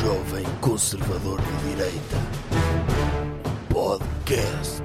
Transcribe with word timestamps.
Jovem 0.00 0.44
Conservador 0.60 1.40
de 1.40 1.68
Direita. 1.68 2.16
Podcast. 3.72 4.82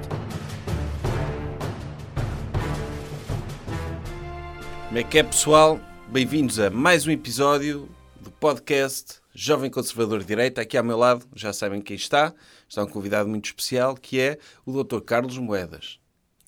Como 4.86 4.98
é 4.98 5.02
que 5.02 5.18
é, 5.18 5.24
pessoal? 5.24 5.80
Bem-vindos 6.08 6.60
a 6.60 6.70
mais 6.70 7.08
um 7.08 7.10
episódio 7.10 7.88
do 8.20 8.30
podcast 8.30 9.20
Jovem 9.34 9.68
Conservador 9.68 10.20
de 10.20 10.26
Direita. 10.26 10.60
Aqui 10.60 10.78
ao 10.78 10.84
meu 10.84 10.96
lado, 10.96 11.26
já 11.34 11.52
sabem 11.52 11.82
quem 11.82 11.96
está. 11.96 12.32
Está 12.68 12.84
um 12.84 12.88
convidado 12.88 13.28
muito 13.28 13.46
especial, 13.46 13.96
que 13.96 14.20
é 14.20 14.38
o 14.64 14.84
Dr. 14.84 15.00
Carlos 15.00 15.36
Moedas. 15.38 15.98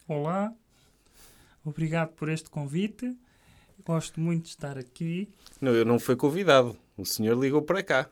Olá, 0.06 0.52
obrigado 1.64 2.10
por 2.10 2.28
este 2.28 2.48
convite. 2.48 3.12
Gosto 3.84 4.20
muito 4.20 4.44
de 4.44 4.50
estar 4.50 4.78
aqui. 4.78 5.28
Não, 5.60 5.72
eu 5.72 5.84
não 5.84 5.98
fui 5.98 6.14
convidado. 6.14 6.76
O 6.96 7.04
senhor 7.04 7.36
ligou 7.36 7.62
para 7.62 7.82
cá. 7.82 8.08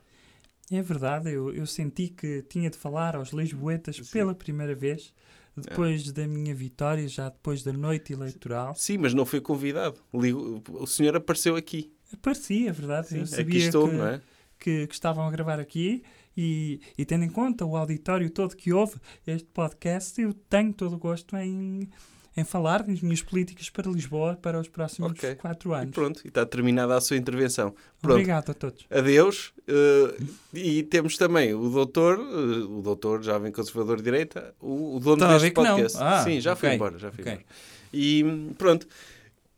É 0.71 0.81
verdade, 0.83 1.31
eu, 1.33 1.53
eu 1.53 1.67
senti 1.67 2.09
que 2.09 2.43
tinha 2.43 2.71
de 2.71 2.77
falar 2.79 3.17
aos 3.17 3.31
Lisboetas 3.31 3.99
pela 4.11 4.35
primeira 4.35 4.75
vez, 4.75 5.13
depois 5.57 6.13
da 6.13 6.27
minha 6.29 6.55
vitória, 6.55 7.07
já 7.09 7.29
depois 7.29 7.63
da 7.65 7.73
noite 7.73 8.13
eleitoral. 8.13 8.75
Sim, 8.77 8.99
mas 8.99 9.13
não 9.13 9.27
foi 9.27 9.41
convidado. 9.41 9.99
Ligo- 10.15 10.63
O 10.71 10.87
senhor 10.87 11.17
apareceu 11.17 11.57
aqui. 11.57 11.93
Aparecia, 12.13 12.71
é 12.71 12.73
verdade. 12.73 13.09
eu 13.19 13.27
Sim, 13.27 13.37
sabia 13.37 13.57
aqui 13.59 13.67
estou, 13.67 13.89
que, 13.89 13.95
não 13.97 14.07
é? 14.07 14.21
que, 14.59 14.87
que 14.87 14.95
estavam 14.95 15.27
a 15.27 15.31
gravar 15.31 15.59
aqui 15.59 16.03
e, 16.37 16.81
e 16.97 17.05
tendo 17.05 17.25
em 17.25 17.31
conta 17.31 17.65
o 17.67 17.77
auditório 17.77 18.31
todo 18.31 18.57
que 18.57 18.73
houve 18.73 18.95
este 19.27 19.49
podcast, 19.49 20.21
eu 20.21 20.33
tenho 20.33 20.73
todo 20.73 20.95
o 20.95 20.99
gosto 20.99 21.37
em, 21.37 21.89
em 22.37 22.45
falar 22.45 22.83
das 22.83 23.01
minhas 23.01 23.21
políticas 23.23 23.69
para 23.69 23.91
Lisboa 23.91 24.37
para 24.41 24.61
os 24.61 24.69
próximos 24.69 25.11
Ok. 25.13 25.35
quatro 25.35 25.73
E 25.73 25.75
anos. 25.75 25.95
pronto, 25.95 26.21
e 26.25 26.29
está 26.29 26.47
terminada 26.47 26.97
a 26.97 27.01
sua 27.01 27.17
intervenção. 27.17 27.75
Pronto, 28.01 28.15
Obrigado 28.15 28.51
a 28.51 28.55
todos. 28.55 28.87
adeus. 28.91 29.53
eh, 29.67 30.17
e 30.55 30.83
temos 30.85 31.17
também 31.17 31.53
o 31.55 31.69
doutor, 31.71 32.19
eh, 32.19 32.65
o 32.65 32.81
doutor 32.83 33.23
jovem 33.23 33.51
conservador 33.53 33.97
de 33.99 34.05
direita, 34.05 34.55
o, 34.61 34.97
o 34.97 35.01
dono 35.01 35.15
Estava 35.17 35.35
a 35.35 35.39
deste 35.39 35.55
podcast. 35.55 35.99
Ah, 36.01 36.23
Sim, 36.25 36.41
já 36.41 36.55
foi 36.55 36.69
ok, 36.69 36.77
embora, 36.77 36.99
já 36.99 37.11
foi 37.11 37.23
ok. 37.25 37.33
embora. 37.33 37.47
E 37.93 38.53
pronto, 38.57 38.87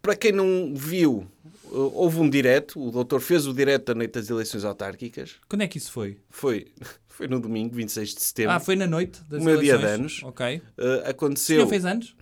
para 0.00 0.16
quem 0.16 0.32
não 0.32 0.72
viu, 0.74 1.26
eh, 1.44 1.68
houve 1.72 2.18
um 2.20 2.28
direto, 2.28 2.80
o 2.82 2.90
doutor 2.90 3.20
fez 3.20 3.46
o 3.46 3.52
direto 3.52 3.86
da 3.86 3.94
noite 3.94 4.12
das 4.14 4.30
eleições 4.30 4.64
autárquicas, 4.64 5.34
Quando 5.48 5.60
é 5.62 5.68
que 5.68 5.76
isso 5.78 5.92
foi? 5.92 6.16
foi, 6.30 6.68
foi 7.06 7.28
no 7.28 7.38
domingo, 7.38 7.74
26 7.76 8.14
de 8.14 8.22
setembro. 8.22 8.52
Ah, 8.52 8.58
foi 8.60 8.74
na 8.76 8.86
noite 8.86 9.22
das 9.28 9.42
O 9.42 9.44
meu 9.44 9.58
dia 9.60 9.74
eleições. 9.74 9.88
de 9.88 10.00
anos. 10.00 10.20
Ok. 10.24 10.46
Eh, 10.46 10.60
O 10.78 10.84
senhor 10.86 11.06
aconteceu... 11.10 11.68
fez 11.68 11.84
anos? 11.84 12.16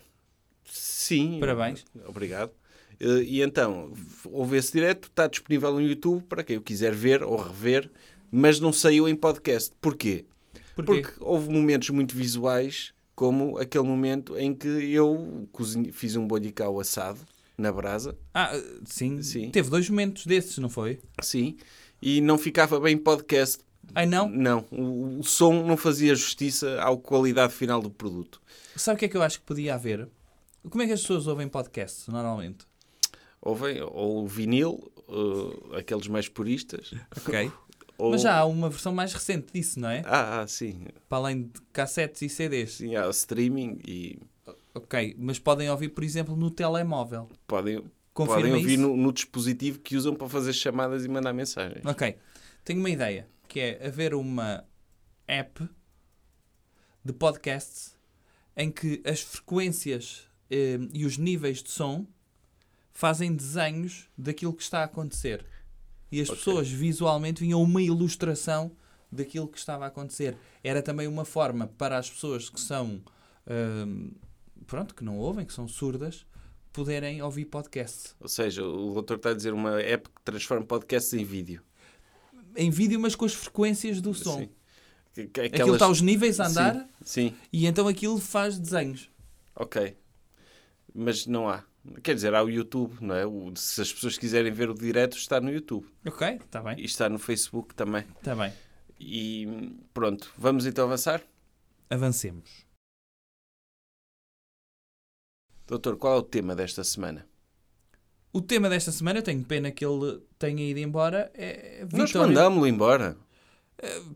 Sim. 0.70 1.38
Parabéns. 1.40 1.84
Obrigado. 2.06 2.52
Eh, 2.98 3.22
E 3.24 3.42
então, 3.42 3.92
houve 4.26 4.56
esse 4.56 4.72
direto, 4.72 5.08
está 5.08 5.26
disponível 5.26 5.72
no 5.72 5.80
YouTube 5.82 6.22
para 6.24 6.42
quem 6.44 6.56
o 6.56 6.60
quiser 6.62 6.94
ver 6.94 7.22
ou 7.22 7.36
rever, 7.36 7.90
mas 8.30 8.60
não 8.60 8.72
saiu 8.72 9.08
em 9.08 9.14
podcast. 9.16 9.72
Porquê? 9.80 10.24
Porquê? 10.74 11.02
Porque 11.02 11.12
houve 11.20 11.50
momentos 11.50 11.90
muito 11.90 12.14
visuais, 12.14 12.92
como 13.14 13.58
aquele 13.58 13.84
momento 13.84 14.36
em 14.38 14.54
que 14.54 14.68
eu 14.68 15.48
fiz 15.92 16.16
um 16.16 16.26
bolhicau 16.26 16.78
assado 16.80 17.18
na 17.58 17.70
brasa, 17.70 18.16
Ah, 18.32 18.52
sim. 18.86 19.20
Sim. 19.22 19.50
Teve 19.50 19.68
dois 19.68 19.90
momentos 19.90 20.24
desses, 20.24 20.56
não 20.58 20.70
foi? 20.70 20.98
sim, 21.22 21.58
e 22.00 22.20
não 22.22 22.38
ficava 22.38 22.80
bem 22.80 22.94
em 22.94 22.98
podcast. 22.98 23.58
Ai 23.94 24.06
não? 24.06 24.28
Não, 24.30 24.64
o, 24.70 25.18
o 25.18 25.22
som 25.24 25.66
não 25.66 25.76
fazia 25.76 26.14
justiça 26.14 26.80
à 26.82 26.96
qualidade 26.96 27.52
final 27.52 27.82
do 27.82 27.90
produto. 27.90 28.40
Sabe 28.76 28.96
o 28.96 28.98
que 29.00 29.04
é 29.04 29.08
que 29.08 29.16
eu 29.18 29.22
acho 29.22 29.40
que 29.40 29.44
podia 29.44 29.74
haver? 29.74 30.08
Como 30.68 30.82
é 30.82 30.86
que 30.86 30.92
as 30.92 31.00
pessoas 31.00 31.26
ouvem 31.26 31.48
podcasts, 31.48 32.06
normalmente? 32.08 32.66
Ouvem, 33.40 33.80
ou 33.82 34.24
o 34.24 34.26
vinil, 34.26 34.92
eh, 35.08 35.78
aqueles 35.78 36.06
mais 36.08 36.28
puristas. 36.28 36.92
Ok. 37.16 37.50
Ou... 37.96 38.12
Mas 38.12 38.22
já 38.22 38.38
há 38.38 38.46
uma 38.46 38.70
versão 38.70 38.94
mais 38.94 39.12
recente 39.12 39.52
disso, 39.52 39.78
não 39.78 39.90
é? 39.90 40.02
Ah, 40.06 40.40
ah, 40.40 40.46
sim. 40.46 40.86
Para 41.06 41.18
além 41.18 41.42
de 41.42 41.60
cassetes 41.70 42.22
e 42.22 42.30
CDs. 42.30 42.76
Sim, 42.76 42.96
há 42.96 43.06
streaming 43.10 43.78
e 43.86 44.18
Ok. 44.74 45.16
Mas 45.18 45.38
podem 45.38 45.68
ouvir, 45.70 45.90
por 45.90 46.04
exemplo, 46.04 46.36
no 46.36 46.50
telemóvel. 46.50 47.28
podem, 47.46 47.84
Confirma 48.12 48.40
podem 48.40 48.54
ouvir 48.54 48.76
no, 48.76 48.96
no 48.96 49.12
dispositivo 49.12 49.78
que 49.80 49.96
usam 49.96 50.14
para 50.14 50.28
fazer 50.28 50.52
chamadas 50.52 51.04
e 51.04 51.08
mandar 51.08 51.32
mensagens. 51.32 51.84
Ok. 51.84 52.16
Tenho 52.64 52.80
uma 52.80 52.90
ideia, 52.90 53.28
que 53.48 53.60
é 53.60 53.86
haver 53.86 54.14
uma 54.14 54.64
app 55.26 55.68
de 57.04 57.12
podcasts 57.12 57.96
em 58.56 58.70
que 58.70 59.02
as 59.04 59.20
frequências 59.20 60.28
eh, 60.50 60.78
e 60.92 61.04
os 61.04 61.16
níveis 61.16 61.62
de 61.62 61.70
som 61.70 62.06
fazem 62.92 63.34
desenhos 63.34 64.08
daquilo 64.16 64.52
que 64.52 64.62
está 64.62 64.80
a 64.80 64.84
acontecer. 64.84 65.44
E 66.12 66.20
as 66.20 66.28
Ok. 66.28 66.38
pessoas 66.38 66.68
visualmente 66.68 67.40
vinham 67.42 67.62
uma 67.62 67.80
ilustração 67.80 68.72
daquilo 69.12 69.46
que 69.48 69.58
estava 69.58 69.84
a 69.84 69.88
acontecer. 69.88 70.36
Era 70.62 70.82
também 70.82 71.06
uma 71.06 71.24
forma 71.24 71.66
para 71.68 71.96
as 71.98 72.10
pessoas 72.10 72.50
que 72.50 72.60
são 72.60 73.00
hum, 73.86 74.10
pronto, 74.66 74.94
que 74.94 75.04
não 75.04 75.18
ouvem, 75.18 75.44
que 75.46 75.52
são 75.52 75.66
surdas, 75.68 76.26
poderem 76.72 77.20
ouvir 77.22 77.46
podcasts. 77.46 78.14
Ou 78.20 78.28
seja, 78.28 78.64
o 78.64 78.92
doutor 78.94 79.16
está 79.16 79.30
a 79.30 79.34
dizer 79.34 79.52
uma 79.52 79.80
app 79.80 80.08
que 80.08 80.22
transforma 80.24 80.64
podcasts 80.64 81.12
em 81.14 81.24
vídeo. 81.24 81.62
Em 82.56 82.70
vídeo, 82.70 82.98
mas 83.00 83.14
com 83.14 83.24
as 83.24 83.34
frequências 83.34 84.00
do 84.00 84.12
som. 84.12 84.40
Sim. 84.40 84.48
Que- 85.14 85.26
que- 85.26 85.40
Aquilo 85.40 85.54
aquelas- 85.62 85.72
está 85.74 85.86
aos 85.86 86.00
níveis 86.00 86.38
a 86.38 86.46
andar 86.46 86.74
Sim, 87.02 87.30
sim, 87.30 87.36
e 87.52 87.66
então 87.66 87.88
aquilo 87.88 88.18
faz 88.18 88.58
desenhos. 88.58 89.08
ok. 89.56 89.96
Mas 90.94 91.26
não 91.26 91.48
há. 91.48 91.64
Quer 92.02 92.14
dizer, 92.14 92.34
há 92.34 92.42
o 92.42 92.50
YouTube, 92.50 92.96
não 93.00 93.14
é? 93.14 93.26
O- 93.26 93.54
se 93.56 93.80
as 93.80 93.92
pessoas 93.92 94.18
quiserem 94.18 94.52
ver 94.52 94.68
o 94.70 94.74
direto, 94.74 95.16
está 95.16 95.40
no 95.40 95.50
YouTube. 95.50 95.86
Ok, 96.06 96.28
está 96.44 96.60
bem. 96.62 96.78
E 96.78 96.84
está 96.84 97.08
no 97.08 97.18
Facebook 97.18 97.74
também. 97.74 98.04
Está 98.18 98.34
bem. 98.34 98.52
E 98.98 99.76
pronto, 99.94 100.30
vamos 100.36 100.66
então 100.66 100.84
avançar? 100.84 101.22
Avancemos. 101.88 102.66
Doutor, 105.66 105.96
qual 105.96 106.16
é 106.16 106.18
o 106.18 106.22
tema 106.22 106.54
desta 106.54 106.82
semana? 106.84 107.26
O 108.32 108.40
tema 108.40 108.68
desta 108.68 108.92
semana, 108.92 109.18
eu 109.20 109.22
tenho 109.22 109.42
pena 109.44 109.70
que 109.70 109.84
ele 109.84 110.20
tenha 110.38 110.62
ido 110.68 110.78
embora, 110.80 111.30
é 111.34 111.84
Nós 111.92 112.10
Vitória. 112.10 112.28
mandámos-lo 112.28 112.66
embora. 112.66 113.16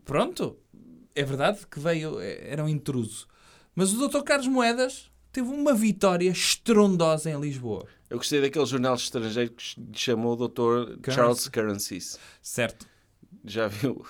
Pronto, 0.05 0.57
é 1.15 1.23
verdade 1.23 1.65
que 1.67 1.79
veio, 1.79 2.19
é- 2.19 2.49
era 2.49 2.63
um 2.63 2.69
intruso. 2.69 3.27
Mas 3.73 3.91
o 3.93 4.07
Dr. 4.07 4.21
Carlos 4.23 4.47
Moedas 4.47 5.11
teve 5.35 5.49
uma 5.49 5.73
vitória 5.73 6.29
estrondosa 6.29 7.29
em 7.29 7.39
Lisboa. 7.39 7.85
Eu 8.09 8.17
gostei 8.17 8.39
daquele 8.39 8.65
jornal 8.65 8.95
estrangeiro 8.95 9.51
que 9.51 9.79
lhe 9.79 9.87
chamou 9.97 10.33
o 10.39 10.47
Dr. 10.47 11.11
Charles 11.11 11.47
Currencies. 11.49 12.17
Certo. 12.41 12.87
Já 13.43 13.67
viu? 13.67 14.05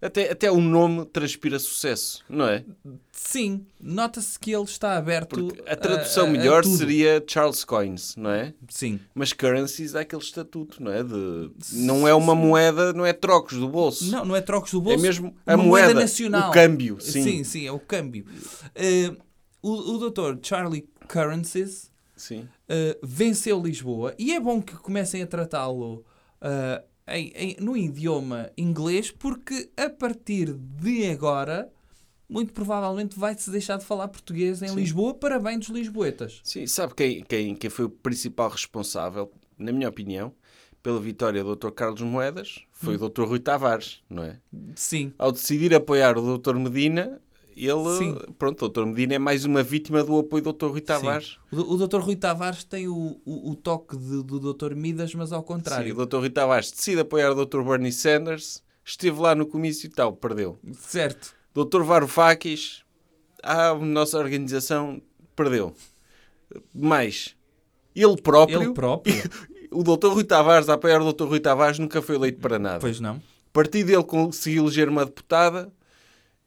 Até, 0.00 0.32
até 0.32 0.50
o 0.50 0.60
nome 0.60 1.04
transpira 1.06 1.60
sucesso, 1.60 2.24
não 2.28 2.48
é? 2.48 2.64
Sim, 3.12 3.64
nota-se 3.80 4.36
que 4.36 4.50
ele 4.52 4.64
está 4.64 4.96
aberto 4.96 5.28
Porque 5.28 5.62
a 5.64 5.76
tradução 5.76 6.24
a- 6.24 6.26
a- 6.26 6.30
a 6.30 6.32
melhor 6.32 6.62
tudo. 6.64 6.76
seria 6.76 7.22
Charles 7.24 7.64
Coins, 7.64 8.16
não 8.16 8.30
é? 8.30 8.52
Sim. 8.68 8.98
Mas 9.14 9.32
currencies 9.32 9.92
dá 9.92 10.00
aquele 10.00 10.22
estatuto, 10.22 10.82
não 10.82 10.90
é? 10.90 11.04
De, 11.04 11.50
não 11.74 12.08
é 12.08 12.12
uma 12.14 12.34
moeda, 12.34 12.92
não 12.92 13.06
é 13.06 13.12
trocos 13.12 13.56
do 13.58 13.68
bolso. 13.68 14.10
Não, 14.10 14.24
não 14.24 14.34
é 14.34 14.40
trocos 14.40 14.72
do 14.72 14.80
bolso. 14.80 14.98
é 14.98 15.02
mesmo 15.02 15.36
a 15.46 15.56
moeda, 15.56 15.68
moeda 15.88 16.00
nacional. 16.00 16.50
o 16.50 16.52
câmbio. 16.52 17.00
Sim, 17.00 17.22
Sim, 17.22 17.44
sim, 17.44 17.66
é 17.66 17.70
o 17.70 17.78
câmbio. 17.78 18.24
Eh, 18.74 19.12
o, 19.62 19.70
o 19.94 20.10
Dr. 20.10 20.38
Charlie 20.42 20.88
Currencies 21.08 21.90
eh, 22.68 22.98
venceu 23.02 23.60
Lisboa 23.62 24.14
e 24.18 24.32
é 24.32 24.40
bom 24.40 24.60
que 24.60 24.74
comecem 24.76 25.22
a 25.22 25.26
tratá-lo 25.26 26.04
em- 27.08 27.56
no 27.60 27.76
idioma 27.76 28.50
inglês 28.56 29.10
porque 29.10 29.70
a 29.76 29.88
partir 29.90 30.52
de 30.54 31.08
agora 31.10 31.70
muito 32.28 32.52
provavelmente 32.52 33.18
vai-se 33.18 33.50
deixar 33.50 33.76
de 33.76 33.84
falar 33.84 34.08
português 34.08 34.62
em 34.62 34.68
Sim. 34.68 34.74
Lisboa 34.76 35.12
para 35.14 35.38
bem 35.38 35.58
dos 35.58 35.68
lisboetas. 35.68 36.40
Sim, 36.42 36.66
sabe 36.66 36.94
quem, 36.94 37.22
quem, 37.24 37.54
quem 37.54 37.68
foi 37.68 37.84
o 37.84 37.90
principal 37.90 38.48
responsável, 38.48 39.30
na 39.58 39.70
minha 39.70 39.88
opinião, 39.88 40.32
pela 40.82 40.98
vitória 40.98 41.44
do 41.44 41.54
Dr. 41.54 41.70
Carlos 41.72 42.00
Moedas? 42.00 42.60
Foi 42.72 42.96
Hum. 42.96 43.04
o 43.04 43.08
Dr. 43.10 43.24
Rui 43.24 43.38
Tavares, 43.38 44.00
não 44.08 44.22
é? 44.24 44.38
Sim, 44.74 45.12
Ao 45.18 45.30
decidir 45.30 45.74
apoiar 45.74 46.16
o 46.16 46.38
Dr. 46.38 46.54
Medina, 46.56 47.20
ele, 47.56 47.98
Sim. 47.98 48.16
pronto, 48.38 48.64
o 48.64 48.68
Dr. 48.68 48.84
Medina 48.86 49.14
é 49.14 49.18
mais 49.18 49.44
uma 49.44 49.62
vítima 49.62 50.02
do 50.02 50.18
apoio 50.18 50.42
do 50.42 50.52
Dr. 50.52 50.66
Rui 50.66 50.80
Tavares. 50.80 51.36
o, 51.52 51.74
o 51.74 51.86
Dr. 51.86 51.98
Rui 52.00 52.16
Tavares 52.16 52.64
tem 52.64 52.88
o, 52.88 53.20
o, 53.24 53.50
o 53.50 53.54
toque 53.56 53.96
de- 53.96 54.22
do 54.22 54.52
Dr. 54.52 54.74
Midas, 54.74 55.14
mas 55.14 55.32
ao 55.32 55.42
contrário. 55.42 55.94
Sim, 55.94 56.00
o 56.00 56.06
Dr. 56.06 56.16
Rui 56.18 56.30
Tavares 56.30 56.70
decide 56.70 57.00
apoiar 57.00 57.32
o 57.32 57.44
Dr. 57.46 57.62
Bernie 57.62 57.92
Sanders, 57.92 58.62
esteve 58.84 59.20
lá 59.20 59.34
no 59.34 59.46
comício 59.46 59.86
e 59.86 59.90
tal, 59.90 60.12
perdeu. 60.14 60.58
Certo. 60.74 61.34
Dr. 61.54 61.82
Varoufakis, 61.82 62.82
a 63.42 63.74
nossa 63.74 64.18
organização 64.18 65.00
perdeu. 65.36 65.74
Mais, 66.74 67.34
ele 67.94 68.16
próprio, 68.20 68.62
Ele 68.62 68.72
próprio. 68.72 69.14
o 69.70 69.82
Dr. 69.82 70.08
Rui 70.08 70.24
Tavares, 70.24 70.68
a 70.68 70.74
apoiar 70.74 71.00
o 71.00 71.12
Dr. 71.12 71.24
Rui 71.24 71.40
Tavares, 71.40 71.78
nunca 71.78 72.00
foi 72.02 72.16
eleito 72.16 72.40
para 72.40 72.58
nada. 72.58 72.78
pois 72.80 73.00
não. 73.00 73.16
O 73.16 73.52
partido 73.52 73.86
dele 73.86 74.02
conseguiu 74.04 74.62
eleger 74.64 74.88
uma 74.88 75.04
deputada, 75.04 75.70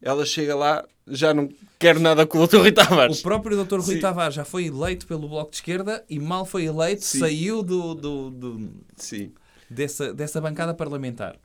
ela 0.06 0.24
chega 0.24 0.54
lá, 0.54 0.84
já 1.08 1.34
não 1.34 1.48
quer 1.78 1.98
nada 1.98 2.24
com 2.26 2.38
o 2.38 2.46
Dr. 2.46 2.58
Rui 2.58 2.72
Tavares. 2.72 3.18
O 3.18 3.22
próprio 3.22 3.64
Dr. 3.64 3.80
Rui 3.80 3.94
Sim. 3.96 4.00
Tavares 4.00 4.34
já 4.34 4.44
foi 4.44 4.66
eleito 4.66 5.06
pelo 5.06 5.28
Bloco 5.28 5.50
de 5.50 5.56
Esquerda 5.56 6.04
e 6.08 6.18
mal 6.20 6.46
foi 6.46 6.64
eleito, 6.64 7.04
Sim. 7.04 7.18
saiu 7.18 7.62
do, 7.62 7.94
do- 7.94 8.30
do- 8.30 8.70
Sim. 8.96 9.32
dessa, 9.68 10.14
dessa 10.14 10.40
bancada 10.40 10.72
parlamentar. 10.74 11.36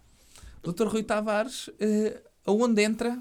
Dr. 0.63 0.85
Rui 0.87 1.01
Tavares, 1.01 1.69
eh, 1.79 2.21
aonde 2.45 2.83
entra, 2.83 3.19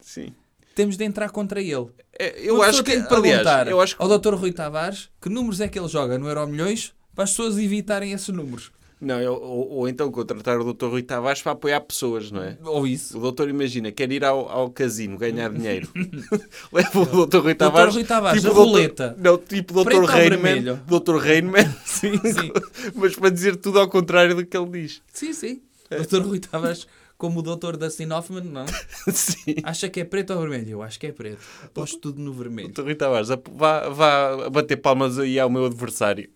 Sim. 0.00 0.32
temos 0.74 0.96
de 0.96 1.04
entrar 1.04 1.28
contra 1.30 1.60
ele. 1.60 1.88
É, 2.18 2.40
eu 2.40 2.62
acho 2.62 2.82
que, 2.82 2.92
aliás, 2.92 3.68
eu 3.68 3.80
acho 3.80 3.96
que 3.96 4.02
ao 4.02 4.18
Dr. 4.18 4.34
Rui 4.34 4.52
Tavares 4.52 5.10
que 5.20 5.28
números 5.28 5.60
é 5.60 5.68
que 5.68 5.78
ele 5.78 5.88
joga 5.88 6.18
no 6.18 6.26
Euro 6.26 6.46
Milhões 6.46 6.94
para 7.14 7.24
as 7.24 7.30
pessoas 7.30 7.58
evitarem 7.58 8.12
esses 8.12 8.28
números. 8.28 8.72
Não, 9.00 9.18
eu- 9.20 9.32
ou, 9.34 9.68
ou 9.70 9.88
então 9.88 10.10
contratar 10.10 10.58
o 10.60 10.74
Dr. 10.74 10.86
Rui 10.88 11.02
Tavares 11.02 11.40
para 11.40 11.52
apoiar 11.52 11.80
pessoas, 11.80 12.30
não 12.30 12.42
é? 12.42 12.58
Ou 12.62 12.86
isso. 12.86 13.16
O 13.16 13.20
doutor, 13.20 13.48
imagina, 13.48 13.90
quer 13.90 14.12
ir 14.12 14.22
ao, 14.24 14.46
ao 14.48 14.70
casino 14.70 15.16
ganhar 15.16 15.50
dinheiro. 15.50 15.88
Leva 16.70 17.00
o 17.00 17.26
Dr. 17.26 17.38
Rui 17.38 17.54
Dr. 17.54 17.58
Tavares. 17.58 17.94
Rui 17.94 18.04
Tavares, 18.04 18.44
a 18.44 18.50
o 18.50 18.54
doutor- 18.54 18.70
roleta. 18.72 19.16
Não, 19.18 19.38
tipo 19.38 19.72
Dr. 19.84 20.04
Rainman. 20.04 20.62
Dr. 20.86 21.16
Rainman. 21.16 21.74
Sim, 21.84 22.18
sim. 22.18 22.52
mas 22.94 23.16
para 23.16 23.30
dizer 23.30 23.56
tudo 23.56 23.80
ao 23.80 23.88
contrário 23.88 24.34
do 24.34 24.44
que 24.44 24.56
ele 24.56 24.68
diz. 24.82 25.00
Sim, 25.12 25.32
sim. 25.32 25.62
Dr. 25.90 26.20
Rui 26.20 26.38
Tavares, 26.38 26.86
como 27.16 27.40
o 27.40 27.42
doutor 27.42 27.76
da 27.78 27.88
Hoffman, 28.16 28.44
não? 28.44 28.66
Sim. 29.12 29.56
Acha 29.62 29.88
que 29.88 30.00
é 30.00 30.04
preto 30.04 30.32
ou 30.32 30.40
vermelho? 30.40 30.70
Eu 30.70 30.82
acho 30.82 31.00
que 31.00 31.06
é 31.06 31.12
preto. 31.12 31.38
Posto 31.74 31.98
tudo 31.98 32.20
no 32.20 32.32
vermelho. 32.32 32.68
Dr. 32.68 32.82
Rui 32.82 32.94
Tavares, 32.94 33.28
vá, 33.28 33.88
vá 33.88 34.48
bater 34.50 34.76
palmas 34.76 35.18
aí 35.18 35.38
ao 35.40 35.50
meu 35.50 35.64
adversário. 35.66 36.28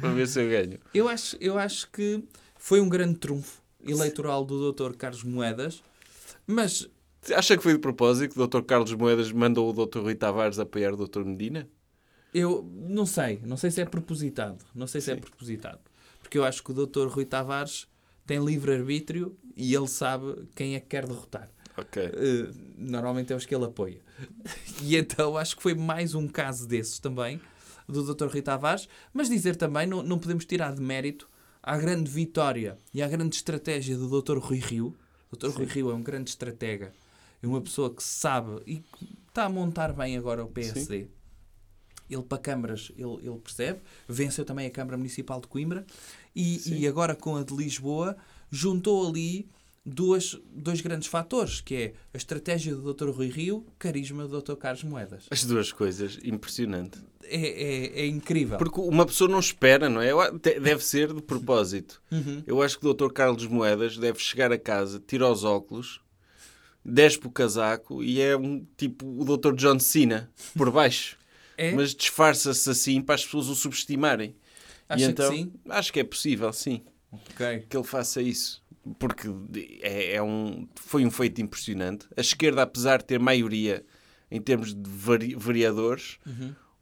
Para 0.00 0.10
ver 0.10 0.26
se 0.28 0.40
eu 0.40 0.48
ganho. 0.48 0.78
Eu 0.94 1.08
acho, 1.08 1.36
eu 1.40 1.58
acho 1.58 1.90
que 1.90 2.22
foi 2.56 2.80
um 2.80 2.88
grande 2.88 3.18
trunfo 3.18 3.62
eleitoral 3.86 4.44
do 4.44 4.72
Dr. 4.72 4.94
Carlos 4.94 5.22
Moedas, 5.22 5.82
mas 6.46 6.88
Acha 7.34 7.56
que 7.56 7.62
foi 7.62 7.72
de 7.74 7.78
propósito 7.78 8.34
que 8.34 8.40
o 8.40 8.46
Dr. 8.46 8.62
Carlos 8.62 8.92
Moedas 8.94 9.30
mandou 9.32 9.68
o 9.68 9.86
Dr. 9.86 10.00
Rui 10.00 10.14
Tavares 10.14 10.58
apoiar 10.58 10.94
o 10.94 11.06
Dr. 11.06 11.24
Medina? 11.24 11.68
eu 12.32 12.62
não 12.74 13.06
sei. 13.06 13.40
Não 13.44 13.56
sei 13.56 13.70
se 13.70 13.80
é 13.80 13.84
propositado. 13.84 14.64
Não 14.74 14.86
sei 14.86 15.00
se 15.00 15.10
é 15.10 15.14
Sim. 15.14 15.20
propositado. 15.20 15.80
Porque 16.20 16.38
eu 16.38 16.44
acho 16.44 16.62
que 16.62 16.70
o 16.70 16.86
Dr. 16.86 17.08
Rui 17.08 17.24
Tavares 17.24 17.86
tem 18.26 18.42
livre-arbítrio 18.44 19.36
e 19.56 19.74
ele 19.74 19.88
sabe 19.88 20.48
quem 20.54 20.74
é 20.74 20.80
que 20.80 20.86
quer 20.86 21.06
derrotar. 21.06 21.48
Ok. 21.76 22.02
Eh, 22.02 22.50
normalmente 22.76 23.32
é 23.32 23.36
os 23.36 23.46
que 23.46 23.54
ele 23.54 23.64
apoia. 23.64 24.00
E 24.82 24.96
então 24.96 25.36
acho 25.36 25.56
que 25.56 25.62
foi 25.62 25.74
mais 25.74 26.14
um 26.14 26.28
caso 26.28 26.66
desses 26.66 26.98
também, 26.98 27.40
do 27.88 28.14
Dr. 28.14 28.26
Rui 28.26 28.42
Tavares. 28.42 28.88
Mas 29.12 29.28
dizer 29.28 29.56
também, 29.56 29.86
não, 29.86 30.02
não 30.02 30.18
podemos 30.18 30.44
tirar 30.44 30.74
de 30.74 30.80
mérito 30.80 31.28
à 31.62 31.76
grande 31.76 32.10
vitória 32.10 32.78
e 32.92 33.02
à 33.02 33.08
grande 33.08 33.36
estratégia 33.36 33.96
do 33.96 34.20
Dr. 34.20 34.38
Rui 34.38 34.58
Rio. 34.58 34.94
O 35.30 35.36
Dr. 35.36 35.48
Rui 35.48 35.66
Rio 35.66 35.90
é 35.90 35.94
um 35.94 36.02
grande 36.02 36.30
estratega, 36.30 36.92
é 37.42 37.46
uma 37.46 37.60
pessoa 37.60 37.94
que 37.94 38.02
sabe 38.02 38.62
e 38.66 38.76
que 38.76 39.18
está 39.28 39.44
a 39.44 39.48
montar 39.48 39.92
bem 39.92 40.16
agora 40.16 40.44
o 40.44 40.48
PSD. 40.48 41.08
Ele 42.08 42.22
para 42.22 42.38
câmaras, 42.38 42.90
ele, 42.96 43.18
ele 43.22 43.38
percebe. 43.38 43.80
Venceu 44.08 44.44
também 44.44 44.66
a 44.66 44.70
Câmara 44.70 44.96
Municipal 44.96 45.40
de 45.40 45.46
Coimbra. 45.46 45.84
E, 46.34 46.80
e 46.80 46.86
agora 46.86 47.14
com 47.14 47.36
a 47.36 47.42
de 47.42 47.54
Lisboa, 47.54 48.16
juntou 48.50 49.06
ali 49.06 49.50
duas, 49.88 50.38
dois 50.50 50.80
grandes 50.80 51.08
fatores, 51.08 51.60
que 51.60 51.74
é 51.74 51.92
a 52.12 52.16
estratégia 52.16 52.74
do 52.74 52.92
Dr. 52.92 53.10
Rui 53.10 53.28
Rio, 53.28 53.66
carisma 53.78 54.26
do 54.26 54.40
Dr. 54.40 54.54
Carlos 54.54 54.84
Moedas. 54.84 55.26
As 55.30 55.44
duas 55.44 55.72
coisas, 55.72 56.18
impressionante. 56.22 56.98
É, 57.24 57.36
é, 57.36 58.00
é 58.00 58.06
incrível. 58.06 58.56
Porque 58.58 58.80
uma 58.80 59.04
pessoa 59.04 59.28
não 59.28 59.38
espera, 59.38 59.88
não 59.88 60.00
é? 60.00 60.12
Deve 60.38 60.82
ser 60.84 61.12
de 61.12 61.20
propósito. 61.22 62.00
Uhum. 62.10 62.42
Eu 62.46 62.62
acho 62.62 62.78
que 62.78 62.86
o 62.86 62.94
Dr. 62.94 63.12
Carlos 63.12 63.46
Moedas 63.46 63.98
deve 63.98 64.18
chegar 64.18 64.50
a 64.52 64.58
casa, 64.58 65.02
tira 65.04 65.30
os 65.30 65.44
óculos, 65.44 66.00
despe 66.84 67.26
o 67.26 67.30
casaco 67.30 68.02
e 68.02 68.20
é 68.20 68.36
um 68.36 68.64
tipo 68.76 69.06
o 69.06 69.36
Dr. 69.36 69.54
John 69.54 69.78
Cena 69.78 70.30
por 70.56 70.70
baixo. 70.70 71.18
É? 71.56 71.72
Mas 71.72 71.94
disfarça-se 71.94 72.70
assim 72.70 73.02
para 73.02 73.16
as 73.16 73.24
pessoas 73.24 73.48
o 73.48 73.54
subestimarem. 73.54 74.34
Acha 74.88 75.02
e 75.02 75.06
que 75.06 75.10
então, 75.10 75.32
sim? 75.32 75.52
Acho 75.68 75.92
que 75.92 76.00
é 76.00 76.04
possível, 76.04 76.52
sim, 76.52 76.82
Ok. 77.12 77.66
que 77.68 77.76
ele 77.76 77.84
faça 77.84 78.22
isso. 78.22 78.62
Porque 78.98 79.28
é, 79.82 80.14
é 80.14 80.22
um, 80.22 80.66
foi 80.76 81.04
um 81.04 81.10
feito 81.10 81.40
impressionante. 81.42 82.06
A 82.16 82.20
esquerda, 82.20 82.62
apesar 82.62 82.98
de 82.98 83.04
ter 83.04 83.18
maioria 83.18 83.84
em 84.30 84.40
termos 84.40 84.74
de 84.74 84.88
vari- 84.90 85.34
vereadores, 85.34 86.18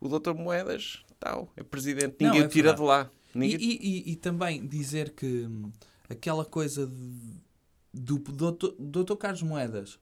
o 0.00 0.08
Dr. 0.08 0.34
Moedas, 0.34 1.04
tal, 1.18 1.52
é 1.56 1.62
presidente. 1.62 2.16
Não, 2.20 2.28
Ninguém 2.28 2.42
é 2.42 2.46
o 2.46 2.48
tira 2.48 2.72
de 2.74 2.80
lá. 2.82 3.10
E, 3.34 3.38
Ninguém... 3.38 3.58
e- 3.60 3.78
e- 4.08 4.12
e 4.12 4.16
também 4.16 4.66
dizer 4.66 5.10
que 5.10 5.26
hum, 5.46 5.70
aquela 6.08 6.44
coisa 6.44 6.86
de- 6.86 7.42
do 7.92 8.18
Dr. 8.18 8.74
Dr. 8.78 9.14
Carlos 9.16 9.42
Moedas 9.42 9.98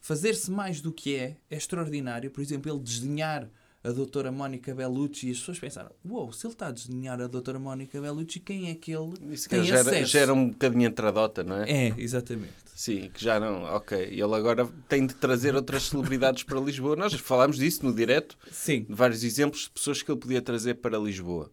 fazer-se 0.00 0.50
mais 0.50 0.80
do 0.80 0.92
que 0.92 1.14
é, 1.16 1.36
é 1.50 1.56
extraordinário. 1.56 2.30
Por 2.30 2.40
exemplo, 2.42 2.70
ele 2.70 2.80
desdenhar 2.80 3.48
a 3.84 3.90
doutora 3.92 4.32
Mónica 4.32 4.74
Bellucci 4.74 5.28
e 5.28 5.30
as 5.32 5.38
pessoas 5.38 5.58
pensaram, 5.58 5.90
uou, 6.08 6.32
se 6.32 6.46
ele 6.46 6.54
está 6.54 6.68
a 6.68 6.70
desdenhar 6.70 7.20
a 7.20 7.26
doutora 7.26 7.58
Mónica 7.58 8.00
Bellucci, 8.00 8.40
quem 8.40 8.70
é 8.70 8.74
que 8.74 8.90
ele 8.90 9.12
Isso 9.30 9.46
tem 9.48 9.60
que 9.60 9.68
já, 9.68 9.76
era, 9.78 9.90
acesso? 9.90 10.10
já 10.12 10.20
era 10.20 10.32
um 10.34 10.48
bocadinho 10.48 10.86
entradota, 10.88 11.44
não 11.44 11.56
é? 11.62 11.70
É, 11.88 11.94
exatamente. 11.98 12.52
Sim, 12.74 13.10
que 13.12 13.22
já 13.22 13.38
não. 13.38 13.62
Ok. 13.76 13.96
Ele 13.96 14.22
agora 14.34 14.66
tem 14.88 15.06
de 15.06 15.14
trazer 15.14 15.54
outras 15.54 15.84
celebridades 15.84 16.42
para 16.42 16.58
Lisboa. 16.58 16.96
Nós 16.96 17.12
falámos 17.14 17.56
disso 17.58 17.84
no 17.86 17.94
direto, 17.94 18.36
Sim. 18.50 18.84
vários 18.88 19.22
exemplos 19.22 19.64
de 19.64 19.70
pessoas 19.70 20.02
que 20.02 20.10
ele 20.10 20.18
podia 20.18 20.42
trazer 20.42 20.74
para 20.76 20.98
Lisboa. 20.98 21.52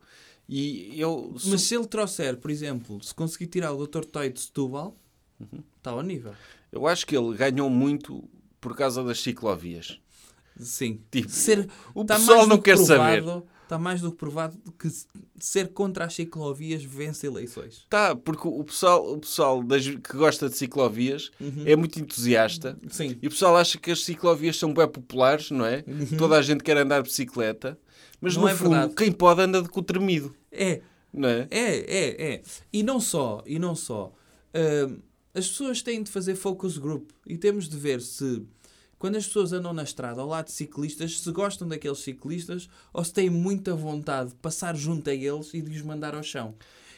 E 0.50 1.00
eu. 1.00 1.36
Mas 1.46 1.62
se 1.62 1.76
ele 1.76 1.86
trouxer, 1.86 2.38
por 2.38 2.50
exemplo, 2.50 3.04
se 3.04 3.14
conseguir 3.14 3.48
tirar 3.48 3.72
o 3.72 3.86
Dr. 3.86 4.04
Toy 4.06 4.30
de 4.32 4.40
Setúbal, 4.42 4.98
Uhum. 5.40 5.62
está 5.78 5.92
ao 5.92 6.02
nível. 6.02 6.34
Eu 6.72 6.88
acho 6.88 7.06
que 7.06 7.16
ele 7.18 7.36
ganhou 7.36 7.70
muito 7.70 8.24
por 8.60 8.76
causa 8.76 9.04
das 9.04 9.20
ciclovias. 9.22 10.00
Sim. 10.66 11.00
Tipo, 11.12 11.30
Ser, 11.30 11.68
o 11.94 12.04
tá 12.06 12.16
pessoal 12.16 12.48
não 12.48 12.58
que 12.58 12.64
quer 12.66 12.76
provado- 12.78 13.26
saber. 13.26 13.44
Está 13.64 13.80
mais 13.80 14.02
do 14.02 14.12
que 14.12 14.18
provado 14.18 14.58
que 14.78 14.90
ser 15.40 15.70
contra 15.70 16.04
as 16.04 16.14
ciclovias 16.14 16.84
vence 16.84 17.26
eleições. 17.26 17.86
Tá, 17.90 18.14
porque 18.14 18.46
o 18.46 18.62
pessoal, 18.66 19.14
o 19.14 19.18
pessoal 19.18 19.64
das- 19.64 19.88
que 19.88 20.18
gosta 20.18 20.50
de 20.50 20.58
ciclovias 20.58 21.32
é 21.66 21.74
muito 21.78 21.98
entusiasta. 21.98 22.78
Sim. 22.90 23.18
E 23.22 23.28
o 23.28 23.30
pessoal 23.30 23.56
acha 23.56 23.78
que 23.78 23.90
as 23.90 24.04
ciclovias 24.04 24.58
são 24.58 24.74
bem 24.74 24.86
populares, 24.90 25.52
não 25.52 25.66
é? 25.66 25.86
Toda 26.18 26.38
a 26.38 26.42
gente 26.42 26.64
quer 26.66 26.76
andar 26.76 27.02
de 27.02 27.08
bicicleta. 27.08 27.80
Mas 28.20 28.36
Não 28.36 28.42
no 28.44 28.50
é 28.50 28.56
fundo, 28.56 28.70
verdade. 28.72 28.94
quem 28.96 29.10
pode 29.12 29.42
anda 29.42 29.62
de 29.62 29.70
com 29.70 29.82
tremido, 29.82 30.36
É, 30.52 30.82
não 31.14 31.30
é? 31.30 31.48
é, 31.50 31.78
é, 31.78 32.34
é. 32.34 32.42
E 32.74 32.84
não 32.84 33.00
só, 33.00 33.42
e 33.48 33.58
não 33.58 33.74
só. 33.74 34.12
Hum, 34.54 34.98
as 35.34 35.48
pessoas 35.48 35.82
têm 35.82 36.04
de 36.04 36.12
fazer 36.12 36.36
focus 36.36 36.78
group 36.78 37.10
e 37.26 37.38
temos 37.38 37.70
de 37.70 37.78
ver 37.78 38.02
se 38.02 38.44
quando 39.02 39.16
as 39.16 39.26
pessoas 39.26 39.52
andam 39.52 39.74
na 39.74 39.82
estrada 39.82 40.22
ao 40.22 40.28
lado 40.28 40.46
de 40.46 40.52
ciclistas, 40.52 41.20
se 41.22 41.32
gostam 41.32 41.68
daqueles 41.68 41.98
ciclistas 41.98 42.70
ou 42.94 43.04
se 43.04 43.12
têm 43.12 43.32
muita 43.32 43.74
vontade 43.74 44.30
de 44.30 44.36
passar 44.36 44.76
junto 44.76 45.10
a 45.10 45.14
eles 45.16 45.56
e 45.56 45.60
de 45.64 45.76
os 45.76 45.82
mandar 45.82 46.14
ao 46.14 46.22
chão. 46.22 46.54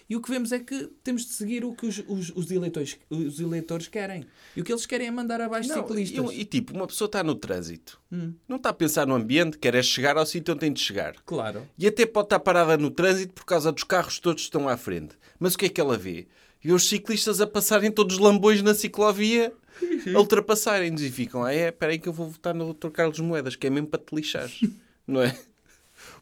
E 0.10 0.18
o 0.18 0.22
que 0.22 0.30
vemos 0.30 0.52
é 0.52 0.60
que 0.60 0.90
temos 1.02 1.26
de 1.26 1.32
seguir 1.32 1.64
o 1.64 1.74
que 1.74 1.86
os, 1.86 2.04
os, 2.06 2.30
os 2.36 2.52
eleitores, 2.52 2.98
os 3.10 3.40
eleitores 3.40 3.88
querem. 3.88 4.26
E 4.54 4.60
o 4.60 4.64
que 4.66 4.74
eles 4.74 4.86
querem 4.86 5.08
é 5.08 5.12
mandar 5.12 5.40
abaixo 5.40 5.70
Não, 5.70 5.78
ciclistas. 5.78 6.32
E, 6.34 6.42
e, 6.42 6.44
tipo, 6.46 6.74
uma 6.74 6.86
pessoa 6.86 7.06
está 7.06 7.24
no 7.24 7.36
trânsito, 7.36 8.02
Hum, 8.12 8.34
não 8.50 8.58
está 8.58 8.70
a 8.70 8.74
pensar 8.74 9.08
no 9.08 9.16
ambiente, 9.16 9.58
quer 9.58 9.74
é 9.74 9.82
chegar 9.82 10.18
ao 10.18 10.26
sítio 10.26 10.52
onde 10.54 10.60
tem 10.60 10.74
de 10.74 10.82
chegar. 10.82 11.16
claro. 11.26 11.66
E 11.80 11.88
até 11.88 12.06
pode 12.06 12.26
estar 12.26 12.40
parada 12.42 12.78
no 12.78 12.92
trânsito 12.92 13.32
por 13.34 13.46
causa 13.46 13.72
dos 13.72 13.86
carros 13.86 14.20
todos 14.20 14.44
que 14.44 14.48
estão 14.50 14.68
à 14.68 14.76
frente. 14.76 15.16
Mas 15.40 15.54
o 15.54 15.58
que 15.58 15.68
é 15.68 15.70
que 15.70 15.80
ela 15.80 15.98
vê? 15.98 16.28
Vê 16.62 16.74
os 16.74 16.88
ciclistas 16.88 17.40
a 17.40 17.48
passarem 17.48 17.90
todos 17.90 18.18
lambões 18.18 18.62
na 18.62 18.74
ciclovia, 18.74 19.54
a 20.16 20.20
ultrapassarem-nos 20.20 21.02
e 21.02 21.10
ficam, 21.12 21.44
ah 21.44 21.54
é, 21.54 21.70
espera 21.70 21.92
aí 21.92 22.00
que 22.00 22.08
eu 22.10 22.14
vou 22.14 22.30
votar 22.30 22.54
no 22.54 22.74
Dr. 22.74 22.90
Carlos 22.90 23.20
Moedas, 23.20 23.56
que 23.56 23.68
é 23.68 23.70
mesmo 23.70 23.88
para 23.88 24.00
te 24.04 24.16
lixar. 24.16 24.50
não 25.08 25.22
é? 25.22 25.38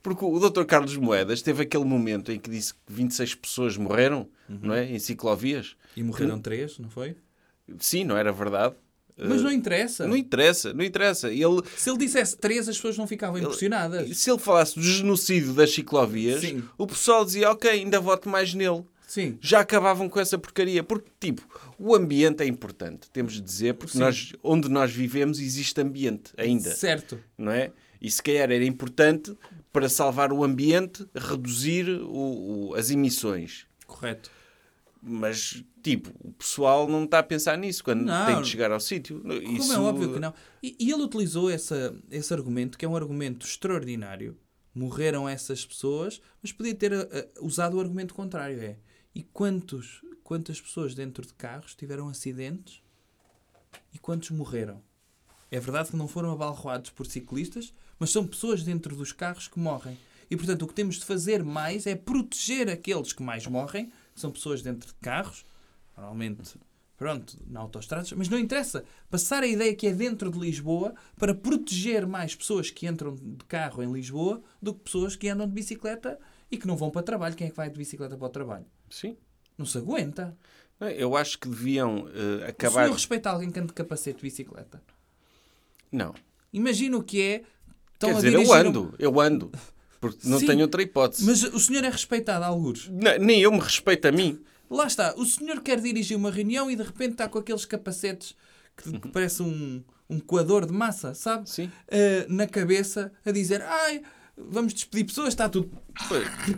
Porque 0.04 0.24
o 0.26 0.50
Dr. 0.50 0.64
Carlos 0.66 0.96
Moedas 0.98 1.42
teve 1.42 1.64
aquele 1.64 1.86
momento 1.86 2.32
em 2.32 2.40
que 2.40 2.50
disse 2.50 2.74
que 2.74 2.80
26 2.90 3.36
pessoas 3.36 3.78
morreram, 3.78 4.28
não 4.48 4.74
é? 4.74 4.86
Em 4.92 5.00
ciclovias. 5.00 5.76
E 5.96 6.04
morreram 6.04 6.40
três, 6.40 6.78
não 6.78 6.90
foi? 6.90 7.16
Sim, 7.80 8.04
não 8.04 8.18
era 8.18 8.32
verdade. 8.32 8.76
Mas 9.18 9.40
Eh, 9.40 9.44
não 9.44 9.52
interessa. 9.52 10.08
Não 10.08 10.16
interessa, 10.18 10.74
não 10.74 10.84
interessa. 10.84 11.30
Ele, 11.30 11.62
Se 11.78 11.90
ele 11.90 11.98
dissesse 12.00 12.36
três, 12.38 12.68
as 12.68 12.76
pessoas 12.76 12.98
não 12.98 13.06
ficavam 13.08 13.38
impressionadas. 13.40 14.18
se 14.18 14.30
ele 14.30 14.40
falasse 14.40 14.76
do 14.76 14.82
genocídio 14.82 15.54
das 15.54 15.72
ciclovias, 15.74 16.42
Sim. 16.42 16.64
o 16.78 16.88
pessoal 16.88 17.24
dizia, 17.24 17.52
ok, 17.52 17.70
ainda 17.70 18.00
voto 18.00 18.28
mais 18.30 18.54
nele. 18.54 18.84
Sim. 19.14 19.38
Já 19.42 19.60
acabavam 19.60 20.08
com 20.08 20.22
essa 20.22 20.38
porcaria. 20.38 20.82
Porque, 20.84 21.10
tipo, 21.20 21.42
o 21.78 21.94
ambiente 21.94 22.42
é 22.44 22.46
importante, 22.48 23.10
temos 23.12 23.34
de 23.34 23.42
dizer, 23.42 23.74
porque 23.74 23.92
Sim. 23.94 24.00
nós, 24.00 24.32
onde 24.42 24.70
nós 24.70 24.90
vivemos 24.90 25.38
existe 25.42 25.82
ambiente 25.82 26.32
ainda, 26.38 26.72
Certo. 26.74 27.20
não 27.38 27.52
é? 27.52 27.74
E 28.02 28.10
se 28.10 28.24
calhar 28.24 28.50
era 28.50 28.64
importante, 28.64 29.36
para 29.74 29.90
salvar 29.90 30.32
o 30.32 30.46
ambiente, 30.46 31.06
reduzir 31.14 31.90
o- 31.90 32.70
o- 32.70 32.76
as 32.76 32.90
emissões. 32.90 33.66
Correto. 33.86 34.32
Mas, 35.02 35.62
tipo, 35.84 36.10
o 36.24 36.32
pessoal 36.32 36.88
não 36.88 37.04
está 37.04 37.20
a 37.20 37.24
pensar 37.24 37.58
nisso 37.58 37.84
quando 37.84 38.04
Não. 38.06 38.26
tem 38.28 38.42
de 38.42 38.48
chegar 38.48 38.72
ao 38.72 38.80
sítio. 38.80 39.20
Como 39.22 39.34
Isso- 39.58 39.74
é 39.74 39.80
óbvio 39.80 40.14
que 40.14 40.20
não. 40.20 40.34
E, 40.64 40.76
e 40.80 40.90
ele 40.92 41.04
utilizou 41.04 41.50
essa, 41.50 41.94
esse 42.10 42.34
argumento, 42.34 42.78
que 42.78 42.86
é 42.86 42.88
um 42.88 42.96
argumento 42.96 43.46
extraordinário. 43.46 44.38
Morreram 44.74 45.28
essas 45.28 45.66
pessoas, 45.66 46.22
mas 46.42 46.54
podia 46.54 46.74
ter 46.74 46.94
ah, 46.94 47.08
usado 47.42 47.76
o 47.76 47.80
argumento 47.82 48.14
contrário. 48.14 48.58
É, 48.62 48.78
e 49.14 49.24
quantos, 49.24 50.02
quantas 50.24 50.62
pessoas 50.62 50.96
dentro 50.96 51.26
de 51.26 51.34
carros 51.34 51.76
tiveram 51.76 52.08
acidentes 52.08 52.82
e 53.94 54.00
quantos 54.00 54.30
morreram? 54.32 54.82
É 55.50 55.60
verdade 55.60 55.90
que 55.90 55.98
não 55.98 56.08
foram 56.08 56.32
abalroados 56.32 56.92
por 56.92 57.06
ciclistas, 57.06 57.74
mas 58.00 58.12
são 58.12 58.26
pessoas 58.26 58.64
dentro 58.64 58.96
dos 58.96 59.12
carros 59.12 59.48
que 59.48 59.60
morrem. 59.60 59.98
E, 60.30 60.38
portanto, 60.38 60.62
o 60.62 60.68
que 60.68 60.74
temos 60.74 60.96
de 60.96 61.06
fazer 61.06 61.44
mais 61.44 61.86
é 61.86 61.94
proteger 61.94 62.70
aqueles 62.70 63.12
que 63.12 63.22
mais 63.22 63.46
morrem, 63.46 63.92
que 64.16 64.22
são 64.22 64.32
pessoas 64.32 64.62
dentro 64.62 64.88
de 64.88 64.96
carros, 64.96 65.46
normalmente 65.98 66.58
pronto, 67.02 67.36
na 67.48 67.60
autoestradas, 67.60 68.12
mas 68.14 68.30
não 68.30 68.38
interessa. 68.38 68.86
Passar 69.10 69.42
a 69.42 69.48
ideia 69.48 69.76
que 69.76 69.88
é 69.88 69.92
dentro 69.92 70.30
de 70.30 70.38
Lisboa 70.38 70.94
para 71.18 71.34
proteger 71.34 72.06
mais 72.06 72.36
pessoas 72.36 72.70
que 72.70 72.88
entram 72.88 73.16
de 73.16 73.44
carro 73.46 73.82
em 73.82 73.92
Lisboa 73.92 74.40
do 74.62 74.72
que 74.72 74.82
pessoas 74.82 75.16
que 75.16 75.28
andam 75.28 75.48
de 75.48 75.54
bicicleta 75.54 76.20
e 76.52 76.58
que 76.58 76.68
não 76.68 76.78
vão 76.78 76.92
para 76.92 77.02
o 77.02 77.04
trabalho. 77.04 77.36
Quem 77.36 77.48
é 77.48 77.50
que 77.50 77.56
vai 77.58 77.72
de 77.72 77.78
bicicleta 77.78 78.16
para 78.16 78.28
o 78.28 78.30
trabalho? 78.30 78.68
Sim. 78.92 79.18
Não 79.58 79.66
se 79.66 79.78
aguenta. 79.80 80.38
Eu 80.98 81.16
acho 81.16 81.40
que 81.40 81.48
deviam 81.48 82.08
eh, 82.14 82.46
O 82.46 82.50
acabar. 82.50 82.84
senhor 82.84 82.94
respeita 82.94 83.30
alguém 83.30 83.50
que 83.52 83.60
anda 83.60 83.68
de 83.68 83.74
capacete 83.74 84.18
de 84.18 84.24
bicicleta? 84.24 84.82
Não. 85.92 86.14
Imagina 86.52 86.98
o 86.98 87.04
que 87.04 87.22
é. 87.22 87.44
Estão 87.94 88.10
Quer 88.10 88.16
a 88.16 88.20
dizer, 88.22 88.34
eu 88.34 88.42
um- 88.42 88.54
ando, 88.54 88.96
eu 88.98 89.20
ando. 89.20 89.52
Porque 90.00 90.28
não 90.28 90.40
Sim. 90.40 90.48
tenho 90.48 90.62
outra 90.62 90.82
hipótese. 90.82 91.24
Mas 91.24 91.44
o 91.44 91.60
senhor 91.60 91.84
é 91.84 91.90
respeitado, 91.90 92.44
algures. 92.44 92.88
Não, 92.90 93.18
nem 93.20 93.40
eu 93.42 93.52
me 93.52 93.60
respeito 93.60 94.08
a 94.08 94.12
mim. 94.12 94.44
Lá 94.68 94.88
está, 94.88 95.14
o 95.16 95.26
senhor 95.26 95.62
quer 95.62 95.80
dirigir 95.80 96.18
uma 96.18 96.32
reunião 96.32 96.72
e 96.72 96.76
de 96.76 96.82
repente 96.82 97.12
está 97.12 97.28
com 97.30 97.38
aqueles 97.38 97.66
capacetes 97.66 98.34
que, 98.76 98.98
que 99.00 99.08
parece 99.10 99.44
um, 99.44 99.84
um 100.10 100.20
coador 100.20 100.66
de 100.66 100.74
massa, 100.74 101.14
sabe? 101.14 101.48
Sim. 101.48 101.70
Eh, 101.90 102.26
na 102.30 102.48
cabeça 102.48 103.12
a 103.24 103.32
dizer: 103.32 103.62
ai, 103.62 104.02
vamos 104.50 104.74
despedir 104.74 105.06
pessoas, 105.06 105.30
está 105.30 105.48
tudo. 105.50 105.72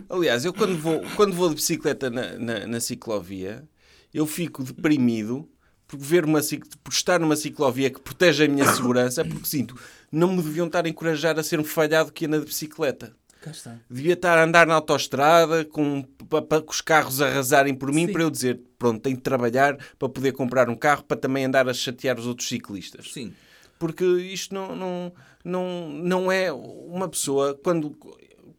Aliás, 0.08 0.44
eu 0.44 0.52
quando 0.52 0.78
vou, 0.78 1.02
quando 1.16 1.34
vou 1.34 1.48
de 1.48 1.56
bicicleta 1.56 2.10
na, 2.10 2.38
na, 2.38 2.66
na 2.66 2.80
ciclovia, 2.80 3.68
eu 4.12 4.26
fico 4.26 4.62
deprimido 4.62 5.48
por, 5.86 5.98
ver 5.98 6.24
uma, 6.24 6.40
por 6.82 6.92
estar 6.92 7.20
numa 7.20 7.36
ciclovia 7.36 7.90
que 7.90 8.00
protege 8.00 8.44
a 8.44 8.48
minha 8.48 8.66
segurança, 8.72 9.24
porque 9.24 9.46
sinto, 9.46 9.78
não 10.10 10.34
me 10.34 10.42
deviam 10.42 10.66
estar 10.66 10.84
a 10.84 10.88
encorajar 10.88 11.38
a 11.38 11.42
ser 11.42 11.60
um 11.60 11.64
falhado 11.64 12.12
que 12.12 12.26
anda 12.26 12.38
de 12.38 12.46
bicicleta. 12.46 13.14
Cá 13.42 13.50
está. 13.50 13.76
Devia 13.90 14.14
estar 14.14 14.38
a 14.38 14.44
andar 14.44 14.66
na 14.66 14.74
autoestrada 14.74 15.66
com, 15.66 16.02
com 16.02 16.70
os 16.70 16.80
carros 16.80 17.20
a 17.20 17.26
arrasarem 17.26 17.74
por 17.74 17.92
mim 17.92 18.06
Sim. 18.06 18.12
para 18.12 18.22
eu 18.22 18.30
dizer, 18.30 18.60
pronto, 18.78 19.02
tenho 19.02 19.16
de 19.16 19.22
trabalhar 19.22 19.76
para 19.98 20.08
poder 20.08 20.32
comprar 20.32 20.70
um 20.70 20.74
carro 20.74 21.02
para 21.02 21.16
também 21.16 21.44
andar 21.44 21.68
a 21.68 21.74
chatear 21.74 22.18
os 22.18 22.26
outros 22.26 22.48
ciclistas. 22.48 23.12
Sim. 23.12 23.34
Porque 23.78 24.04
isto 24.04 24.54
não, 24.54 24.74
não, 24.76 25.12
não, 25.44 25.88
não 25.90 26.32
é 26.32 26.52
uma 26.52 27.08
pessoa. 27.08 27.54
Quando, 27.54 27.96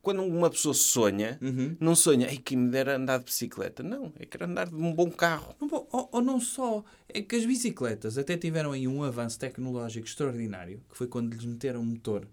quando 0.01 0.21
uma 0.23 0.49
pessoa 0.49 0.73
sonha, 0.73 1.39
Uhum. 1.41 1.75
não 1.79 1.95
sonha, 1.95 2.27
ei, 2.29 2.37
quem 2.37 2.57
me 2.57 2.69
dera 2.69 2.95
andar 2.97 3.19
de 3.19 3.25
bicicleta. 3.25 3.81
Não, 3.81 4.13
é 4.19 4.25
querer 4.25 4.43
andar 4.45 4.67
de 4.67 4.75
um 4.75 4.93
bom 4.93 5.09
carro. 5.09 5.55
Ou, 5.59 6.09
ou 6.11 6.21
não 6.21 6.39
só, 6.39 6.83
é 7.09 7.21
que 7.21 7.35
as 7.35 7.45
bicicletas 7.45 8.17
até 8.17 8.37
tiveram 8.37 8.71
aí 8.71 8.87
um 8.87 9.03
avanço 9.03 9.39
tecnológico 9.39 10.05
extraordinário, 10.05 10.81
que 10.89 10.97
foi 10.97 11.07
quando 11.07 11.33
lhes 11.33 11.45
meteram 11.45 11.81
um 11.81 11.85
motor. 11.85 12.27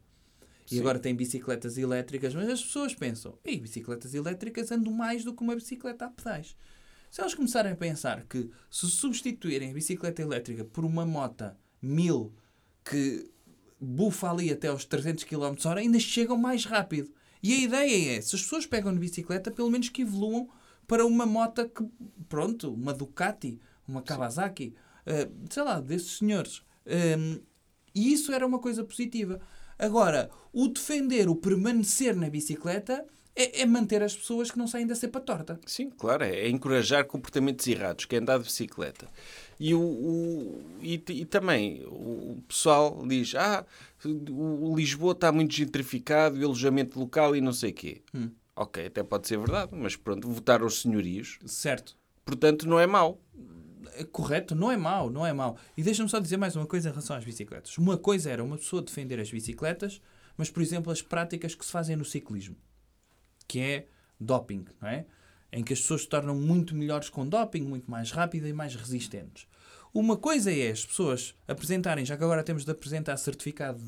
E 0.71 0.75
Sim. 0.77 0.81
agora 0.81 0.99
tem 0.99 1.15
bicicletas 1.15 1.77
elétricas, 1.79 2.35
mas 2.35 2.49
as 2.49 2.62
pessoas 2.62 2.95
pensam, 2.95 3.37
ei, 3.45 3.59
bicicletas 3.61 4.15
elétricas 4.15 4.71
andam 4.73 4.93
mais 4.93 5.25
do 5.25 5.35
que 5.35 5.43
uma 5.43 5.55
bicicleta 5.55 6.07
a 6.07 6.11
pedais. 6.11 6.57
Se 7.11 7.21
elas 7.21 7.35
começarem 7.35 7.73
a 7.73 7.77
pensar 7.77 8.25
que 8.25 8.49
se 8.71 8.87
substituírem 8.87 9.71
a 9.71 9.75
bicicleta 9.75 10.23
elétrica 10.23 10.65
por 10.65 10.83
uma 10.85 11.05
mota 11.05 11.59
1000 11.83 12.33
que 12.85 13.31
bufa 13.81 14.31
ali 14.31 14.51
até 14.51 14.69
aos 14.69 14.85
300 14.85 15.25
km 15.25 15.55
hora, 15.65 15.81
ainda 15.81 15.99
chegam 15.99 16.37
mais 16.37 16.65
rápido. 16.65 17.11
E 17.43 17.53
a 17.53 17.59
ideia 17.59 18.19
é, 18.19 18.21
se 18.21 18.37
as 18.37 18.43
pessoas 18.43 18.67
pegam 18.67 18.93
de 18.93 19.01
bicicleta, 19.01 19.51
pelo 19.51 19.71
menos 19.71 19.89
que 19.89 20.03
evoluam 20.03 20.49
para 20.87 21.05
uma 21.05 21.27
moto 21.27 21.69
que, 21.69 21.85
pronto, 22.29 22.73
uma 22.73 22.95
Ducati, 22.95 23.59
uma 23.87 24.03
Kawasaki, 24.03 24.75
eh, 25.07 25.29
sei 25.51 25.62
lá, 25.62 25.81
desses 25.81 26.19
senhores. 26.19 26.62
Ehm, 26.87 27.41
e 27.95 28.12
isso 28.12 28.33
era 28.33 28.47
uma 28.47 28.59
coisa 28.59 28.85
positiva. 28.85 29.41
Agora, 29.79 30.31
o 30.53 30.69
defender, 30.69 31.29
o 31.29 31.35
permanecer 31.35 32.15
na 32.15 32.31
bicicleta 32.31 33.05
é, 33.35 33.62
é 33.62 33.67
manter 33.67 34.03
as 34.03 34.15
pessoas 34.15 34.51
que 34.51 34.59
não 34.59 34.67
saem 34.67 34.87
da 34.87 34.95
cepa 34.95 35.21
torta. 35.21 35.59
Sim, 35.67 35.91
claro, 35.91 36.25
é, 36.25 36.31
é 36.41 36.49
encorajar 36.49 37.05
comportamentos 37.07 37.67
errados, 37.67 38.05
que 38.05 38.15
é 38.15 38.19
andar 38.19 38.39
de 38.39 38.45
bicicleta. 38.45 39.09
E, 39.59 39.75
o, 39.75 39.81
o- 39.81 40.65
e, 40.81 41.03
e 41.09 41.25
também 41.25 41.83
o 41.87 42.43
pessoal 42.49 43.05
diz: 43.07 43.35
ah, 43.35 43.65
o, 44.05 44.71
o 44.73 44.77
Lisboa 44.77 45.12
está 45.12 45.31
muito 45.33 45.55
gentrificado, 45.55 46.39
o 46.41 46.45
alojamento 46.45 46.99
local 46.99 47.35
e 47.37 47.41
não 47.41 47.53
sei 47.53 47.71
o 47.71 47.75
quê. 47.75 48.03
Hum. 48.15 48.31
Ok, 48.55 48.85
até 48.87 49.03
pode 49.03 49.27
ser 49.27 49.39
verdade, 49.39 49.71
mas 49.75 49.97
pronto, 49.97 50.29
votaram 50.29 50.67
os 50.67 50.83
senhorios, 50.83 51.39
Certo. 51.47 51.97
portanto 52.25 52.69
não 52.69 52.79
é 52.79 52.87
mau. 52.87 53.19
É 53.95 54.05
correto, 54.05 54.55
não 54.55 54.71
é 54.71 54.77
mau, 54.77 55.11
não 55.11 55.25
é 55.27 55.33
mau. 55.33 55.57
E 55.77 55.83
deixa-me 55.83 56.09
só 56.09 56.19
dizer 56.19 56.37
mais 56.37 56.55
uma 56.57 56.67
coisa 56.67 56.89
em 56.89 56.93
relação 56.93 57.17
às 57.17 57.25
bicicletas. 57.25 57.77
Uma 57.79 57.97
coisa 57.97 58.31
era 58.31 58.43
uma 58.45 58.57
pessoa 58.59 58.81
defender 58.83 59.19
as 59.21 59.31
bicicletas, 59.31 60.01
mas, 60.37 60.51
por 60.51 60.62
exemplo, 60.62 60.91
as 60.93 61.01
práticas 61.03 61.55
que 61.55 61.65
se 61.65 61.71
fazem 61.73 61.95
no 61.97 62.05
ciclismo, 62.05 62.57
que 63.52 63.61
é 63.61 63.87
doping, 64.18 64.64
não 64.80 64.88
é? 64.88 65.04
Em 65.52 65.62
que 65.62 65.75
as 65.75 65.80
pessoas 65.80 66.02
se 66.02 66.09
tornam 66.09 66.35
muito 66.35 66.75
melhores 66.75 67.11
com 67.11 67.28
doping, 67.28 67.61
muito 67.61 67.90
mais 67.90 68.11
rápidas 68.11 68.49
e 68.49 68.52
mais 68.54 68.75
resistentes. 68.75 69.47
Uma 69.92 70.16
coisa 70.16 70.50
é 70.50 70.71
as 70.71 70.87
pessoas 70.87 71.35
apresentarem, 71.47 72.02
já 72.02 72.16
que 72.16 72.25
agora 72.25 72.42
temos 72.42 72.64
de 72.64 72.71
apresentar 72.71 73.14
certificado 73.18 73.78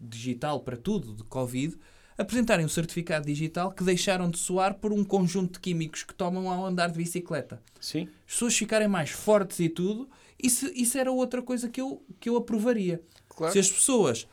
digital 0.00 0.58
para 0.62 0.76
tudo, 0.76 1.14
de 1.14 1.22
Covid, 1.22 1.78
apresentarem 2.16 2.66
um 2.66 2.68
certificado 2.68 3.24
digital 3.24 3.70
que 3.70 3.84
deixaram 3.84 4.28
de 4.28 4.38
soar 4.38 4.74
por 4.74 4.92
um 4.92 5.04
conjunto 5.04 5.52
de 5.52 5.60
químicos 5.60 6.02
que 6.02 6.12
tomam 6.12 6.50
ao 6.50 6.66
andar 6.66 6.90
de 6.90 6.98
bicicleta 6.98 7.62
Sim, 7.80 8.08
as 8.26 8.32
pessoas 8.32 8.56
ficarem 8.56 8.88
mais 8.88 9.10
fortes 9.10 9.60
e 9.60 9.68
tudo, 9.68 10.10
isso, 10.42 10.66
isso 10.74 10.98
era 10.98 11.12
outra 11.12 11.40
coisa 11.40 11.68
que 11.68 11.80
eu, 11.80 12.02
que 12.18 12.28
eu 12.28 12.36
aprovaria. 12.36 13.00
claro. 13.28 13.52
Se 13.52 13.60
as 13.60 13.70
pessoas 13.70 14.26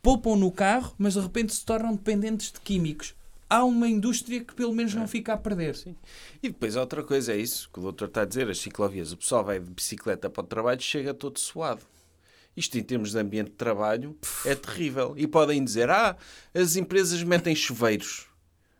poupam 0.00 0.36
no 0.36 0.52
carro, 0.52 0.94
mas 0.96 1.14
de 1.14 1.20
repente 1.20 1.52
se 1.52 1.64
tornam 1.64 1.96
dependentes 1.96 2.52
de 2.52 2.60
químicos, 2.60 3.17
há 3.48 3.64
uma 3.64 3.88
indústria 3.88 4.44
que 4.44 4.54
pelo 4.54 4.74
menos 4.74 4.94
não 4.94 5.08
fica 5.08 5.32
a 5.32 5.36
perder. 5.36 5.74
Sim. 5.74 5.96
E 6.42 6.48
depois 6.48 6.76
outra 6.76 7.02
coisa 7.02 7.32
é 7.32 7.36
isso 7.36 7.68
que 7.72 7.78
o 7.78 7.82
doutor 7.82 8.08
está 8.08 8.22
a 8.22 8.24
dizer, 8.24 8.48
as 8.48 8.58
ciclovias. 8.58 9.12
O 9.12 9.16
pessoal 9.16 9.44
vai 9.44 9.58
de 9.58 9.70
bicicleta 9.70 10.28
para 10.28 10.42
o 10.42 10.46
trabalho 10.46 10.80
e 10.80 10.82
chega 10.82 11.14
todo 11.14 11.38
suado. 11.38 11.82
Isto 12.56 12.76
em 12.76 12.82
termos 12.82 13.12
de 13.12 13.18
ambiente 13.18 13.50
de 13.50 13.56
trabalho 13.56 14.16
é 14.44 14.54
terrível. 14.54 15.14
E 15.16 15.26
podem 15.26 15.62
dizer, 15.62 15.88
ah, 15.90 16.16
as 16.52 16.76
empresas 16.76 17.22
metem 17.22 17.54
chuveiros. 17.54 18.26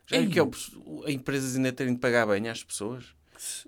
Já 0.06 0.20
viu 0.20 0.30
que 0.30 0.38
é 0.38 0.42
o, 0.42 0.50
a 1.04 1.12
empresas 1.12 1.54
ainda 1.54 1.72
terem 1.72 1.94
de 1.94 2.00
pagar 2.00 2.26
banho 2.26 2.50
às 2.50 2.64
pessoas? 2.64 3.04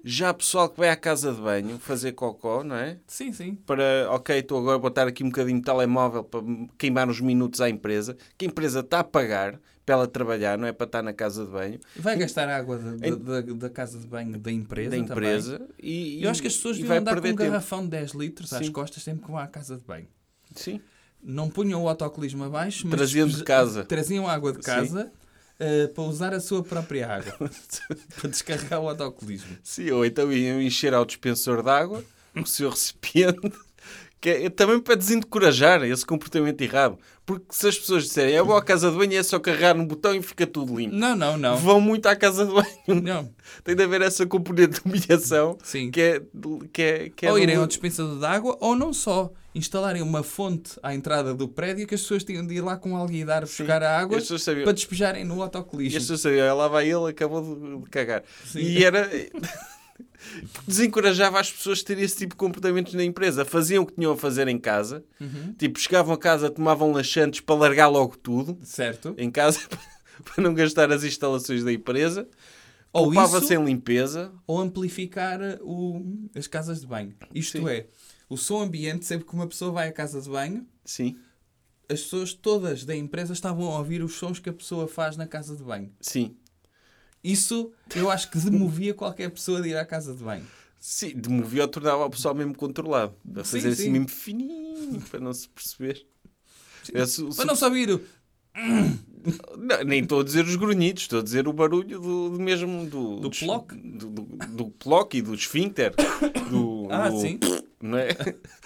Já 0.02 0.30
há 0.30 0.35
pessoal 0.35 0.69
que 0.69 0.78
vai 0.78 0.88
à 0.88 0.97
casa 0.97 1.33
de 1.33 1.40
banho 1.40 1.78
fazer 1.78 2.12
cocó, 2.12 2.64
não 2.64 2.75
é? 2.75 2.99
Sim, 3.07 3.33
sim. 3.33 3.54
Para, 3.54 4.09
ok, 4.11 4.38
estou 4.38 4.59
agora 4.59 4.76
a 4.76 4.80
botar 4.80 5.07
aqui 5.07 5.23
um 5.23 5.28
bocadinho 5.28 5.59
de 5.59 5.64
telemóvel 5.64 6.25
para 6.25 6.40
queimar 6.76 7.09
uns 7.09 7.21
minutos 7.21 7.61
à 7.61 7.71
empresa, 7.71 8.16
que 8.37 8.47
a 8.47 8.49
empresa 8.49 8.80
está 8.80 9.00
a 9.00 9.04
pagar 9.04 9.61
para 9.90 9.94
ela 9.97 10.06
trabalhar, 10.06 10.56
não 10.56 10.68
é 10.68 10.73
para 10.73 10.85
estar 10.87 11.02
na 11.02 11.12
casa 11.12 11.44
de 11.44 11.50
banho 11.50 11.80
Vai 11.97 12.16
gastar 12.16 12.49
água 12.49 12.78
da- 12.78 12.94
da- 12.94 13.09
Em- 13.09 13.56
da, 13.59 13.68
casa 13.68 13.99
de 13.99 14.06
banho 14.06 14.38
da 14.38 14.52
empresa. 14.52 14.90
da 14.90 14.97
empresa. 14.97 15.68
E, 15.82 16.23
Eu 16.23 16.30
acho 16.30 16.40
que 16.40 16.47
as 16.47 16.54
pessoas 16.54 16.76
e 16.76 16.82
deviam 16.82 16.99
andar 16.99 17.14
com 17.14 17.18
um 17.18 17.23
tempo. 17.23 17.37
garrafão 17.42 17.82
de 17.82 17.88
10 17.88 18.12
litros 18.12 18.52
às 18.52 18.64
Sim. 18.66 18.70
costas 18.73 19.02
sempre 19.02 19.23
que 19.25 19.30
vão 19.30 19.38
à 19.38 19.49
casa 19.49 19.76
de 19.76 19.82
banho. 19.85 20.06
Sim. 20.54 20.80
Não 21.20 21.50
punham 21.50 21.82
o 21.82 21.88
autocolismo 21.88 22.44
abaixo, 22.44 22.87
mas 22.87 22.97
Traziam 22.97 23.26
de 23.26 23.42
casa. 23.42 23.85
Traziam 23.85 24.28
água 24.28 24.52
de 24.52 24.59
Sim. 24.59 24.62
casa 24.62 25.12
eh, 25.59 25.88
para 25.88 26.04
usar 26.04 26.32
a 26.32 26.38
sua 26.40 26.62
própria 26.62 27.09
água. 27.09 27.50
para 28.20 28.30
descarregar 28.30 28.80
o 28.80 28.88
autocolismo. 28.88 29.56
Sim, 29.62 29.90
ou 29.90 30.06
então 30.06 30.32
iam 30.32 30.62
encher 30.62 30.94
ao 30.94 31.04
dispensor 31.04 31.62
de 31.64 31.68
água 31.70 32.04
o 32.37 32.47
seu 32.47 32.70
recipiente, 32.70 33.52
que 34.21 34.29
é 34.29 34.50
também 34.50 34.79
para 34.79 34.97
desencorajar 34.97 35.83
esse 35.83 36.05
comportamento 36.05 36.61
errado. 36.61 36.99
Porque 37.25 37.47
se 37.50 37.69
as 37.69 37.79
pessoas 37.79 38.05
disserem, 38.05 38.35
eu 38.35 38.45
vou 38.45 38.57
à 38.57 38.62
casa 38.62 38.91
de 38.91 38.97
banho 38.97 39.15
é 39.15 39.23
só 39.23 39.39
carregar 39.39 39.75
no 39.75 39.87
botão 39.87 40.15
e 40.15 40.21
fica 40.21 40.47
tudo 40.47 40.77
limpo. 40.77 40.95
Não, 40.95 41.17
não, 41.17 41.39
não. 41.39 41.57
Vão 41.57 41.81
muito 41.81 42.07
à 42.07 42.15
casa 42.15 42.45
de 42.45 42.53
banho. 42.53 43.03
Não, 43.03 43.33
Tem 43.65 43.75
de 43.75 43.83
haver 43.83 44.03
essa 44.03 44.27
componente 44.27 44.81
de 44.81 44.89
humilhação 44.89 45.57
sim. 45.62 45.91
que 45.91 46.00
é, 46.00 46.23
que 46.73 46.83
é, 46.83 47.09
que 47.09 47.27
é 47.27 47.31
ou 47.31 47.39
irem 47.39 47.57
ao 47.57 47.67
dispensador 47.67 48.19
de 48.19 48.27
água, 48.27 48.59
ou 48.61 48.77
não 48.77 48.93
só. 48.93 49.33
Instalarem 49.53 50.00
uma 50.00 50.23
fonte 50.23 50.79
à 50.81 50.95
entrada 50.95 51.35
do 51.35 51.49
prédio 51.49 51.85
que 51.85 51.95
as 51.95 52.03
pessoas 52.03 52.23
tinham 52.23 52.47
de 52.47 52.55
ir 52.55 52.61
lá 52.61 52.77
com 52.77 52.97
alguidar 52.97 53.45
Sim. 53.49 53.65
buscar 53.65 53.83
a 53.83 53.99
água 53.99 54.19
para 54.62 54.73
despejarem 54.73 55.25
no 55.25 55.37
E 55.81 55.87
as 55.89 55.93
pessoas 55.95 56.21
sabiam, 56.21 56.57
lá 56.57 56.69
vai 56.69 56.89
ele, 56.89 57.11
acabou 57.11 57.43
de, 57.43 57.83
de 57.83 57.91
cagar. 57.91 58.23
Sim. 58.45 58.61
E 58.61 58.85
era. 58.85 59.11
Desencorajava 60.67 61.41
as 61.41 61.50
pessoas 61.50 61.81
a 61.81 61.85
terem 61.85 62.05
esse 62.05 62.17
tipo 62.17 62.35
de 62.35 62.39
comportamentos 62.39 62.95
na 62.95 63.05
empresa. 63.05 63.45
Faziam 63.45 63.83
o 63.83 63.87
que 63.87 63.95
tinham 63.95 64.12
a 64.12 64.17
fazer 64.17 64.49
em 64.49 64.59
casa. 64.59 65.05
Uhum. 65.21 65.55
Tipo, 65.55 65.79
chegavam 65.79 66.15
a 66.15 66.19
casa, 66.19 66.50
tomavam 66.50 66.93
laxantes 66.93 67.41
para 67.41 67.55
largar 67.55 67.89
logo 67.89 68.17
tudo 68.17 68.59
Certo. 68.62 69.15
em 69.19 69.31
casa 69.31 69.61
para 70.25 70.43
não 70.43 70.55
gastar 70.55 70.91
as 70.93 71.05
instalações 71.05 71.65
da 71.65 71.73
empresa. 71.73 72.29
Ou 72.93 73.12
isso, 73.15 73.55
em 73.55 73.65
limpeza. 73.65 74.33
ou 74.47 74.59
amplificar 74.59 75.41
o, 75.62 76.05
as 76.35 76.47
casas 76.49 76.81
de 76.81 76.87
banho. 76.87 77.15
Isto 77.33 77.59
Sim. 77.59 77.69
é, 77.69 77.87
o 78.29 78.37
som 78.37 78.62
ambiente, 78.62 79.05
sempre 79.07 79.27
que 79.29 79.33
uma 79.35 79.47
pessoa 79.47 79.71
vai 79.71 79.89
à 79.89 79.93
casa 79.93 80.21
de 80.21 80.29
banho, 80.29 80.67
Sim, 80.85 81.17
as 81.89 82.00
pessoas 82.03 82.33
todas 82.35 82.85
da 82.85 82.95
empresa 82.97 83.33
estavam 83.33 83.71
a 83.71 83.79
ouvir 83.79 84.03
os 84.03 84.15
sons 84.15 84.41
que 84.41 84.49
a 84.49 84.53
pessoa 84.53 84.89
faz 84.89 85.17
na 85.17 85.27
casa 85.27 85.57
de 85.57 85.62
banho. 85.62 85.93
sim. 86.00 86.37
Isso 87.23 87.71
eu 87.95 88.11
acho 88.11 88.31
que 88.31 88.39
demovia 88.39 88.95
qualquer 88.95 89.31
pessoa 89.31 89.61
de 89.61 89.69
ir 89.71 89.77
à 89.77 89.85
casa 89.85 90.15
de 90.15 90.23
banho. 90.23 90.47
Sim, 90.79 91.09
de 91.15 91.29
movia 91.29 91.69
tornava 91.69 92.07
o 92.07 92.11
pessoal 92.11 92.35
mesmo 92.35 92.55
controlado. 92.55 93.15
A 93.37 93.45
Sim, 93.45 93.59
fazer 93.59 93.69
assim 93.69 93.83
sim. 93.85 93.91
mesmo 93.91 94.09
fininho, 94.09 95.00
para 95.11 95.21
não 95.21 95.33
se 95.35 95.47
perceber. 95.49 96.07
Esse- 96.95 97.23
o- 97.23 97.35
Para 97.35 97.45
não 97.45 97.55
saber 97.55 97.91
o. 97.91 98.00
Não, 99.59 99.85
nem 99.85 100.03
estou 100.03 100.21
a 100.21 100.25
dizer 100.25 100.47
os 100.47 100.57
grunhidos, 100.57 101.03
estou 101.03 101.21
a 101.21 101.23
dizer 101.23 101.47
o 101.47 101.53
barulho 101.53 102.00
do, 102.00 102.31
do 102.31 102.41
mesmo 102.41 102.87
do, 102.87 103.21
Do 103.21 103.31
ploc? 103.31 103.73
do, 103.75 104.09
do, 104.09 104.23
do 104.23 104.71
ploc 104.71 105.12
e 105.15 105.21
do 105.21 105.35
esfíncter, 105.35 105.95
do, 106.50 106.89
Ah, 106.91 107.11
o- 107.12 107.21
sim. 107.21 107.39
Não 107.83 107.97
é? 107.99 108.11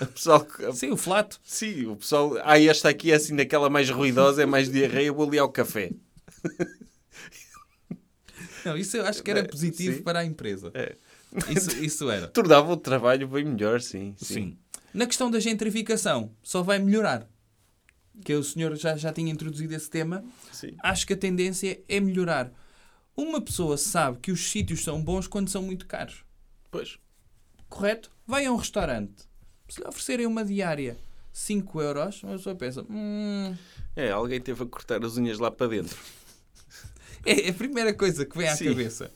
O 0.01 0.07
pessoal, 0.07 0.45
Sim, 0.73 0.91
o 0.91 0.97
flato. 0.97 1.41
sim, 1.45 1.87
o 1.87 1.95
pessoal. 1.97 2.33
Ah, 2.43 2.59
esta 2.61 2.89
aqui 2.89 3.13
é 3.13 3.15
assim 3.15 3.37
daquela 3.37 3.71
mais 3.71 3.89
ruidosa, 3.91 4.43
é 4.43 4.47
mais 4.47 4.69
diarreia, 4.71 5.13
vou 5.13 5.27
ali 5.29 5.39
ao 5.39 5.49
café. 5.49 5.91
Não, 8.65 8.77
isso 8.77 8.97
eu 8.97 9.07
acho 9.07 9.23
que 9.23 9.31
era 9.31 9.41
É, 9.41 9.45
positivo 9.45 9.97
sim. 9.99 10.03
para 10.03 10.21
a 10.21 10.25
empresa. 10.25 10.71
É. 10.75 10.97
Isso, 11.51 11.71
isso 11.85 12.11
era. 12.11 12.29
Tornava 12.33 12.73
o 12.73 12.77
trabalho 12.77 13.27
bem 13.29 13.45
melhor, 13.45 13.81
sim. 13.81 14.15
Sim. 14.17 14.57
Na 14.93 15.07
questão 15.07 15.31
da 15.31 15.41
gentrificação, 15.41 16.31
só 16.43 16.63
vai 16.63 16.79
melhorar. 16.79 17.29
Que 18.25 18.33
o 18.35 18.45
senhor 18.45 18.77
já, 18.77 18.97
já 18.97 19.13
tinha 19.13 19.33
introduzido 19.33 19.75
esse 19.75 19.91
tema. 19.91 20.25
Sim. 20.53 20.77
Acho 20.83 21.07
que 21.07 21.13
a 21.13 21.17
tendência 21.17 21.81
é 21.89 21.99
melhorar. 22.01 22.53
Uma 23.17 23.41
pessoa 23.41 23.77
sabe 23.77 24.19
que 24.19 24.31
os 24.33 24.41
sítios 24.51 24.83
são 24.85 25.03
bons 25.03 25.27
quando 25.27 25.49
são 25.49 25.63
muito 25.63 25.87
caros. 25.87 26.25
Pois. 26.71 26.99
Correto? 27.69 28.11
Vai 28.27 28.47
a 28.47 28.53
um 28.53 28.57
restaurante. 28.57 29.25
Se 29.69 29.81
lhe 29.81 29.89
oferecerem 29.89 30.27
uma 30.27 30.45
diária 30.45 30.97
5 31.33 31.81
euros, 31.81 32.23
uma 32.23 32.33
pessoa 32.37 32.55
pensa... 32.55 32.87
Hum, 32.89 33.57
É, 33.97 34.11
alguém 34.13 34.41
teve 34.41 34.63
a 34.63 34.67
cortar 34.67 35.05
as 35.05 35.17
unhas 35.17 35.39
lá 35.41 35.51
para 35.51 35.67
dentro. 35.69 35.97
É 37.27 37.49
a 37.51 37.55
primeira 37.55 37.93
coisa 37.95 38.25
que 38.25 38.37
vem 38.37 38.49
à 38.49 38.57
Sim. 38.57 38.67
cabeça. 38.69 39.11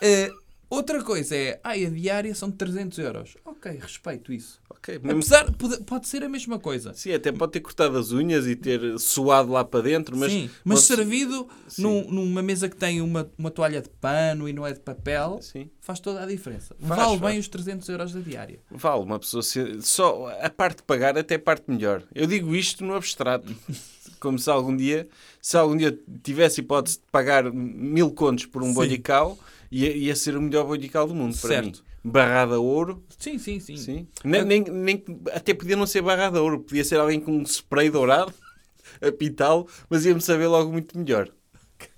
Eh, 0.00 0.30
outra 0.68 1.02
coisa 1.02 1.36
é... 1.36 1.60
Ai, 1.62 1.84
a 1.86 1.90
diária 1.90 2.34
são 2.34 2.50
300 2.50 2.98
euros. 2.98 3.36
Ok, 3.44 3.78
respeito 3.80 4.32
isso. 4.32 4.60
Ok, 4.68 4.98
mesmo 4.98 5.20
Apesar, 5.20 5.52
pode, 5.52 5.80
pode 5.84 6.08
ser 6.08 6.24
a 6.24 6.28
mesma 6.28 6.58
coisa. 6.58 6.92
Sim, 6.92 7.12
até 7.12 7.30
pode 7.30 7.52
ter 7.52 7.60
cortado 7.60 7.96
as 7.96 8.10
unhas 8.10 8.48
e 8.48 8.56
ter 8.56 8.98
suado 8.98 9.52
lá 9.52 9.64
para 9.64 9.82
dentro, 9.84 10.16
mas, 10.16 10.32
Sim, 10.32 10.50
mas 10.64 10.80
pode- 10.80 10.96
servido 10.96 11.48
Sim. 11.68 11.82
num- 11.82 12.10
numa 12.10 12.42
mesa 12.42 12.68
que 12.68 12.74
tem 12.76 13.00
uma, 13.00 13.30
uma 13.38 13.48
toalha 13.50 13.80
de 13.80 13.88
pano 13.88 14.48
e 14.48 14.52
não 14.52 14.66
é 14.66 14.72
de 14.72 14.80
papel, 14.80 15.38
Sim. 15.40 15.70
faz 15.80 16.00
toda 16.00 16.20
a 16.24 16.26
diferença. 16.26 16.74
Faz, 16.80 16.88
vale 17.00 17.18
faz. 17.18 17.30
bem 17.32 17.38
os 17.38 17.46
300 17.46 17.88
euros 17.88 18.12
da 18.12 18.18
diária. 18.20 18.58
Vale, 18.72 19.02
uma 19.04 19.20
pessoa 19.20 19.42
se- 19.44 19.80
só 19.82 20.36
a 20.42 20.50
parte 20.50 20.78
de 20.78 20.82
pagar 20.82 21.16
até 21.16 21.36
a 21.36 21.38
parte 21.38 21.70
melhor. 21.70 22.02
Eu 22.12 22.26
digo 22.26 22.56
isto 22.56 22.84
no 22.84 22.94
abstrato. 22.96 23.54
Como 24.22 24.38
se 24.38 24.48
algum 24.48 24.76
dia, 24.76 25.08
se 25.40 25.56
algum 25.56 25.76
dia 25.76 25.98
tivesse 26.22 26.60
hipótese 26.60 26.98
de 26.98 27.02
pagar 27.10 27.52
mil 27.52 28.12
contos 28.12 28.46
por 28.46 28.62
um 28.62 28.68
Sim. 28.68 28.74
bolhical, 28.74 29.36
ia, 29.68 29.90
ia 29.96 30.14
ser 30.14 30.36
o 30.36 30.40
melhor 30.40 30.64
bolhical 30.64 31.08
do 31.08 31.14
mundo 31.14 31.36
para 31.36 31.48
Certo. 31.48 31.82
mim. 31.82 31.84
Barrada 32.04 32.54
a 32.54 32.60
ouro, 32.60 33.02
Sim, 33.18 33.36
sim, 33.36 33.58
sim. 33.58 33.76
sim. 33.76 34.06
Nem, 34.24 34.44
nem, 34.44 34.60
nem- 34.62 35.04
até 35.32 35.52
podia 35.52 35.74
não 35.74 35.86
ser 35.88 36.02
barrada 36.02 36.38
a 36.38 36.42
ouro, 36.42 36.60
podia 36.60 36.84
ser 36.84 37.00
alguém 37.00 37.18
com 37.18 37.32
um 37.32 37.42
spray 37.42 37.90
dourado, 37.90 38.32
a 39.02 39.10
pitá-lo, 39.10 39.66
mas 39.90 40.04
ia-me 40.06 40.20
saber 40.20 40.46
logo 40.46 40.70
muito 40.70 40.96
melhor. 40.96 41.28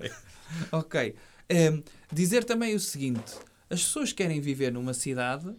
Ok. 0.73 1.15
Ehm, 1.49 1.83
dizer 2.13 2.45
também 2.45 2.75
o 2.75 2.81
seguinte: 2.81 3.35
as 3.69 3.83
pessoas 3.83 4.13
querem 4.15 4.41
viver 4.41 4.73
numa 4.73 4.95
cidade 4.95 5.55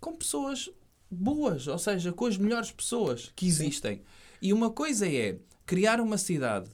com 0.00 0.12
pessoas 0.16 0.70
boas, 1.10 1.68
ou 1.68 1.78
seja, 1.78 2.12
com 2.12 2.26
as 2.26 2.36
melhores 2.38 2.70
pessoas 2.72 3.30
que 3.36 3.46
existem. 3.46 4.02
E 4.40 4.52
uma 4.52 4.70
coisa 4.70 5.06
é 5.06 5.36
criar 5.66 6.00
uma 6.00 6.18
cidade 6.18 6.70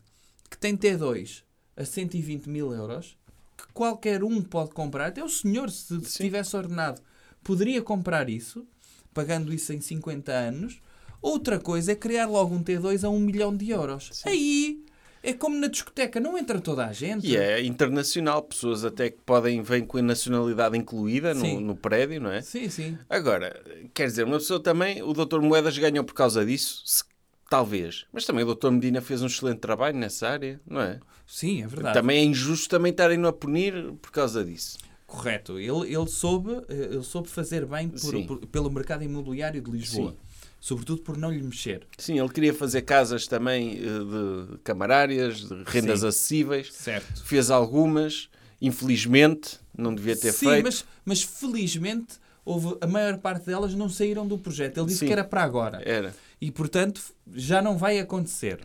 que 0.51 0.57
tem 0.59 0.77
T2 0.77 1.43
a 1.77 1.85
120 1.85 2.47
mil 2.49 2.73
euros, 2.73 3.17
que 3.57 3.65
qualquer 3.73 4.23
um 4.25 4.43
pode 4.43 4.71
comprar, 4.71 5.07
até 5.09 5.23
o 5.23 5.29
senhor, 5.29 5.71
se 5.71 6.01
se 6.05 6.19
tivesse 6.23 6.57
ordenado, 6.57 7.01
poderia 7.43 7.83
comprar 7.83 8.29
isso, 8.29 8.67
pagando 9.15 9.53
isso 9.53 9.73
em 9.73 9.81
50 9.81 10.33
anos. 10.33 10.81
Outra 11.21 11.59
coisa 11.59 11.93
é 11.93 11.95
criar 11.97 12.27
logo 12.27 12.55
um 12.55 12.63
T2 12.63 13.05
a 13.05 13.09
1 13.11 13.19
milhão 13.19 13.57
de 13.57 13.71
euros. 13.71 14.23
Aí 14.25 14.85
é 15.23 15.33
como 15.33 15.57
na 15.59 15.67
discoteca, 15.67 16.21
não 16.21 16.39
entra 16.39 16.61
toda 16.61 16.87
a 16.87 16.93
gente. 16.93 17.27
E 17.27 17.37
é 17.37 17.61
internacional, 17.65 18.43
pessoas 18.43 18.85
até 18.85 19.11
que 19.11 19.19
podem, 19.27 19.61
vêm 19.63 19.85
com 19.85 19.99
a 19.99 20.03
nacionalidade 20.03 20.79
incluída 20.79 21.35
no, 21.35 21.41
Sim. 21.41 21.61
no 21.61 21.77
prédio, 21.77 22.21
não 22.21 22.31
é? 22.31 22.41
Sim, 22.41 22.69
sim. 22.71 22.97
Agora, 23.11 23.61
quer 23.93 24.07
dizer, 24.07 24.25
uma 24.25 24.39
pessoa 24.39 24.61
também, 24.63 25.03
o 25.03 25.13
Dr. 25.13 25.41
Moedas 25.41 25.77
ganhou 25.77 26.05
por 26.05 26.15
causa 26.15 26.47
disso, 26.47 26.83
Se- 26.85 27.03
talvez. 27.49 28.07
Mas 28.13 28.25
também 28.25 28.45
o 28.45 28.55
Dr. 28.55 28.71
Medina 28.71 29.01
fez 29.01 29.23
um 29.23 29.27
excelente 29.27 29.59
trabalho 29.61 29.97
nessa 29.97 30.29
área, 30.29 30.61
não 30.67 30.81
é? 30.81 31.01
Sim, 31.27 31.63
é 31.63 31.67
verdade. 31.67 31.95
Também 31.99 32.19
é 32.19 32.25
injusto 32.25 32.69
também 32.69 32.91
estarem-no 32.91 33.29
a 33.29 33.33
punir 33.33 33.93
por 34.01 34.11
causa 34.11 34.45
disso. 34.45 34.79
Correto. 35.07 35.59
Ele, 35.59 35.95
ele, 35.95 36.07
soube, 36.07 36.53
eh, 36.69 36.89
ele 36.93 37.03
soube 37.03 37.29
fazer 37.29 37.65
bem 37.67 37.89
por- 37.89 37.99
Sim. 37.99 38.27
por- 38.27 38.47
pelo 38.47 38.71
mercado 38.71 39.03
imobiliário 39.03 39.61
de 39.63 39.71
Lisboa. 39.71 40.11
Sim. 40.11 40.17
Sobretudo 40.61 41.03
por 41.03 41.17
não 41.17 41.31
lhe 41.31 41.43
mexer. 41.43 41.87
Sim, 41.97 42.19
ele 42.19 42.29
queria 42.29 42.53
fazer 42.53 42.83
casas 42.83 43.27
também 43.27 43.79
eh, 43.79 44.51
de 44.51 44.59
camarárias, 44.59 45.39
de 45.49 45.63
rendas 45.67 46.01
Sim. 46.01 46.07
acessíveis. 46.09 46.73
Certo. 46.73 47.25
Fez 47.25 47.51
algumas, 47.51 48.29
infelizmente, 48.61 49.59
não 49.77 49.95
devia 49.95 50.17
ter 50.17 50.33
Sim, 50.33 50.47
feito. 50.51 50.65
mas, 50.65 50.85
mas 51.05 51.23
felizmente 51.23 52.17
houve, 52.45 52.77
a 52.81 52.87
maior 52.87 53.19
parte 53.19 53.47
delas 53.47 53.75
não 53.75 53.89
saíram 53.89 54.27
do 54.27 54.37
projeto. 54.39 54.79
Ele 54.79 54.87
disse 54.87 55.01
Sim. 55.01 55.07
que 55.07 55.13
era 55.13 55.25
para 55.25 55.43
agora. 55.43 55.81
Era. 55.85 56.15
E, 56.41 56.51
portanto, 56.51 57.01
já 57.35 57.61
não 57.61 57.77
vai 57.77 57.99
acontecer. 57.99 58.61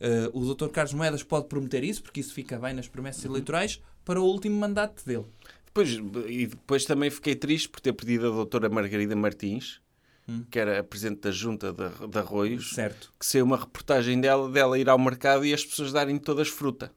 Eh, 0.00 0.30
o 0.32 0.54
Dr. 0.54 0.68
Carlos 0.68 0.94
Moedas 0.94 1.22
pode 1.22 1.46
prometer 1.48 1.82
isso, 1.84 2.02
porque 2.02 2.20
isso 2.20 2.32
fica 2.32 2.58
bem 2.58 2.72
nas 2.74 2.88
promessas 2.88 3.24
Uhum. 3.24 3.32
eleitorais, 3.32 3.80
para 4.04 4.20
o 4.20 4.24
último 4.24 4.58
mandato 4.58 5.04
dele. 5.04 5.26
Depois, 5.66 5.90
e 6.28 6.46
depois 6.46 6.84
também 6.84 7.10
fiquei 7.10 7.34
triste 7.34 7.68
por 7.68 7.80
ter 7.80 7.92
perdido 7.92 8.28
a 8.28 8.30
doutora 8.30 8.68
Margarida 8.70 9.14
Martins, 9.14 9.80
Hum. 10.26 10.44
que 10.50 10.58
era 10.58 10.80
a 10.80 10.84
Presidente 10.84 11.20
da 11.20 11.30
Junta 11.30 11.72
de, 11.72 12.06
de 12.08 12.18
Arroios, 12.18 12.70
Certo. 12.74 13.12
que 13.18 13.24
saiu 13.26 13.44
uma 13.44 13.56
reportagem 13.56 14.20
dela, 14.20 14.50
dela 14.50 14.78
ir 14.78 14.88
ao 14.88 14.98
mercado 14.98 15.44
e 15.44 15.52
as 15.54 15.64
pessoas 15.64 15.92
darem 15.92 16.16
todas 16.18 16.48
fruta. 16.48 16.90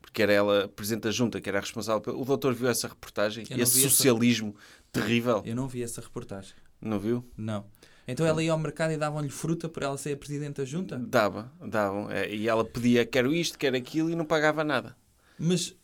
Porque 0.00 0.22
era 0.22 0.32
ela, 0.32 0.64
a 0.64 0.68
Presidente 0.68 1.02
da 1.04 1.10
Junta, 1.10 1.40
que 1.40 1.48
era 1.48 1.58
a 1.58 1.60
responsável. 1.60 2.00
pelo- 2.00 2.20
O 2.20 2.24
doutor 2.24 2.52
viu 2.54 2.68
essa 2.68 2.88
reportagem? 2.88 3.44
Esse 3.44 3.54
vi 3.54 3.62
essa- 3.62 3.78
socialismo 3.80 4.54
terrível. 4.92 5.42
Eu 5.44 5.54
não 5.54 5.68
vi 5.68 5.82
essa 5.82 6.00
reportagem. 6.00 6.52
Não 6.80 6.98
viu? 6.98 7.24
Não. 7.36 7.64
Então 8.10 8.26
ela 8.26 8.42
ia 8.42 8.52
ao 8.52 8.58
mercado 8.58 8.92
e 8.92 8.96
davam-lhe 8.96 9.28
fruta 9.30 9.68
por 9.68 9.82
ela 9.82 9.96
ser 9.96 10.12
a 10.14 10.16
Presidente 10.16 10.56
da 10.56 10.64
Junta? 10.64 10.98
Dava, 10.98 11.52
davam. 11.66 12.10
É, 12.10 12.32
E 12.34 12.48
ela 12.48 12.64
pedia 12.64 13.04
quero 13.06 13.32
isto, 13.34 13.58
quero 13.58 13.76
aquilo 13.76 14.10
e 14.10 14.14
não 14.16 14.24
pagava 14.24 14.64
nada. 14.64 14.96
Mas 15.38 15.74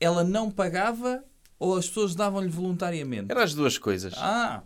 ela 0.00 0.22
não 0.24 0.50
pagava 0.50 1.24
ou 1.58 1.76
as 1.76 1.86
pessoas 1.88 2.14
davam-lhe 2.14 2.48
voluntariamente? 2.48 3.30
Eram 3.30 3.42
as 3.42 3.54
duas 3.54 3.78
coisas. 3.78 4.14
Ah, 4.16 4.62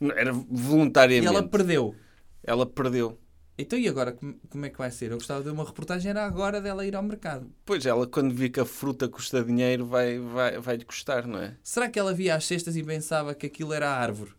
Era 0.00 0.30
e 0.30 0.44
voluntariamente. 0.50 1.26
ela 1.26 1.42
perdeu. 1.42 1.94
Ela 2.42 2.66
perdeu. 2.66 3.18
Então 3.56 3.78
e 3.78 3.86
agora 3.88 4.12
como 4.48 4.66
é 4.66 4.70
que 4.70 4.78
vai 4.78 4.90
ser? 4.90 5.12
Eu 5.12 5.16
gostava 5.18 5.42
de 5.42 5.48
uma 5.48 5.64
reportagem, 5.64 6.10
era 6.10 6.24
agora 6.26 6.60
dela 6.60 6.84
ir 6.84 6.96
ao 6.96 7.02
mercado. 7.02 7.48
Pois 7.64 7.86
ela, 7.86 8.04
quando 8.06 8.34
vê 8.34 8.48
que 8.48 8.58
a 8.58 8.64
fruta 8.64 9.08
custa 9.08 9.44
dinheiro, 9.44 9.86
vai, 9.86 10.18
vai, 10.18 10.58
vai-lhe 10.58 10.84
custar, 10.84 11.26
não 11.26 11.38
é? 11.38 11.56
Será 11.62 11.88
que 11.88 11.98
ela 11.98 12.12
via 12.12 12.34
as 12.34 12.44
cestas 12.44 12.74
e 12.76 12.82
pensava 12.82 13.32
que 13.34 13.46
aquilo 13.46 13.72
era 13.72 13.88
a 13.88 13.96
árvore? 13.96 14.32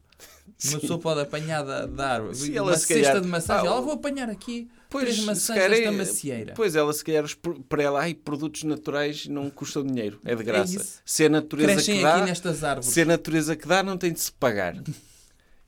Uma 0.69 0.79
pessoa 0.79 0.99
pode 0.99 1.19
apanhar 1.19 1.63
da, 1.63 1.85
da 1.85 2.07
árvore. 2.13 2.35
Sim, 2.35 2.57
uma 2.59 2.75
se 2.77 2.85
cesta 2.87 3.03
calhar- 3.03 3.21
de 3.21 3.27
maçãs. 3.27 3.61
Ah, 3.63 3.65
ela 3.65 3.81
vou 3.81 3.93
apanhar 3.93 4.29
aqui 4.29 4.69
Pois, 4.89 5.03
três 5.03 5.19
se 5.19 5.25
maçãs 5.25 5.47
calhar 5.57 5.69
desta 5.71 5.85
é- 5.87 5.91
macieira. 5.91 6.53
Pois 6.55 6.75
ela, 6.75 6.93
se 6.93 7.03
calhar, 7.03 7.25
para 7.67 7.83
ela, 7.83 7.99
ai, 8.01 8.13
produtos 8.13 8.63
naturais 8.63 9.25
não 9.27 9.49
custam 9.49 9.83
dinheiro, 9.85 10.19
é 10.23 10.33
de 10.33 10.43
graça. 10.43 10.75
isso. 10.77 11.01
se 11.03 11.23
é 11.23 11.25
a 11.25 11.29
natureza 11.29 11.73
Crescem 11.73 11.99
que 11.99 12.05
aqui 12.05 12.19
dá, 12.19 12.25
nestas 12.25 12.63
árvores. 12.63 12.89
se 12.89 12.99
é 12.99 13.03
a 13.03 13.05
natureza 13.07 13.55
que 13.55 13.67
dá, 13.67 13.83
não 13.83 13.97
tem 13.97 14.13
de 14.13 14.19
se 14.21 14.31
pagar. 14.31 14.81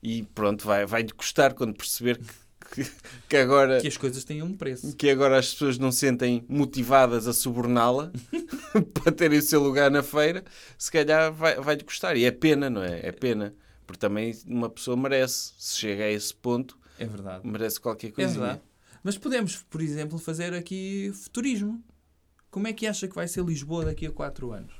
E 0.02 0.22
pronto, 0.34 0.64
vai, 0.64 0.86
vai-lhe 0.86 1.12
custar 1.12 1.52
quando 1.54 1.74
perceber 1.76 2.18
que, 2.72 2.86
que, 3.28 3.36
agora, 3.36 3.80
Que 3.80 3.88
as 3.88 3.96
coisas 3.96 4.24
têm 4.24 4.42
um 4.42 4.54
preço. 4.56 4.94
que 4.96 5.10
agora 5.10 5.38
as 5.38 5.52
pessoas 5.52 5.76
não 5.78 5.90
se 5.92 5.98
sentem 5.98 6.44
motivadas 6.48 7.26
a 7.26 7.32
suborná-la 7.34 8.10
para 8.94 9.12
terem 9.12 9.38
o 9.38 9.42
seu 9.42 9.60
lugar 9.62 9.90
na 9.90 10.02
feira, 10.02 10.44
se 10.78 10.90
calhar 10.90 11.32
vai- 11.32 11.56
vai-lhe 11.60 11.82
custar. 11.84 12.16
E 12.16 12.24
é 12.24 12.30
pena, 12.30 12.70
não 12.70 12.82
é? 12.82 13.00
É 13.02 13.12
pena. 13.12 13.54
Porque 13.88 13.98
também 14.00 14.36
uma 14.46 14.68
pessoa 14.68 14.94
merece, 14.98 15.54
se 15.58 15.78
chega 15.78 16.04
a 16.04 16.10
esse 16.10 16.34
ponto, 16.34 16.78
É 16.98 17.06
verdade. 17.06 17.46
merece 17.48 17.80
qualquer 17.80 18.08
É 18.08 18.10
coisa. 18.10 18.38
verdade. 18.38 18.60
Mas 19.02 19.16
podemos, 19.16 19.56
por 19.70 19.80
exemplo, 19.80 20.18
fazer 20.18 20.52
aqui 20.52 21.10
futurismo. 21.14 21.82
Como 22.50 22.66
é 22.66 22.72
que 22.74 22.86
acha 22.86 23.08
que 23.08 23.14
vai 23.14 23.26
ser 23.26 23.42
Lisboa 23.42 23.86
daqui 23.86 24.04
a 24.06 24.12
4 24.12 24.52
anos? 24.52 24.74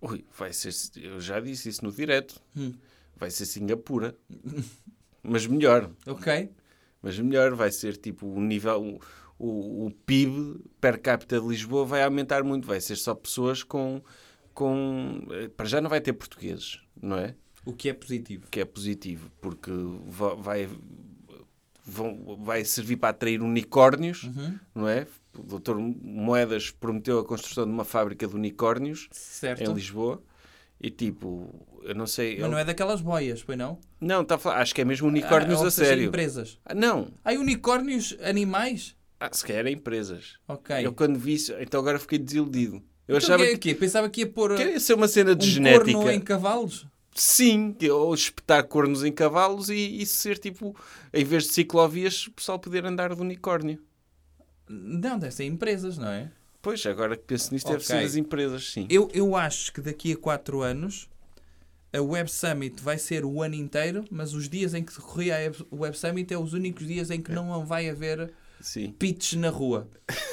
Ui, 0.00 0.24
vai 0.36 0.52
ser. 0.52 0.74
Eu 0.96 1.20
já 1.20 1.38
disse 1.38 1.68
isso 1.68 1.84
no 1.84 1.92
direto. 1.92 2.42
Hum. 2.56 2.72
Vai 3.16 3.30
ser 3.30 3.46
Singapura. 3.46 4.16
Mas 5.22 5.46
melhor. 5.46 5.88
Ok? 6.04 6.50
Mas 7.00 7.16
melhor. 7.20 7.54
Vai 7.54 7.70
ser 7.70 7.96
tipo 7.96 8.26
o 8.26 8.40
nível. 8.40 9.00
O, 9.38 9.46
o, 9.46 9.86
o 9.86 9.90
PIB 10.04 10.64
per 10.80 11.00
capita 11.00 11.40
de 11.40 11.46
Lisboa 11.46 11.84
vai 11.84 12.02
aumentar 12.02 12.42
muito. 12.42 12.66
Vai 12.66 12.80
ser 12.80 12.96
só 12.96 13.14
pessoas 13.14 13.62
com. 13.62 14.02
com 14.52 15.24
eh, 15.30 15.46
para 15.48 15.66
já 15.66 15.80
não 15.80 15.88
vai 15.90 16.00
ter 16.00 16.12
portugueses, 16.12 16.80
não 17.00 17.16
é? 17.18 17.36
O 17.66 17.72
que 17.74 17.88
é 17.90 17.92
positivo. 17.92 18.46
Que 18.50 18.60
é 18.60 18.64
positivo. 18.64 19.30
Porque 19.40 19.70
va- 20.06 20.34
vai. 20.34 20.68
Vão, 21.88 22.36
vai 22.40 22.64
servir 22.64 22.96
para 22.96 23.10
atrair 23.10 23.40
unicórnios, 23.40 24.24
Uhum. 24.24 24.58
não 24.74 24.88
é? 24.88 25.06
O 25.38 25.58
Dr. 25.60 25.76
Moedas 26.02 26.70
prometeu 26.72 27.20
a 27.20 27.24
construção 27.24 27.64
de 27.64 27.70
uma 27.70 27.84
fábrica 27.84 28.26
de 28.26 28.34
unicórnios 28.34 29.08
Certo. 29.12 29.62
em 29.62 29.72
Lisboa. 29.72 30.20
E 30.80 30.90
tipo, 30.90 31.48
eu 31.84 31.94
não 31.94 32.06
sei. 32.06 32.34
Mas 32.34 32.40
ele- 32.40 32.48
não 32.50 32.58
é 32.58 32.64
daquelas 32.64 33.00
boias, 33.00 33.42
pois 33.44 33.56
não? 33.56 33.78
Não, 34.00 34.22
está 34.22 34.34
a 34.34 34.38
falar. 34.38 34.60
Acho 34.62 34.74
que 34.74 34.80
é 34.80 34.84
mesmo 34.84 35.06
unicórnios 35.06 35.62
Ah, 35.62 35.66
a 35.68 35.70
sério. 35.70 36.08
empresas. 36.08 36.58
Ah, 36.64 36.74
não, 36.74 37.08
Há 37.24 37.32
unicórnios 37.34 38.16
animais? 38.20 38.96
ah, 39.20 39.30
se 39.32 39.44
calhar 39.46 39.66
é 39.66 39.70
empresas. 39.70 40.38
Ok. 40.48 40.84
Eu 40.84 40.92
quando 40.92 41.18
vi 41.18 41.34
isso, 41.34 41.54
então 41.60 41.78
agora 41.80 41.98
fiquei 42.00 42.18
desiludido. 42.18 42.82
Eu 43.06 43.16
Então, 43.16 43.18
achava 43.18 43.44
que, 43.44 43.52
que, 43.58 43.74
que 43.74 43.74
Pensava 43.76 44.10
que 44.10 44.22
ia 44.22 44.26
pôr 44.26 44.56
que 44.56 44.62
ia 44.64 44.80
ser 44.80 44.94
uma 44.94 45.06
cena 45.06 45.36
de 45.36 45.46
um 45.46 45.50
genética. 45.50 45.92
corno 45.92 46.10
em 46.10 46.20
cavalos? 46.20 46.86
Sim, 47.18 47.74
ou 47.90 48.14
espetar 48.14 48.64
cornos 48.64 49.02
em 49.02 49.10
cavalos 49.10 49.68
e, 49.70 50.02
e 50.02 50.06
ser 50.06 50.38
tipo, 50.38 50.76
em 51.12 51.24
vez 51.24 51.44
de 51.44 51.54
ciclovias, 51.54 52.26
o 52.26 52.32
pessoal 52.32 52.58
poder 52.58 52.84
andar 52.84 53.14
de 53.14 53.20
unicórnio. 53.20 53.82
Não, 54.68 55.18
deve 55.18 55.32
ser 55.34 55.44
empresas, 55.44 55.96
não 55.96 56.08
é? 56.08 56.30
Pois, 56.60 56.84
agora 56.84 57.16
que 57.16 57.22
penso 57.24 57.52
nisto, 57.54 57.66
deve 57.68 57.76
Ok. 57.84 57.86
ser 57.86 58.04
as 58.04 58.16
empresas, 58.16 58.70
sim. 58.72 58.86
Eu, 58.90 59.08
eu 59.14 59.34
acho 59.36 59.72
que 59.72 59.80
daqui 59.80 60.12
a 60.12 60.16
4 60.16 60.62
anos 60.62 61.08
a 61.92 62.02
Web 62.02 62.30
Summit 62.30 62.82
vai 62.82 62.98
ser 62.98 63.24
o 63.24 63.40
ano 63.42 63.54
inteiro, 63.54 64.04
mas 64.10 64.34
os 64.34 64.48
dias 64.48 64.74
em 64.74 64.82
que 64.84 64.92
decorria 64.94 65.36
a 65.36 65.38
Web- 65.38 65.66
Web 65.72 65.96
Summit 65.98 66.34
é 66.34 66.38
os 66.38 66.52
únicos 66.52 66.86
dias 66.86 67.10
em 67.10 67.22
que 67.22 67.32
não 67.32 67.64
vai 67.64 67.88
haver 67.88 68.30
Sim. 68.60 68.92
pitch 68.98 69.34
na 69.34 69.48
rua. 69.48 69.88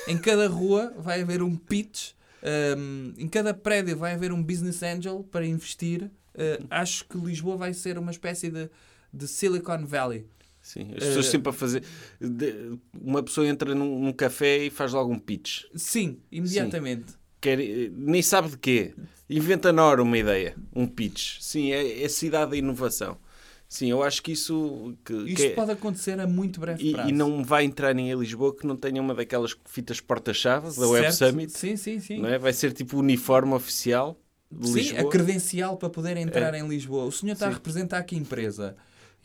Em 0.07 0.17
cada 0.17 0.47
rua 0.49 0.91
vai 0.97 1.21
haver 1.21 1.41
um 1.43 1.55
pitch, 1.55 2.11
um, 2.77 3.13
em 3.17 3.27
cada 3.27 3.53
prédio 3.53 3.95
vai 3.95 4.13
haver 4.15 4.33
um 4.33 4.43
business 4.43 4.81
angel 4.83 5.23
para 5.31 5.45
investir. 5.45 6.09
Uh, 6.35 6.65
acho 6.69 7.05
que 7.05 7.17
Lisboa 7.17 7.57
vai 7.57 7.73
ser 7.73 7.97
uma 7.97 8.11
espécie 8.11 8.49
de, 8.49 8.69
de 9.13 9.27
Silicon 9.27 9.85
Valley. 9.85 10.25
Sim, 10.61 10.93
as 10.97 11.03
pessoas 11.03 11.25
Eh, 11.27 11.31
sempre 11.31 11.49
a 11.49 11.53
fazer. 11.53 11.83
de- 12.21 12.77
Uma 12.99 13.21
pessoa 13.21 13.45
entra 13.45 13.75
num, 13.75 13.99
num 13.99 14.13
café 14.13 14.65
e 14.65 14.69
faz 14.69 14.93
logo 14.93 15.11
um 15.11 15.19
pitch. 15.19 15.63
Sim, 15.75 16.19
imediatamente. 16.31 17.13
Quer, 17.41 17.59
eh, 17.59 17.91
nem 17.93 18.21
sabe 18.21 18.49
de 18.49 18.57
quê. 18.57 18.93
Inventa 19.29 19.71
na 19.73 19.83
hora 19.85 20.01
uma 20.01 20.17
ideia, 20.17 20.55
um 20.73 20.87
pitch. 20.87 21.39
Sim, 21.41 21.71
é, 21.71 22.01
é 22.01 22.05
a 22.05 22.09
cidade 22.09 22.51
da 22.51 22.57
inovação. 22.57 23.17
Sim, 23.67 23.89
eu 23.89 24.01
acho 24.03 24.21
que 24.21 24.31
isso. 24.31 24.95
Que, 25.03 25.13
Isto 25.13 25.35
que 25.35 25.43
é- 25.47 25.49
pode 25.49 25.71
acontecer 25.71 26.19
a 26.19 26.27
muito 26.27 26.59
breve 26.59 26.81
e, 26.83 26.91
prazo. 26.93 27.09
e 27.09 27.11
não 27.11 27.43
vai 27.43 27.65
entrar 27.65 27.93
ninguém 27.93 28.13
em 28.13 28.19
Lisboa 28.19 28.55
que 28.55 28.65
não 28.67 28.75
tenha 28.77 29.01
uma 29.01 29.13
daquelas 29.15 29.55
fitas 29.65 29.99
porta-chave 29.99 30.79
da 30.79 30.87
Web? 30.87 31.11
Summit. 31.11 31.51
Sim, 31.51 31.75
sim, 31.75 31.99
sim. 31.99 32.19
Não 32.21 32.29
é? 32.29 32.37
Vai 32.37 32.53
ser 32.53 32.71
tipo 32.71 32.95
o 32.97 32.99
uniforme 32.99 33.53
oficial 33.53 34.17
Sim, 34.61 34.97
a 34.97 35.09
credencial 35.09 35.77
para 35.77 35.89
poder 35.89 36.17
entrar 36.17 36.53
É. 36.53 36.59
em 36.59 36.67
Lisboa. 36.67 37.05
O 37.05 37.11
senhor 37.11 37.33
está 37.33 37.47
a 37.47 37.49
Sim. 37.49 37.55
representar 37.55 38.03
que 38.03 38.15
empresa? 38.15 38.75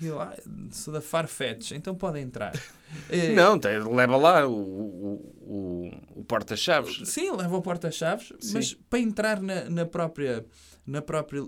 E 0.00 0.06
eu, 0.06 0.20
ah, 0.20 0.32
sou 0.70 0.92
da 0.94 1.00
Farfetch, 1.00 1.72
então 1.72 1.94
pode 1.94 2.20
entrar. 2.20 2.52
Eh, 3.10 3.34
Não, 3.34 3.58
tem- 3.58 3.78
leva 3.94 4.16
lá 4.16 4.46
o, 4.48 4.52
o, 4.52 5.90
o, 6.16 6.20
o 6.20 6.24
porta-chaves. 6.24 7.06
Sim, 7.06 7.32
leva 7.32 7.54
o 7.54 7.60
porta-chaves, 7.60 8.32
mas 8.54 8.72
para 8.88 8.98
entrar 8.98 9.42
na, 9.42 9.68
na 9.68 9.84
própria, 9.84 10.46
na 10.86 11.02
própria 11.02 11.42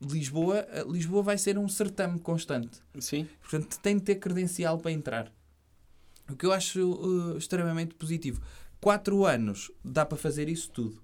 Lisboa, 0.00 0.66
eh, 0.70 0.84
Lisboa 0.88 1.22
vai 1.22 1.36
ser 1.36 1.58
um 1.58 1.68
certame 1.68 2.18
constante. 2.18 2.78
Sim. 2.98 3.28
Portanto, 3.42 3.78
tem 3.82 3.96
de 3.96 4.04
ter 4.04 4.14
credencial 4.14 4.78
para 4.78 4.90
entrar. 4.90 5.30
O 6.30 6.34
que 6.34 6.46
eu 6.46 6.52
acho 6.52 7.34
eh, 7.34 7.38
extremamente 7.38 7.94
positivo. 7.94 8.40
Quatro 8.80 9.26
anos 9.26 9.70
dá 9.84 10.06
para 10.06 10.16
fazer 10.16 10.48
isso 10.48 10.70
tudo. 10.70 10.98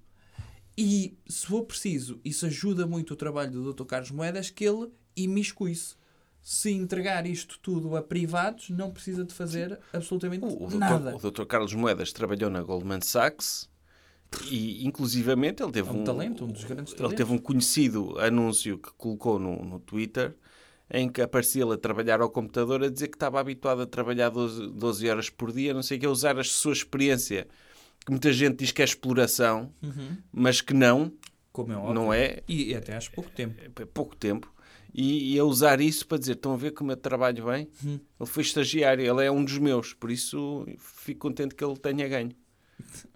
E, 0.77 1.17
se 1.29 1.47
for 1.47 1.65
preciso, 1.65 2.21
isso 2.25 2.47
ajuda 2.47 2.87
muito 2.87 3.13
o 3.13 3.17
trabalho 3.17 3.51
do 3.51 3.73
Dr. 3.73 3.85
Carlos 3.85 4.11
Moedas, 4.11 4.51
que 4.51 4.65
ele 4.65 4.89
imiscui-se. 5.17 5.95
Se 6.41 6.73
entregar 6.73 7.25
isto 7.27 7.59
tudo 7.61 7.95
a 7.95 8.03
privados, 8.03 8.69
não 8.71 8.91
precisa 8.91 9.25
de 9.25 9.33
fazer 9.33 9.79
absolutamente 9.93 10.45
O, 10.45 10.67
o, 10.67 10.71
nada. 10.77 11.15
o 11.15 11.31
Dr. 11.31 11.45
Carlos 11.45 11.73
Moedas 11.75 12.13
trabalhou 12.13 12.51
na 12.51 12.63
Goldman 12.63 13.01
Sachs 13.01 13.71
e, 14.51 14.85
inclusivamente, 14.85 15.63
ele 15.63 15.71
teve 15.71 15.89
É 15.89 15.93
um 15.93 16.03
talento, 16.03 16.45
um 16.45 16.49
dos 16.49 16.65
grandes 16.65 16.93
Ele 16.95 16.99
talentos. 16.99 17.17
teve 17.17 17.33
um 17.33 17.39
conhecido 17.39 18.19
anúncio 18.19 18.79
que 18.79 18.91
colocou 18.97 19.39
no, 19.39 19.65
no 19.65 19.79
Twitter 19.79 20.35
em 20.91 21.09
que 21.09 21.23
aparecia 21.23 21.63
ele 21.63 21.75
a 21.75 21.79
trabalhar 21.79 22.21
ao 22.21 22.29
computador 22.31 22.83
a 22.83 22.89
dizer 22.89 23.09
que 23.09 23.17
estava 23.17 23.39
habituado 23.39 23.83
a 23.83 23.87
trabalhar 23.87 24.29
12, 24.31 24.69
12 24.73 25.09
horas 25.09 25.31
por 25.31 25.53
dia, 25.53 25.73
não 25.73 25.83
sei 25.83 25.97
o 25.97 26.01
que, 26.01 26.07
a 26.07 26.11
usar 26.11 26.39
a 26.39 26.45
sua 26.45 26.73
experiência, 26.73 27.47
que 28.03 28.11
muita 28.11 28.33
gente 28.33 28.57
diz 28.59 28.73
que 28.73 28.83
é 28.83 28.85
exploração, 28.85 29.73
Uhum. 29.83 30.17
mas 30.33 30.61
que 30.61 30.75
não, 30.75 31.13
Como 31.53 31.73
é 31.73 31.77
óbvio. 31.77 31.95
não 31.95 32.13
é, 32.13 32.43
E 32.49 32.75
até 32.75 32.97
acho 32.97 33.11
pouco 33.13 33.31
tempo. 33.31 33.61
é 33.81 33.85
pouco 33.85 34.17
tempo, 34.17 34.53
e, 34.95 35.35
e 35.35 35.39
a 35.39 35.45
usar 35.45 35.81
isso 35.81 36.07
para 36.07 36.19
dizer, 36.19 36.33
estão 36.33 36.53
a 36.53 36.57
ver 36.57 36.73
como 36.73 36.93
eu 36.93 36.97
trabalho 36.97 37.47
bem? 37.47 37.69
Uhum. 37.85 38.01
Ele 38.21 38.29
foi 38.29 38.43
estagiário, 38.43 39.05
ele 39.05 39.25
é 39.27 39.31
um 39.31 39.45
dos 39.45 39.57
meus, 39.59 39.95
por 39.95 40.11
isso 40.11 40.67
fico 40.79 41.21
contente 41.21 41.55
que 41.55 41.65
ele 41.65 41.77
tenha 41.79 42.07
ganho. 42.09 42.33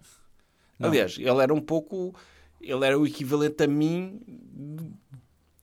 Não. 0.79 0.89
Aliás, 0.89 1.17
ele 1.17 1.41
era 1.41 1.51
um 1.53 1.59
pouco. 1.61 2.13
Ele 2.61 2.85
era 2.85 2.97
o 2.99 3.05
equivalente 3.05 3.63
a 3.63 3.67
mim. 3.67 4.21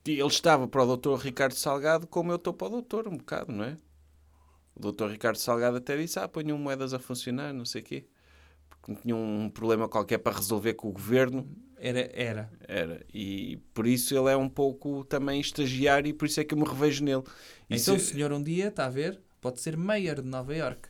Ele 0.05 0.21
estava 0.27 0.67
para 0.67 0.83
o 0.83 0.95
Dr. 0.97 1.15
Ricardo 1.15 1.53
Salgado 1.55 2.05
como 2.05 2.31
eu 2.31 2.35
estou 2.35 2.53
para 2.53 2.67
o 2.67 2.69
doutor, 2.69 3.07
um 3.07 3.17
bocado, 3.17 3.51
não 3.51 3.63
é? 3.63 3.77
O 4.75 4.91
Dr. 4.91 5.07
Ricardo 5.07 5.37
Salgado 5.37 5.77
até 5.77 5.95
disse: 5.97 6.19
Ah, 6.19 6.27
ponham 6.27 6.57
moedas 6.57 6.93
a 6.93 6.99
funcionar, 6.99 7.53
não 7.53 7.63
sei 7.65 7.81
o 7.81 7.85
quê. 7.85 8.05
Porque 8.85 9.01
tinha 9.01 9.15
um 9.15 9.49
problema 9.49 9.89
qualquer 9.89 10.19
para 10.19 10.35
resolver 10.37 10.75
com 10.75 10.89
o 10.89 10.91
governo. 10.91 11.49
Era, 11.77 12.09
era. 12.13 12.51
Era. 12.67 13.05
E 13.13 13.57
por 13.73 13.87
isso 13.87 14.15
ele 14.15 14.29
é 14.31 14.37
um 14.37 14.47
pouco 14.47 15.03
também 15.05 15.41
estagiário 15.41 16.07
e 16.09 16.13
por 16.13 16.25
isso 16.27 16.39
é 16.39 16.43
que 16.43 16.53
eu 16.53 16.57
me 16.57 16.63
revejo 16.65 17.03
nele. 17.03 17.23
Isso- 17.69 17.91
Então 17.91 17.95
o 17.95 17.99
senhor 17.99 18.31
um 18.31 18.41
dia, 18.41 18.67
está 18.67 18.85
a 18.85 18.89
ver, 18.89 19.19
pode 19.41 19.59
ser 19.59 19.75
mayor 19.75 20.21
de 20.21 20.27
Nova 20.29 20.55
York. 20.55 20.87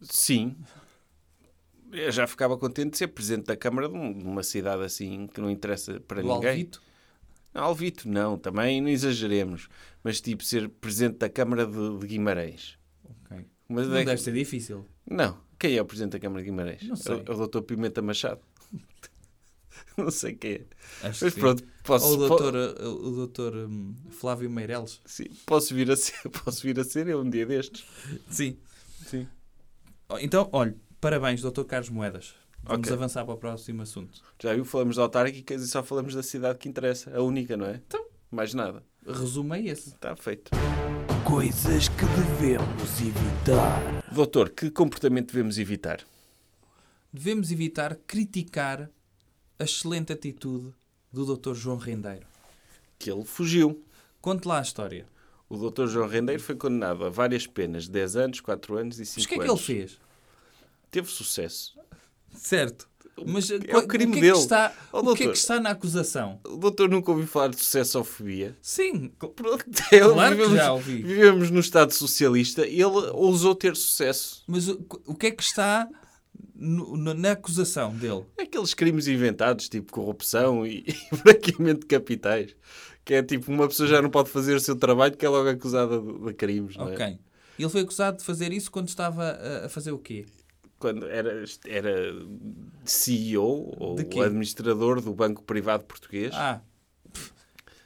Sim. 0.00 0.56
Eu 1.92 2.10
já 2.12 2.26
ficava 2.26 2.56
contente 2.56 2.90
de 2.92 2.98
ser 2.98 3.08
presidente 3.08 3.46
da 3.46 3.56
Câmara 3.56 3.88
de 3.88 3.94
um- 3.94 4.12
uma 4.30 4.42
cidade 4.44 4.82
assim 4.84 5.26
que 5.26 5.40
não 5.40 5.50
interessa 5.50 5.98
para 6.00 6.22
Do 6.22 6.28
ninguém. 6.28 6.50
Alvito. 6.50 6.82
Não, 7.52 7.62
Alvito, 7.64 8.08
não, 8.08 8.38
também 8.38 8.80
não 8.80 8.88
exageremos. 8.88 9.68
Mas 10.04 10.20
tipo, 10.20 10.44
ser 10.44 10.68
presidente 10.68 11.18
da 11.18 11.28
Câmara 11.28 11.66
de, 11.66 11.98
de 11.98 12.06
Guimarães. 12.06 12.78
Mas 13.68 13.86
Não 13.88 13.96
é 13.96 14.00
que- 14.00 14.06
deve 14.06 14.20
ser 14.22 14.32
difícil. 14.32 14.86
Não, 15.08 15.36
quem 15.60 15.76
é 15.76 15.82
o 15.82 15.84
presidente 15.84 16.12
da 16.12 16.18
Câmara 16.18 16.42
de 16.42 16.50
Guimarães? 16.50 16.82
Não 16.82 16.96
sei. 16.96 17.16
É 17.16 17.18
o, 17.18 17.24
é 17.32 17.34
o 17.34 17.36
doutor 17.36 17.62
Pimenta 17.62 18.00
Machado. 18.00 18.40
não 19.96 20.10
sei 20.10 20.34
quem 20.34 20.52
é. 20.52 20.66
Acho 21.02 21.24
Mas 21.26 21.34
pronto, 21.34 21.62
posso, 21.84 22.06
Ou 22.06 22.14
o 22.14 22.16
doutor, 22.16 22.54
uh, 22.54 22.88
o 22.88 23.10
doutor 23.16 23.54
hum, 23.54 23.94
Flávio 24.10 24.48
Meireles. 24.50 25.00
sim, 25.04 25.26
posso, 25.44 25.74
vir 25.74 25.90
a 25.90 25.96
ser, 25.96 26.28
posso 26.42 26.62
vir 26.62 26.80
a 26.80 26.84
ser 26.84 27.06
eu 27.08 27.20
um 27.20 27.28
dia 27.28 27.44
destes. 27.44 27.84
Sim. 28.30 28.56
Sim. 29.06 29.28
Então, 30.20 30.48
olha, 30.52 30.74
parabéns, 30.98 31.42
doutor 31.42 31.66
Carlos 31.66 31.90
Moedas. 31.90 32.34
Vamos 32.62 32.88
Ok. 32.88 32.96
avançar 32.96 33.24
para 33.24 33.34
o 33.34 33.38
próximo 33.38 33.82
assunto. 33.82 34.20
Já 34.42 34.54
viu? 34.54 34.64
Falamos 34.64 34.96
de 34.96 35.00
autárquicas 35.02 35.62
e 35.62 35.68
só 35.68 35.82
falamos 35.82 36.14
da 36.14 36.22
cidade 36.22 36.58
que 36.58 36.68
interessa. 36.68 37.14
A 37.14 37.22
única, 37.22 37.56
não 37.56 37.66
é? 37.66 37.80
Então. 37.86 38.04
Mais 38.30 38.54
nada. 38.54 38.82
Resumo 39.12 39.54
é 39.54 39.60
esse. 39.62 39.90
Está 39.90 40.14
feito. 40.16 40.50
Coisas 41.24 41.88
que 41.88 42.04
devemos 42.04 43.00
evitar. 43.00 44.04
Doutor, 44.12 44.50
que 44.50 44.70
comportamento 44.70 45.32
devemos 45.32 45.58
evitar? 45.58 46.00
Devemos 47.12 47.50
evitar 47.50 47.96
criticar 48.06 48.88
a 49.58 49.64
excelente 49.64 50.12
atitude 50.12 50.72
do 51.12 51.24
doutor 51.24 51.54
João 51.54 51.76
Rendeiro. 51.76 52.26
Que 52.98 53.10
ele 53.10 53.24
fugiu. 53.24 53.84
Conte 54.20 54.46
lá 54.46 54.58
a 54.58 54.62
história. 54.62 55.06
O 55.48 55.56
doutor 55.56 55.88
João 55.88 56.08
Rendeiro 56.08 56.40
foi 56.42 56.54
condenado 56.54 57.04
a 57.04 57.10
várias 57.10 57.46
penas, 57.46 57.88
10 57.88 58.16
anos, 58.16 58.40
4 58.40 58.76
anos 58.76 59.00
e 59.00 59.06
5 59.06 59.16
Mas 59.18 59.24
o 59.24 59.28
que 59.28 59.34
é 59.34 59.38
que 59.38 59.44
anos. 59.50 59.68
ele 59.68 59.78
fez? 59.80 59.98
Teve 60.90 61.08
sucesso. 61.10 61.76
Certo. 62.34 62.88
Mas 63.26 63.50
É 63.50 63.58
qual- 63.58 63.82
o 63.84 63.86
crime 63.86 64.12
que 64.12 64.18
é 64.18 64.22
que 64.22 64.26
dele. 64.28 64.38
está, 64.38 64.72
Ó, 64.92 65.00
o 65.00 65.14
que 65.14 65.24
é 65.24 65.26
que 65.28 65.36
está 65.36 65.60
na 65.60 65.70
acusação? 65.70 66.40
O 66.46 66.56
doutor 66.56 66.88
nunca 66.88 67.10
ouviu 67.10 67.26
falar 67.26 67.48
de 67.48 67.56
sucessofobia. 67.56 68.56
Sim, 68.62 69.10
Pronto, 69.18 69.34
Claro 69.34 70.36
que 70.36 70.42
vivemos, 70.42 70.56
já 70.56 70.72
ouvi. 70.72 71.02
vivemos 71.02 71.50
no 71.50 71.60
Estado 71.60 71.92
Socialista 71.92 72.66
e 72.66 72.74
ele 72.80 73.10
ousou 73.12 73.54
ter 73.54 73.76
sucesso. 73.76 74.42
mas 74.46 74.68
o, 74.68 74.80
o 75.06 75.14
que 75.14 75.26
é 75.26 75.30
que 75.32 75.42
está 75.42 75.86
no- 76.54 76.96
no- 76.96 77.14
na 77.14 77.32
acusação 77.32 77.94
dele? 77.94 78.24
Aqueles 78.40 78.72
crimes 78.74 79.06
inventados, 79.06 79.68
tipo 79.68 79.92
corrupção 79.92 80.66
e, 80.66 80.84
e 81.12 81.16
branqueamento 81.16 81.80
de 81.80 81.86
capitais. 81.86 82.54
Que 83.04 83.14
é 83.14 83.22
tipo, 83.22 83.50
uma 83.50 83.66
pessoa 83.68 83.88
já 83.88 84.00
não 84.00 84.08
pode 84.10 84.30
fazer 84.30 84.54
o 84.54 84.60
seu 84.60 84.76
trabalho 84.76 85.16
que 85.16 85.24
é 85.26 85.28
logo 85.28 85.48
acusada 85.48 86.00
de, 86.00 86.18
de 86.26 86.34
crimes, 86.34 86.76
não 86.76 86.88
é? 86.88 86.92
Ok. 86.94 87.18
Ele 87.58 87.68
foi 87.68 87.80
acusado 87.82 88.16
de 88.18 88.24
fazer 88.24 88.52
isso 88.52 88.70
quando 88.70 88.88
estava 88.88 89.38
a 89.64 89.68
fazer 89.68 89.90
o 89.92 89.98
quê? 89.98 90.24
Quando 90.80 91.06
era, 91.06 91.44
era 91.66 92.14
CEO 92.86 93.70
ou 93.78 93.96
administrador 94.24 95.02
do 95.02 95.12
Banco 95.14 95.42
Privado 95.44 95.84
Português. 95.84 96.32
Ah. 96.34 96.62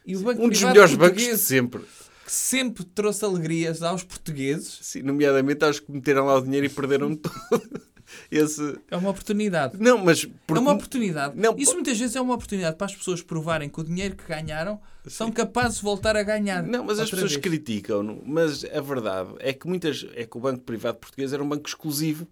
E 0.07 0.17
o 0.17 0.21
Banco 0.21 0.41
um 0.43 0.49
dos 0.49 0.63
melhores 0.63 0.95
bancos 0.95 1.21
de 1.21 1.37
sempre. 1.37 1.81
que 2.25 2.31
sempre 2.33 2.85
trouxe 2.85 3.25
alegrias 3.25 3.83
aos 3.83 4.05
portugueses, 4.05 4.79
Sim, 4.81 5.03
nomeadamente 5.03 5.65
aos 5.65 5.81
que 5.81 5.91
meteram 5.91 6.27
lá 6.27 6.37
o 6.37 6.43
dinheiro 6.43 6.67
e 6.67 6.69
perderam 6.69 7.17
tudo. 7.17 7.83
Esse... 8.31 8.79
é 8.89 8.97
uma 8.97 9.11
oportunidade. 9.11 9.77
Não, 9.81 9.99
mas... 9.99 10.25
É 10.25 10.29
porque- 10.47 10.61
uma 10.61 10.73
oportunidade. 10.75 11.37
Não, 11.37 11.57
Isso 11.59 11.75
muitas 11.75 11.99
vezes 11.99 12.15
é 12.15 12.21
uma 12.21 12.35
oportunidade 12.35 12.77
para 12.77 12.87
as 12.87 12.95
pessoas 12.95 13.23
provarem 13.23 13.69
que 13.69 13.81
o 13.81 13.83
dinheiro 13.83 14.15
que 14.15 14.25
ganharam 14.29 14.81
são 15.09 15.33
capazes 15.33 15.79
de 15.79 15.83
voltar 15.83 16.17
a 16.17 16.23
ganhar. 16.23 16.63
Não, 16.63 16.85
mas 16.85 17.01
as 17.01 17.11
pessoas 17.11 17.37
criticam-no. 17.37 18.23
Mas 18.25 18.65
a 18.65 18.81
verdade 18.81 19.35
é 19.41 19.53
que 19.53 19.67
muitas 19.67 20.07
é 20.15 20.25
que 20.25 20.37
o 20.37 20.41
Banco 20.41 20.61
Privado 20.61 20.99
Português 20.99 21.33
era 21.33 21.43
um 21.43 21.49
banco 21.49 21.69
exclusivo. 21.69 22.29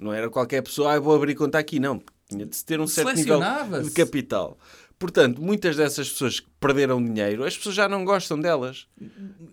Não 0.00 0.12
era 0.12 0.28
qualquer 0.30 0.62
pessoa, 0.62 0.94
ah, 0.94 0.98
vou 1.00 1.14
abrir 1.14 1.34
conta 1.34 1.58
aqui. 1.58 1.78
Não, 1.78 2.02
tinha 2.28 2.46
de 2.46 2.56
se 2.56 2.64
ter 2.64 2.80
um 2.80 2.86
certo 2.86 3.08
nível 3.22 3.38
de 3.82 3.90
capital. 3.90 4.58
Portanto, 4.98 5.40
muitas 5.40 5.76
dessas 5.76 6.10
pessoas 6.10 6.40
que 6.40 6.46
perderam 6.60 7.02
dinheiro, 7.02 7.44
as 7.44 7.56
pessoas 7.56 7.74
já 7.74 7.88
não 7.88 8.04
gostam 8.04 8.38
delas. 8.38 8.86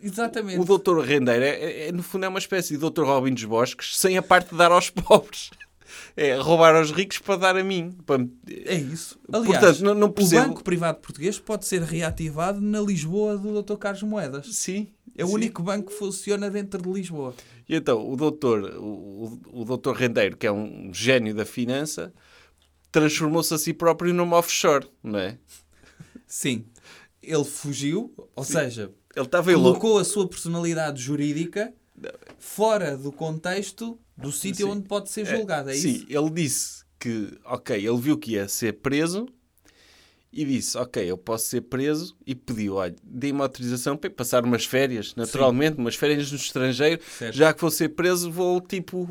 Exatamente. 0.02 0.60
O 0.60 0.66
doutor 0.66 1.00
Rendeiro, 1.04 1.44
é- 1.44 1.88
é, 1.88 1.92
no 1.92 2.04
fundo, 2.04 2.26
é 2.26 2.28
uma 2.28 2.40
espécie 2.40 2.74
de 2.74 2.78
doutor 2.80 3.06
Robin 3.06 3.34
dos 3.34 3.46
Bosques, 3.46 3.98
sem 3.98 4.18
a 4.18 4.22
parte 4.22 4.50
de 4.52 4.58
dar 4.58 4.72
aos 4.72 4.90
pobres. 4.92 5.50
É 6.16 6.36
roubar 6.36 6.76
aos 6.76 6.92
ricos 6.92 7.20
para 7.20 7.36
dar 7.36 7.58
a 7.58 7.64
mim. 7.64 7.96
Para 8.06 8.26
É 8.66 8.76
isso. 8.76 9.20
Aliás, 9.32 9.48
Portanto, 9.48 9.84
não, 9.84 9.94
não 9.94 10.08
o 10.08 10.12
percebo. 10.12 10.48
Banco 10.48 10.64
Privado 10.64 11.00
Português 11.00 11.40
pode 11.40 11.66
ser 11.66 11.82
reativado 11.82 12.60
na 12.62 12.80
Lisboa 12.82 13.38
do 13.38 13.62
Dr. 13.62 13.76
Carlos 13.76 14.04
Moedas. 14.04 14.48
Sim. 14.56 14.88
É 15.18 15.24
o 15.24 15.30
sim. 15.30 15.34
único 15.34 15.64
banco 15.64 15.92
que 15.92 15.98
funciona 15.98 16.50
dentro 16.50 16.82
de 16.82 16.90
Lisboa. 16.90 17.34
E 17.68 17.76
então, 17.76 18.08
o 18.08 18.16
doutor, 18.16 18.76
o, 18.78 19.40
o, 19.52 19.62
o 19.62 19.66
doutor 19.66 19.96
Rendeiro, 19.96 20.38
que 20.38 20.46
é 20.46 20.52
um 20.52 20.92
gênio 20.94 21.34
da 21.34 21.46
finança, 21.46 22.14
transformou-se 22.92 23.54
a 23.54 23.58
si 23.58 23.74
próprio 23.74 24.14
numa 24.14 24.38
offshore, 24.38 24.88
não 25.04 25.20
é? 25.20 25.38
Sim. 26.26 26.66
Ele 27.22 27.44
fugiu, 27.44 28.14
ou 28.36 28.44
seja, 28.44 28.92
Ele 29.16 29.28
aí 29.34 29.56
louco. 29.56 29.80
colocou 29.80 30.00
a 30.00 30.04
sua 30.04 30.28
personalidade 30.28 31.02
jurídica 31.02 31.74
fora 32.38 32.96
do 32.96 33.12
contexto 33.12 34.00
do 34.18 34.32
sítio 34.32 34.66
Sim. 34.68 34.72
onde 34.74 34.88
pode 34.88 35.10
ser 35.10 35.26
julgado. 35.26 35.70
É 35.70 35.74
Sim, 35.74 35.90
isso? 35.98 36.06
ele 36.10 36.30
disse 36.32 36.84
que, 37.00 37.38
ok, 37.46 37.76
ele 37.76 37.98
viu 37.98 38.18
que 38.18 38.32
ia 38.32 38.48
ser 38.48 38.74
preso 38.74 39.28
e 40.34 40.44
disse, 40.46 40.78
ok, 40.78 41.04
eu 41.10 41.18
posso 41.18 41.46
ser 41.46 41.62
preso 41.62 42.16
e 42.26 42.36
pediu, 42.36 42.76
olha, 42.76 42.94
dê-me 43.02 43.42
autorização 43.42 43.96
para 43.96 44.10
passar 44.10 44.44
umas 44.44 44.66
férias, 44.66 45.16
naturalmente, 45.16 45.78
umas 45.78 45.96
férias 45.96 46.30
no 46.32 46.38
estrangeiro, 46.38 47.02
Certo. 47.18 47.34
já 47.36 47.54
que 47.54 47.62
vou 47.62 47.72
ser 47.72 47.90
preso 47.90 48.30
vou, 48.32 48.60
tipo, 48.60 49.08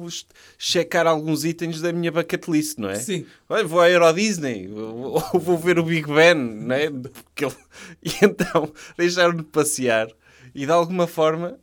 checar 0.58 1.06
alguns 1.06 1.44
itens 1.44 1.80
da 1.80 1.92
minha 1.92 2.12
bucket 2.12 2.46
list, 2.48 2.78
não 2.78 2.90
é? 2.90 2.96
Sim. 2.96 3.26
Olha, 3.48 3.64
vou 3.66 3.80
à 3.80 3.90
Euro 3.90 4.12
Disney, 4.12 4.68
ou 4.70 5.20
ou 5.32 5.40
vou 5.40 5.56
ver 5.58 5.78
o 5.78 5.82
Big 5.84 6.06
Ben, 6.06 6.34
não 6.34 6.74
é? 6.74 6.84
Ele- 6.84 7.02
E 8.02 8.10
então 8.24 8.72
deixaram-no 8.96 9.38
de 9.42 9.48
passear 9.50 10.08
e 10.54 10.64
de 10.66 10.72
alguma 10.72 11.06
forma 11.06 11.58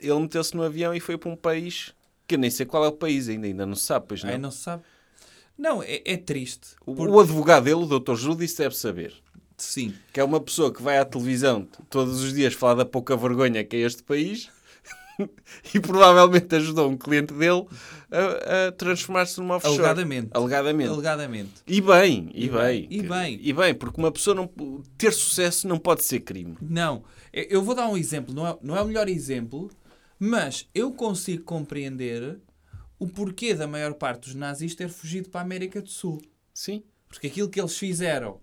ele 0.00 0.18
meteu-se 0.20 0.54
no 0.54 0.62
avião 0.62 0.94
e 0.94 1.00
foi 1.00 1.16
para 1.16 1.30
um 1.30 1.36
país 1.36 1.94
que 2.26 2.34
eu 2.34 2.38
nem 2.38 2.50
sei 2.50 2.66
qual 2.66 2.84
é 2.84 2.88
o 2.88 2.92
país 2.92 3.28
ainda, 3.28 3.46
ainda 3.46 3.64
não 3.66 3.74
se 3.74 3.84
sabe, 3.84 4.06
pois 4.08 4.22
não. 4.22 4.30
Aí 4.30 4.38
não 4.38 4.50
se 4.50 4.58
sabe. 4.58 4.82
Não, 5.56 5.82
é, 5.82 6.02
é 6.04 6.16
triste. 6.16 6.68
O, 6.84 6.94
Porque- 6.94 7.12
o 7.12 7.20
advogado 7.20 7.64
dele, 7.64 7.76
o 7.76 7.86
Dr. 7.86 8.14
Disse 8.36 8.58
deve 8.58 8.76
saber. 8.76 9.14
Sim. 9.56 9.94
Que 10.12 10.20
é 10.20 10.24
uma 10.24 10.38
pessoa 10.40 10.72
que 10.72 10.82
vai 10.82 10.98
à 10.98 11.04
televisão 11.04 11.66
todos 11.88 12.22
os 12.22 12.34
dias 12.34 12.52
falar 12.52 12.74
da 12.74 12.84
pouca 12.84 13.16
vergonha 13.16 13.64
que 13.64 13.74
é 13.76 13.80
este 13.80 14.02
país 14.02 14.50
e 15.74 15.80
provavelmente 15.80 16.54
ajudou 16.56 16.90
um 16.90 16.96
cliente 16.96 17.32
dele 17.32 17.64
a, 18.10 18.66
a 18.68 18.72
transformar-se 18.72 19.38
numa 19.40 19.56
offshore. 19.56 19.78
Alegadamente. 19.78 20.28
Alegadamente. 20.34 20.90
Alegadamente. 20.90 21.52
E 21.66 21.80
bem, 21.80 22.30
e, 22.34 22.44
E 22.44 22.48
bem. 22.50 22.58
bem, 22.60 22.86
e 22.90 23.02
bem. 23.02 23.40
E 23.44 23.52
bem, 23.54 23.74
porque 23.74 23.98
uma 23.98 24.12
pessoa 24.12 24.34
não... 24.34 24.46
Ter 24.98 25.10
sucesso 25.12 25.66
não 25.66 25.78
pode 25.78 26.04
ser 26.04 26.20
crime. 26.20 26.54
Não. 26.60 27.02
Eu 27.32 27.44
eu 27.48 27.62
vou 27.62 27.74
dar 27.74 27.88
um 27.88 27.96
exemplo. 27.96 28.34
Não 28.34 28.46
é, 28.46 28.56
não 28.62 28.76
é 28.76 28.82
o 28.82 28.86
melhor 28.86 29.08
exemplo, 29.08 29.70
mas 30.18 30.68
eu 30.74 30.92
consigo 30.92 31.44
compreender 31.44 32.40
o 32.98 33.06
porquê 33.06 33.54
da 33.54 33.66
maior 33.66 33.94
parte 33.94 34.22
dos 34.22 34.34
nazis 34.34 34.74
ter 34.74 34.88
fugido 34.88 35.28
para 35.28 35.40
a 35.40 35.44
América 35.44 35.82
do 35.82 35.90
Sul. 35.90 36.22
Sim. 36.52 36.82
Porque 37.08 37.26
aquilo 37.26 37.48
que 37.48 37.60
eles 37.60 37.76
fizeram 37.76 38.40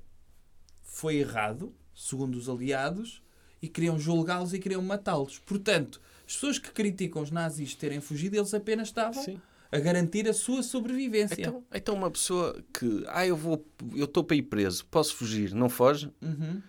foi 0.84 1.16
errado, 1.18 1.74
segundo 1.96 2.36
os 2.36 2.48
aliados, 2.48 3.24
e 3.62 3.68
queriam 3.68 4.00
julgá-los 4.00 4.54
e 4.54 4.60
queriam 4.60 4.82
matá-los. 4.82 5.40
Portanto, 5.40 6.00
as 6.28 6.34
pessoas 6.34 6.60
que 6.60 6.72
criticam 6.72 7.22
os 7.22 7.32
nazis 7.32 7.76
terem 7.76 8.00
fugido, 8.00 8.36
eles 8.36 8.54
apenas 8.54 8.90
estavam 8.90 9.24
Sim. 9.24 9.42
a 9.72 9.80
garantir 9.80 10.28
a 10.30 10.34
sua 10.34 10.62
sobrevivência. 10.62 11.36
Então, 11.40 11.64
então 11.74 11.96
uma 11.96 12.12
pessoa 12.12 12.62
que... 12.74 13.04
Ah, 13.08 13.26
eu 13.26 13.36
vou... 13.36 13.66
Eu 13.96 14.06
estou 14.06 14.24
para 14.24 14.36
ir 14.36 14.44
preso. 14.44 14.86
Posso 14.86 15.16
fugir? 15.16 15.54
Não 15.54 15.70
foge? 15.70 16.12
Uhum. 16.22 16.62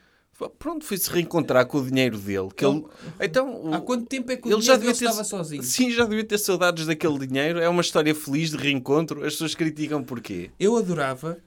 Pronto, 0.59 0.85
foi-se 0.85 1.09
reencontrar 1.11 1.65
com 1.67 1.79
o 1.79 1.87
dinheiro 1.89 2.19
dele. 2.19 2.49
Que 2.57 2.65
ele... 2.65 2.85
Então... 3.21 3.65
o- 3.67 3.75
Há 3.75 3.81
quanto 3.81 4.07
tempo 4.07 4.33
é 4.33 4.37
que 4.37 4.49
o 4.49 4.53
Ele 4.53 4.63
já 4.63 4.77
devia 4.77 4.93
ter- 4.93 5.05
estava 5.05 5.23
sozinho? 5.25 5.63
Sim, 5.63 5.91
já 5.91 6.05
devia 6.05 6.25
ter 6.25 6.39
saudades 6.39 6.87
daquele 6.87 7.27
dinheiro. 7.27 7.61
É 7.61 7.69
uma 7.69 7.81
história 7.83 8.15
feliz 8.15 8.51
de 8.51 8.57
reencontro. 8.57 9.21
As 9.25 9.35
pessoas 9.35 9.55
criticam 9.55 10.03
porquê. 10.03 10.51
Eu 10.59 10.77
adorava 10.77 11.39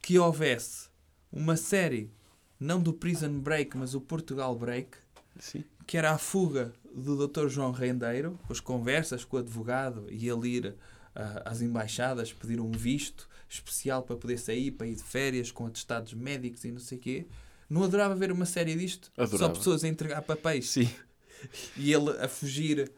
que 0.00 0.18
houvesse 0.18 0.88
uma 1.30 1.56
série, 1.56 2.10
não 2.58 2.80
do 2.80 2.92
Prison 2.94 3.38
Break, 3.40 3.76
mas 3.76 3.94
o 3.94 4.00
Portugal 4.00 4.56
Break, 4.56 4.96
Sim. 5.38 5.62
que 5.86 5.96
era 5.98 6.12
a 6.12 6.18
fuga 6.18 6.72
do 6.94 7.26
Dr. 7.28 7.48
João 7.48 7.72
Rendeiro, 7.72 8.38
as 8.48 8.60
conversas 8.60 9.24
com 9.24 9.36
o 9.36 9.40
advogado 9.40 10.06
e 10.08 10.28
ele 10.28 10.48
ir 10.48 10.74
ah, 11.14 11.42
às 11.44 11.60
embaixadas 11.60 12.32
pedir 12.32 12.60
um 12.60 12.70
visto 12.70 13.28
especial 13.48 14.02
para 14.02 14.16
poder 14.16 14.38
sair, 14.38 14.70
para 14.70 14.86
ir 14.86 14.94
de 14.94 15.02
férias 15.02 15.50
com 15.50 15.66
atestados 15.66 16.14
médicos 16.14 16.64
e 16.64 16.70
não 16.72 16.78
sei 16.80 16.96
o 16.98 17.00
quê. 17.00 17.26
Não 17.68 17.82
adorava 17.84 18.14
ver 18.14 18.30
uma 18.32 18.44
série 18.46 18.74
disto? 18.74 19.10
Só 19.16 19.22
Adorava. 19.22 19.54
pessoas 19.54 19.84
a 19.84 19.88
entregar 19.88 20.22
papéis 20.22 20.70
Sim. 20.70 20.88
e 21.76 21.92
ele 21.92 22.10
a 22.20 22.28
fugir, 22.28 22.90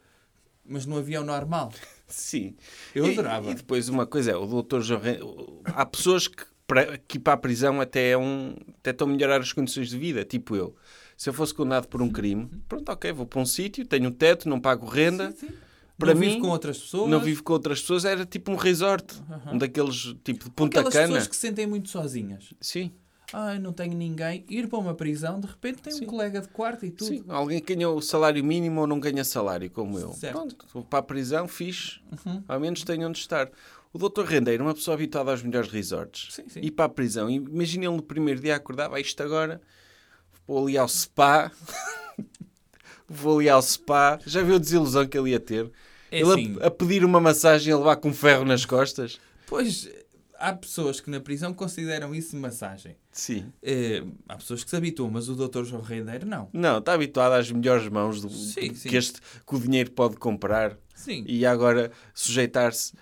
mas 0.64 0.84
no 0.86 0.96
avião 0.98 1.24
normal. 1.24 1.72
Sim. 2.06 2.54
Eu 2.94 3.06
E- 3.06 3.12
adorava. 3.12 3.50
E, 3.50 3.54
depois 3.54 3.88
uma 3.88 4.06
coisa 4.06 4.32
é, 4.32 4.36
o 4.36 4.46
doutor 4.46 4.82
João 4.82 5.00
Ren- 5.00 5.18
Há 5.64 5.84
pessoas 5.86 6.28
que, 6.28 6.44
para, 6.66 6.98
que 6.98 7.16
ir 7.18 7.20
para 7.20 7.32
a 7.34 7.36
prisão 7.36 7.80
até, 7.80 8.10
é 8.10 8.18
um, 8.18 8.54
até 8.78 8.90
estão 8.90 9.06
a 9.08 9.10
melhorar 9.10 9.40
as 9.40 9.52
condições 9.52 9.88
de 9.90 9.98
vida, 9.98 10.24
tipo 10.24 10.54
eu. 10.56 10.74
Se 11.16 11.28
eu 11.30 11.32
fosse 11.32 11.54
condenado 11.54 11.88
por 11.88 12.02
um 12.02 12.10
crime, 12.10 12.48
pronto, 12.68 12.88
ok, 12.90 13.10
vou 13.12 13.24
para 13.26 13.40
um 13.40 13.46
sítio, 13.46 13.86
tenho 13.86 14.08
um 14.08 14.12
teto, 14.12 14.48
não 14.48 14.60
pago 14.60 14.86
renda, 14.86 15.30
Sim, 15.32 15.46
sim. 15.48 15.54
Para 15.98 16.12
não 16.12 16.20
mim, 16.20 16.28
vive 16.28 16.40
com 16.42 16.48
outras 16.48 16.78
pessoas. 16.78 17.10
não 17.10 17.20
vivo 17.20 17.42
com 17.42 17.52
outras 17.54 17.80
pessoas, 17.80 18.04
era 18.04 18.26
tipo 18.26 18.52
um 18.52 18.54
resort, 18.56 19.14
um 19.50 19.56
daqueles 19.56 20.14
tipo 20.22 20.44
de 20.44 20.50
Punta 20.50 20.80
Aquelas 20.80 20.92
Cana. 20.92 21.06
pessoas 21.06 21.26
que 21.26 21.34
se 21.34 21.40
sentem 21.40 21.66
muito 21.66 21.88
sozinhas. 21.88 22.52
Sim, 22.60 22.92
Ai, 23.32 23.58
não 23.58 23.72
tenho 23.72 23.94
ninguém. 23.94 24.44
Ir 24.48 24.68
para 24.68 24.78
uma 24.78 24.94
prisão, 24.94 25.40
de 25.40 25.46
repente 25.46 25.82
tem 25.82 25.92
Sim. 25.92 26.04
um 26.04 26.06
colega 26.06 26.40
de 26.40 26.48
quarto 26.48 26.86
e 26.86 26.90
tudo. 26.90 27.08
sim. 27.08 27.24
Alguém 27.28 27.60
que 27.60 27.74
ganha 27.74 27.88
o 27.90 28.00
salário 28.00 28.42
mínimo 28.44 28.80
ou 28.82 28.86
não 28.86 29.00
ganha 29.00 29.24
salário, 29.24 29.68
como 29.70 29.98
eu. 29.98 30.12
Certo. 30.12 30.32
Pronto, 30.38 30.66
vou 30.72 30.84
para 30.84 31.00
a 31.00 31.02
prisão, 31.02 31.48
fixe, 31.48 32.00
Uhum. 32.24 32.42
ao 32.46 32.60
menos 32.60 32.82
tenho 32.84 33.08
onde 33.08 33.18
estar. 33.18 33.50
O 33.92 33.98
doutor 33.98 34.26
Rendeiro, 34.26 34.62
uma 34.64 34.74
pessoa 34.74 34.94
habituada 34.94 35.30
aos 35.30 35.42
melhores 35.42 35.70
resorts, 35.70 36.34
Sim, 36.34 36.48
sim. 36.48 36.60
ir 36.62 36.70
para 36.70 36.84
a 36.84 36.88
prisão. 36.88 37.28
Imagina 37.30 37.86
ele 37.86 37.96
no 37.96 38.02
primeiro 38.02 38.40
dia 38.40 38.54
acordava, 38.54 38.96
"Ah, 38.96 39.00
isto 39.00 39.20
agora, 39.22 39.60
vou 40.46 40.62
ali 40.62 40.76
ao 40.78 40.86
spa, 40.88 41.50
vou 43.08 43.38
ali 43.38 43.48
ao 43.48 43.62
spa. 43.62 44.18
Já 44.26 44.42
viu 44.42 44.56
a 44.56 44.58
desilusão 44.58 45.06
que 45.06 45.16
ele 45.18 45.30
ia 45.30 45.40
ter? 45.40 45.70
É 46.10 46.20
ele 46.20 46.30
a- 46.30 46.32
assim, 46.34 46.56
a, 46.62 46.70
pedir 46.70 47.04
uma 47.04 47.20
massagem 47.20 47.70
e 47.70 47.72
a 47.72 47.78
levar 47.78 47.96
com 47.96 48.12
ferro 48.12 48.44
nas 48.44 48.64
costas? 48.64 49.18
Pois, 49.46 49.88
há 50.38 50.52
pessoas 50.52 51.00
que 51.00 51.10
na 51.10 51.20
prisão 51.20 51.52
consideram 51.54 52.14
isso 52.14 52.36
massagem. 52.36 52.96
Sim. 53.18 53.50
Eh, 53.62 54.04
há 54.28 54.36
pessoas 54.36 54.62
que 54.62 54.68
se 54.68 54.76
habituam, 54.76 55.10
mas 55.10 55.26
o 55.30 55.34
Dr. 55.34 55.64
João 55.64 55.80
Rendeiro 55.80 56.26
não. 56.26 56.50
Não, 56.52 56.76
está 56.78 56.92
habituado 56.92 57.32
às 57.32 57.50
melhores 57.50 57.88
mãos 57.88 58.20
do, 58.20 58.28
Sim, 58.28 58.68
que, 58.68 58.74
sim. 58.74 58.94
este, 58.94 59.20
que 59.46 59.54
o 59.54 59.58
dinheiro 59.58 59.90
pode 59.92 60.16
comprar 60.16 60.76
Sim. 60.94 61.24
e 61.26 61.46
agora 61.46 61.90
sujeitar-se 62.14 62.92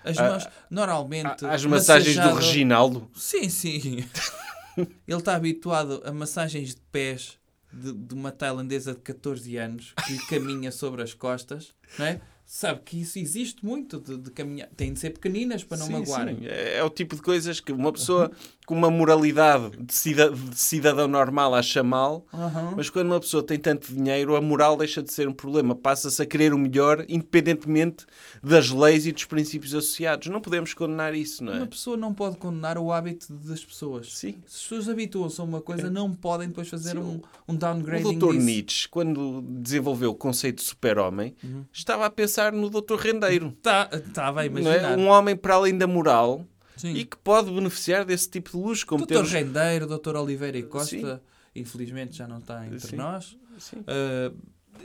normalmente... 0.69 1.45
a- 1.45 1.53
às 1.53 1.65
massagens 1.65 2.15
do 2.15 2.33
Reginaldo. 2.35 3.09
Sim, 3.13 3.49
sim. 3.49 4.05
Ele 4.77 5.19
está 5.19 5.35
habituado 5.35 6.01
a 6.05 6.11
massagens 6.11 6.75
de 6.75 6.81
pés 6.91 7.37
de, 7.71 7.91
de 7.93 8.13
uma 8.13 8.31
tailandesa 8.31 8.93
de 8.93 8.99
14 9.01 9.57
anos 9.57 9.93
que 10.05 10.13
lhe 10.13 10.25
caminha 10.27 10.71
sobre 10.71 11.01
as 11.01 11.13
costas, 11.13 11.73
não 11.99 12.05
é? 12.05 12.21
Sabe 12.47 12.81
que 12.85 13.01
isso 13.01 13.17
existe 13.17 13.65
muito 13.65 13.99
de, 13.99 14.17
de 14.17 14.29
caminhar. 14.29 14.69
Têm 14.77 14.93
de 14.93 14.99
ser 14.99 15.09
pequeninas 15.09 15.63
para 15.63 15.77
não 15.77 15.87
Sim, 15.87 15.93
magoarem. 15.93 16.37
sim. 16.37 16.45
É, 16.45 16.75
é 16.77 16.83
o 16.83 16.89
tipo 16.91 17.15
de 17.15 17.21
coisas 17.23 17.59
que 17.59 17.71
uma 17.71 17.91
pessoa 17.91 18.31
com 18.65 18.73
uma 18.75 18.89
moralidade 18.89 19.71
de, 19.79 19.93
cida- 19.93 20.29
de 20.31 20.57
cidadão 20.57 21.07
normal 21.07 21.53
acha 21.53 21.83
mal, 21.83 22.25
Aham. 22.33 22.73
mas 22.75 22.89
quando 22.89 23.07
uma 23.07 23.19
pessoa 23.19 23.43
tem 23.43 23.59
tanto 23.59 23.93
dinheiro, 23.93 24.35
a 24.35 24.41
moral 24.41 24.75
deixa 24.77 25.01
de 25.03 25.11
ser 25.13 25.27
um 25.27 25.33
problema. 25.33 25.75
Passa-se 25.75 26.21
a 26.21 26.25
querer 26.25 26.53
o 26.53 26.57
melhor, 26.57 27.05
independentemente 27.07 28.05
das 28.43 28.69
leis 28.69 29.05
e 29.05 29.11
dos 29.11 29.25
princípios 29.25 29.73
associados. 29.75 30.27
Não 30.27 30.41
podemos 30.41 30.73
condenar 30.73 31.13
isso, 31.13 31.43
não 31.43 31.53
Uma 31.53 31.63
é? 31.63 31.67
pessoa 31.67 31.95
não 31.97 32.13
pode 32.13 32.37
condenar 32.37 32.77
o 32.77 32.91
hábito 32.91 33.31
das 33.33 33.63
pessoas. 33.63 34.13
Sim. 34.13 34.33
Se 34.45 34.55
as 34.55 34.61
pessoas 34.63 34.89
habituam-se 34.89 35.39
a 35.39 35.43
uma 35.43 35.61
coisa, 35.61 35.89
não 35.89 36.11
podem 36.13 36.47
depois 36.47 36.67
fazer 36.67 36.91
Sim, 36.91 36.97
um, 36.99 37.21
um 37.47 37.55
downgrading 37.55 38.15
O 38.17 38.19
Dr. 38.19 38.31
disso. 38.33 38.45
Nietzsche, 38.45 38.89
quando 38.89 39.41
desenvolveu 39.41 40.11
o 40.11 40.15
conceito 40.15 40.57
de 40.57 40.63
super-homem, 40.63 41.35
Uhum. 41.43 41.65
estava 41.71 42.05
a 42.05 42.09
pensar 42.09 42.51
no 42.51 42.69
Dr. 42.69 42.95
Rendeiro. 42.97 43.51
Tá, 43.61 43.89
Estava 43.93 44.41
a 44.41 44.49
Não 44.49 44.57
é? 44.59 44.61
imaginar. 44.77 44.97
Um 44.97 45.07
homem 45.07 45.35
para 45.35 45.55
além 45.55 45.77
da 45.77 45.85
moral 45.87 46.45
Sim. 46.77 46.93
e 46.93 47.05
que 47.05 47.17
pode 47.17 47.51
beneficiar 47.51 48.03
desse 48.05 48.29
tipo 48.29 48.51
de 48.51 48.57
luxo, 48.57 48.85
como 48.85 49.05
Doutor 49.05 49.25
temos... 49.25 49.31
Rendeiro, 49.31 49.87
Doutor 49.87 50.15
Oliveira 50.15 50.57
e 50.57 50.63
Costa, 50.63 51.15
Sim. 51.17 51.19
infelizmente 51.61 52.15
já 52.17 52.27
não 52.27 52.39
está 52.39 52.65
entre 52.65 52.79
Sim. 52.79 52.95
nós. 52.97 53.37
Uh, 53.73 54.35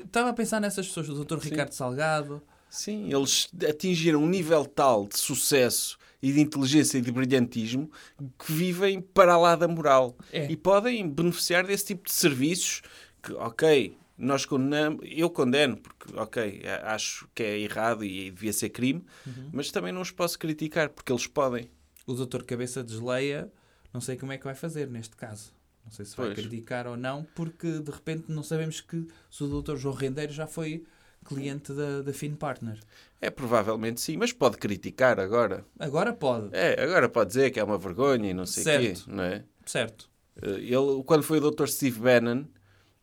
Estava 0.05 0.31
a 0.31 0.33
pensar 0.33 0.61
nessas 0.61 0.87
pessoas, 0.87 1.09
o 1.09 1.25
Dr. 1.25 1.41
Sim. 1.41 1.51
Ricardo 1.51 1.73
Salgado. 1.73 2.41
Sim, 2.71 3.13
eles 3.13 3.49
atingiram 3.69 4.23
um 4.23 4.29
nível 4.29 4.65
tal 4.65 5.07
de 5.09 5.19
sucesso 5.19 5.99
e 6.23 6.33
de 6.33 6.41
inteligência 6.41 6.99
e 6.99 7.01
de 7.01 7.11
brilhantismo 7.11 7.91
que 8.39 8.53
vivem 8.53 9.01
para 9.01 9.37
lá 9.37 9.57
da 9.57 9.67
moral. 9.67 10.17
É. 10.33 10.49
E 10.51 10.57
podem 10.57 11.09
beneficiar 11.09 11.67
desse 11.67 11.87
tipo 11.87 12.05
de 12.05 12.13
serviços 12.13 12.83
que, 13.21 13.33
ok, 13.33 13.97
nós 14.17 14.45
condenamos, 14.47 15.01
eu 15.11 15.29
condeno, 15.29 15.77
porque, 15.79 16.17
ok, 16.17 16.63
acho 16.85 17.29
que 17.35 17.43
é 17.43 17.59
errado 17.59 18.05
e 18.05 18.31
devia 18.31 18.53
ser 18.53 18.69
crime, 18.69 19.05
Uhum. 19.27 19.51
mas 19.53 19.73
também 19.73 19.91
não 19.93 20.01
os 20.03 20.13
posso 20.13 20.39
criticar, 20.39 20.91
porque 20.91 21.11
eles 21.11 21.27
podem. 21.27 21.69
O 22.07 22.15
Dr. 22.15 22.43
Cabeça 22.45 22.83
desleia, 22.83 23.51
não 23.93 24.01
sei 24.01 24.17
como 24.17 24.33
é 24.33 24.39
que 24.39 24.45
vai 24.45 24.55
fazer 24.55 24.89
neste 24.89 25.17
caso. 25.17 25.53
Não 25.85 25.91
sei 25.93 26.05
se 26.05 26.17
vai 26.17 26.27
Pois. 26.27 26.39
criticar 26.41 26.87
ou 26.87 26.97
não, 26.97 27.25
porque 27.35 27.79
de 27.81 27.91
repente 27.91 28.25
não 28.31 28.43
sabemos 28.43 28.81
que 28.81 29.07
se 29.31 29.43
o 29.45 29.61
Dr. 29.63 29.77
João 29.77 29.95
Rendeiro 29.95 30.33
já 30.33 30.47
foi 30.47 30.85
cliente 31.25 31.73
da, 31.73 32.03
da 32.03 32.13
Fin 32.13 32.35
Partner. 32.35 32.79
É 33.21 33.29
provavelmente 33.31 34.01
sim, 34.01 34.17
mas 34.17 34.33
pode 34.33 34.57
criticar 34.57 35.19
agora. 35.21 35.65
Agora 35.79 36.13
pode. 36.13 36.49
É, 36.55 36.83
agora 36.83 37.09
pode 37.09 37.29
dizer 37.29 37.51
que 37.51 37.61
é 37.61 37.65
uma 37.65 37.77
vergonha 37.79 38.31
e 38.31 38.35
não 38.35 38.47
sei 38.47 38.63
o 38.63 38.67
quê, 38.81 38.95
Certo. 38.95 39.11
não 39.11 39.25
é? 39.25 39.45
Certo. 39.67 40.09
Eh, 40.43 40.49
Ele, 40.61 41.03
quando 41.05 41.23
foi 41.23 41.39
o 41.39 41.51
Dr. 41.51 41.67
Steve 41.67 42.01
Bannon, 42.01 42.45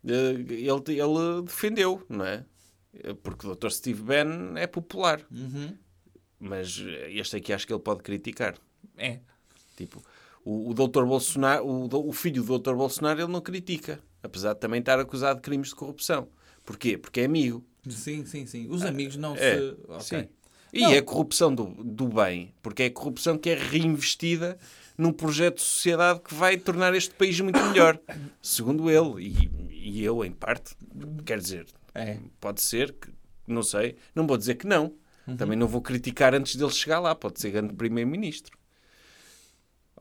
eh, 0.06 0.32
ele, 0.50 1.00
ele 1.00 1.42
defendeu, 1.44 2.04
não 2.10 2.26
é? 2.26 2.44
Eh, 2.94 3.14
Porque 3.22 3.46
o 3.48 3.56
Dr. 3.56 3.70
Steve 3.70 4.02
Bannon 4.02 4.58
é 4.58 4.66
popular, 4.66 5.22
Uhum. 5.32 5.76
mas 6.40 6.78
este 7.10 7.36
aqui 7.38 7.54
acho 7.54 7.68
que 7.68 7.74
ele 7.74 7.82
pode 7.82 8.02
criticar. 8.02 8.56
É. 8.98 9.20
Tipo, 9.76 10.04
o, 10.44 10.70
o 10.72 10.74
Dr. 10.74 11.04
Bolsonaro, 11.06 11.66
o, 11.66 12.10
o 12.10 12.12
filho 12.14 12.44
do 12.44 12.60
Dr. 12.60 12.74
Bolsonaro, 12.74 13.22
ele 13.22 13.32
não 13.32 13.42
critica, 13.42 14.00
apesar 14.24 14.54
de 14.54 14.60
também 14.60 14.80
estar 14.80 15.00
acusado 15.00 15.38
de 15.38 15.42
crimes 15.44 15.70
de 15.70 15.76
corrupção. 15.76 16.28
Porquê? 16.66 16.98
Porque 16.98 17.22
é 17.22 17.26
amigo. 17.26 17.64
Sim, 17.88 18.26
sim, 18.26 18.46
sim. 18.46 18.68
Os 18.70 18.84
amigos 18.84 19.16
não 19.16 19.36
É, 19.36 19.58
se. 19.58 19.78
Ok. 19.88 20.02
sim. 20.02 20.28
E 20.74 20.82
Não. 20.82 20.92
é 20.92 21.02
corrupção 21.02 21.56
do, 21.56 21.66
do 21.82 22.10
bem, 22.10 22.54
porque 22.62 22.84
é 22.84 22.90
corrupção 22.90 23.38
que 23.38 23.50
é 23.50 23.56
reinvestida 23.56 24.58
num 24.98 25.14
projeto 25.14 25.56
de 25.58 25.62
sociedade 25.62 26.20
que 26.20 26.34
vai 26.34 26.58
tornar 26.58 26.94
este 26.94 27.14
país 27.16 27.40
muito 27.40 27.58
melhor, 27.68 27.98
segundo 28.42 28.90
ele 28.90 29.28
e, 29.30 29.50
e 29.72 30.04
eu, 30.04 30.26
em 30.26 30.32
parte. 30.32 30.76
Quer 31.26 31.40
dizer, 31.40 31.66
É. 31.96 32.18
pode 32.42 32.62
ser 32.62 32.92
que, 32.92 33.10
não 33.48 33.64
sei, 33.64 33.96
não 34.14 34.28
vou 34.28 34.38
dizer 34.38 34.56
que 34.56 34.68
não. 34.68 34.94
Uhum. 35.26 35.38
Também 35.38 35.58
não 35.58 35.68
vou 35.68 35.82
criticar 35.82 36.34
antes 36.36 36.56
dele 36.58 36.72
chegar 36.72 37.00
lá, 37.00 37.16
pode 37.16 37.40
ser 37.40 37.52
grande 37.52 37.74
primeiro-ministro. 37.74 38.57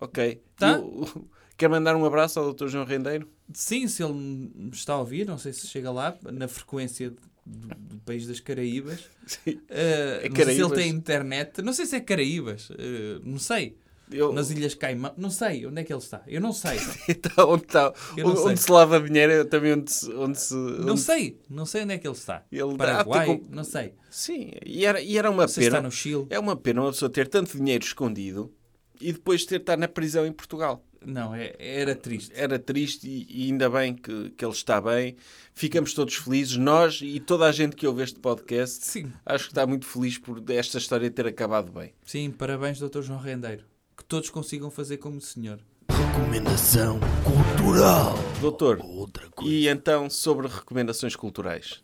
Ok. 0.01 0.41
Tá. 0.57 0.73
Eu- 0.73 1.29
quer 1.57 1.69
mandar 1.69 1.97
um 1.97 2.05
abraço 2.05 2.39
ao 2.41 2.53
Dr. 2.53 2.69
João 2.69 2.85
Rendeiro? 2.85 3.29
Sim, 3.53 3.87
se 3.89 4.03
ele 4.03 4.13
me 4.13 4.71
está 4.73 4.95
a 4.95 4.99
ouvir, 4.99 5.27
não 5.27 5.39
sei 5.39 5.53
se 5.53 5.67
chega 5.67 5.91
lá, 5.91 6.17
na 6.23 6.49
frequência 6.49 7.11
do, 7.47 7.69
do 7.79 7.99
país 8.01 8.27
das 8.27 8.41
Caraíbas. 8.41 9.05
Sim. 9.27 9.61
Eh, 9.71 10.23
É 10.25 10.29
não 10.29 10.37
sei 10.37 10.45
se 10.45 10.51
ele 10.51 10.59
Caraíbas? 10.61 10.79
tem 10.79 10.89
internet. 10.91 11.63
Não 11.63 11.73
sei 11.73 11.87
se 11.87 11.97
é 11.97 12.01
Caraíbas. 12.01 12.69
eh, 12.79 13.21
não 13.25 13.39
sei. 13.39 13.77
Eu, 14.09 14.33
Nas 14.33 14.51
Ilhas 14.53 14.73
Caimão. 14.75 15.13
Não 15.17 15.31
sei 15.31 15.67
onde 15.67 15.81
é 15.81 15.85
que 15.85 15.93
ele 15.93 15.99
está. 16.01 16.23
Eu 16.29 16.41
não 16.41 16.53
sei. 16.53 16.79
Então, 17.09 17.51
onde, 17.51 17.65
está, 17.65 17.93
não 18.17 18.27
onde, 18.31 18.41
sei. 18.43 18.57
se 18.57 18.71
lava 18.71 19.01
dinheiro 19.01 19.33
é 19.33 19.45
também 19.45 19.73
onde 19.73 19.91
se. 19.91 20.13
Onde 20.13 20.41
se 20.41 20.55
Não 20.55 20.93
onde- 20.93 21.01
sei. 21.01 21.41
Não 21.51 21.67
sei 21.67 21.83
onde 21.83 21.95
é 21.95 21.99
que 21.99 22.07
ele 22.07 22.15
está. 22.15 22.45
Ele 22.53 22.77
Paraguai. 22.77 23.27
dá- 23.27 23.35
tem 23.35 23.43
Não 23.51 23.65
sei. 23.65 23.95
Sim, 24.09 24.53
e 24.65 24.85
era, 24.87 25.01
e 25.01 25.19
era 25.19 25.29
uma 25.29 25.47
Não 25.47 25.53
pena. 25.53 25.67
está 25.67 25.83
no 25.83 25.91
Chile. 25.91 26.25
É 26.31 26.39
uma 26.39 26.55
pena 26.55 26.83
uma 26.83 26.93
pessoa 26.93 27.11
ter 27.11 27.27
tanto 27.27 27.57
dinheiro 27.57 27.85
escondido 27.85 28.53
e 29.01 29.13
depois 29.13 29.45
ter 29.45 29.57
de 29.59 29.63
estar 29.63 29.77
na 29.77 29.89
prisão 29.89 30.27
em 30.27 30.33
Portugal. 30.33 30.83
Não, 31.05 31.35
é, 31.35 31.55
era 31.59 31.95
triste. 31.95 32.33
Era 32.35 32.59
triste 32.59 33.07
e, 33.07 33.27
e 33.31 33.51
ainda 33.51 33.71
bem 33.71 33.95
que, 33.95 34.31
que 34.31 34.45
ele 34.45 34.53
está 34.53 34.81
bem. 34.81 35.17
Ficamos 35.55 35.95
todos 35.95 36.15
felizes, 36.17 36.57
nós 36.57 37.01
e 37.03 37.21
toda 37.21 37.47
a 37.47 37.53
gente 37.53 37.77
que 37.77 37.87
ouve 37.87 38.03
este 38.03 38.19
podcast. 38.19 38.85
Sim. 38.85 39.13
Acho 39.25 39.45
que 39.45 39.51
está 39.53 39.67
muito 39.67 39.87
feliz 39.87 40.19
por 40.19 40.43
esta 40.51 40.79
história 40.79 41.11
ter 41.11 41.27
acabado 41.27 41.71
bem. 41.71 41.93
Sim, 42.05 42.31
parabéns, 42.31 42.79
Dr. 42.81 43.03
João 43.03 43.21
Rendeiro. 43.21 43.65
Que 43.97 44.05
todos 44.05 44.31
consigam 44.31 44.71
fazer 44.71 44.97
como 44.97 45.19
o 45.19 45.21
senhor. 45.21 45.61
Recomendação 45.89 46.99
cultural. 47.25 48.15
Doutor, 48.41 48.81
Outra 48.83 49.31
coisa. 49.31 49.53
e 49.55 49.69
então 49.69 50.11
sobre 50.11 50.49
recomendações 50.49 51.15
culturais? 51.15 51.83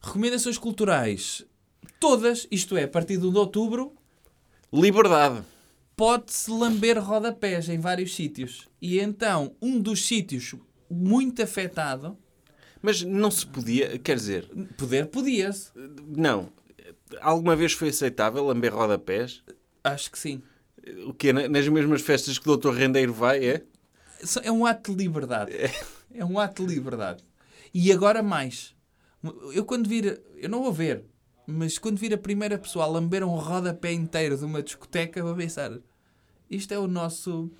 Recomendações 0.00 0.58
culturais. 0.58 1.44
Todas, 2.00 2.46
isto 2.50 2.76
é, 2.76 2.84
a 2.84 2.88
partir 2.88 3.16
de 3.16 3.26
1 3.26 3.32
de 3.32 3.38
outubro, 3.38 3.92
Liberdade. 4.72 5.42
Pode-se 5.96 6.50
lamber 6.50 6.98
rodapés 7.02 7.68
em 7.68 7.78
vários 7.78 8.14
sítios. 8.14 8.68
E 8.80 9.00
então, 9.00 9.56
um 9.60 9.80
dos 9.80 10.06
sítios 10.06 10.54
muito 10.90 11.42
afetado, 11.42 12.16
Mas 12.82 13.02
não 13.02 13.30
se 13.30 13.46
podia, 13.46 13.98
quer 13.98 14.16
dizer, 14.16 14.46
poder 14.76 15.06
podia-se. 15.06 15.70
não. 16.06 16.52
Alguma 17.20 17.56
vez 17.56 17.72
foi 17.72 17.88
aceitável 17.88 18.44
lamber 18.44 18.74
rodapés? 18.74 19.42
Acho 19.82 20.10
que 20.10 20.18
sim. 20.18 20.42
O 21.06 21.14
quê? 21.14 21.32
Na- 21.32 21.48
Nas 21.48 21.66
mesmas 21.68 22.02
festas 22.02 22.38
que 22.38 22.48
o 22.48 22.56
Dr. 22.56 22.70
Rendeiro 22.72 23.12
vai, 23.12 23.44
é? 23.44 23.62
É 24.42 24.52
um 24.52 24.64
ato 24.66 24.94
de 24.94 25.04
liberdade. 25.04 25.52
É 26.14 26.24
um 26.24 26.38
ato 26.38 26.66
de 26.66 26.74
liberdade. 26.74 27.24
E 27.74 27.92
agora 27.92 28.22
mais. 28.22 28.74
Eu 29.52 29.64
quando 29.64 29.88
vir, 29.88 30.20
eu 30.36 30.48
não 30.48 30.62
vou 30.62 30.72
ver, 30.72 31.04
mas 31.46 31.78
quando 31.78 31.98
vir 31.98 32.12
a 32.12 32.18
primeira 32.18 32.58
pessoa 32.58 32.84
a 32.84 32.88
lamber 32.88 33.22
um 33.24 33.36
rodapé 33.36 33.92
inteiro 33.92 34.36
de 34.36 34.44
uma 34.44 34.62
discoteca, 34.62 35.22
vou 35.22 35.34
pensar, 35.34 35.72
isto 36.50 36.72
é 36.72 36.78
o 36.78 36.86
nosso, 36.86 37.50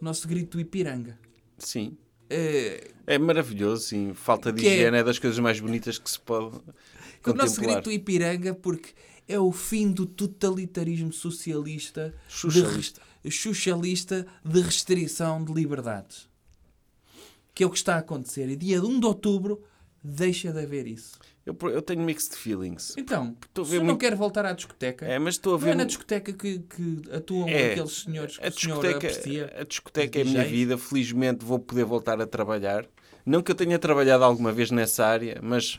nosso 0.00 0.28
grito 0.28 0.56
do 0.56 0.60
Ipiranga. 0.60 1.18
Sim. 1.58 1.96
É, 2.30 2.90
É 3.06 3.18
maravilhoso, 3.18 3.82
sim. 3.84 4.14
Falta 4.14 4.52
de 4.52 4.66
é- 4.66 4.72
higiene 4.74 4.98
é... 4.98 5.02
das 5.04 5.18
coisas 5.18 5.38
mais 5.38 5.60
bonitas 5.60 5.98
que 5.98 6.10
se 6.10 6.18
pode 6.20 6.56
o 7.26 7.32
nosso 7.34 7.60
grito 7.60 7.82
do 7.84 7.92
Ipiranga 7.92 8.54
porque 8.54 8.90
é 9.26 9.38
o 9.38 9.50
fim 9.50 9.90
do 9.90 10.04
totalitarismo 10.06 11.12
socialista, 11.12 12.14
Socialista. 12.28 13.00
de, 13.24 13.30
socialista 13.30 14.26
de 14.44 14.60
restrição 14.60 15.42
de 15.42 15.52
liberdades. 15.52 16.28
Que 17.54 17.64
é 17.64 17.66
o 17.66 17.70
que 17.70 17.76
está 17.78 17.94
a 17.94 17.98
acontecer. 17.98 18.48
E 18.50 18.56
dia 18.56 18.82
1 18.82 19.00
de 19.00 19.06
outubro 19.06 19.62
deixa 20.02 20.52
de 20.52 20.60
haver 20.60 20.86
isso. 20.86 21.18
Eu, 21.46 21.54
eu 21.68 21.82
tenho 21.82 22.00
mixed 22.02 22.34
feelings. 22.36 22.94
Então, 22.96 23.36
Estou 23.46 23.64
se 23.66 23.72
ver 23.72 23.78
não 23.78 23.84
muito- 23.86 24.00
quer 24.00 24.14
voltar 24.14 24.46
à 24.46 24.52
discoteca, 24.52 25.04
É, 25.04 25.18
mas 25.18 25.34
estou 25.34 25.56
a 25.56 25.58
não 25.58 25.66
é 25.66 25.70
ver... 25.70 25.76
na 25.76 25.84
discoteca 25.84 26.32
que, 26.32 26.58
que 26.60 27.02
atuam 27.12 27.46
É, 27.48 27.72
aqueles 27.72 27.92
senhores 28.02 28.38
que 28.38 28.46
a 28.46 28.48
discoteca, 28.48 28.96
aprecia. 28.96 29.54
a 29.60 29.64
discoteca 29.64 30.18
é 30.18 30.22
a 30.22 30.24
minha 30.24 30.44
vida. 30.44 30.78
Felizmente 30.78 31.44
vou 31.44 31.58
poder 31.58 31.84
voltar 31.84 32.18
a 32.20 32.26
trabalhar. 32.26 32.86
Não 33.26 33.42
que 33.42 33.50
eu 33.50 33.54
tenha 33.54 33.78
trabalhado 33.78 34.24
alguma 34.24 34.52
vez 34.52 34.70
nessa 34.70 35.04
área, 35.04 35.38
mas 35.42 35.78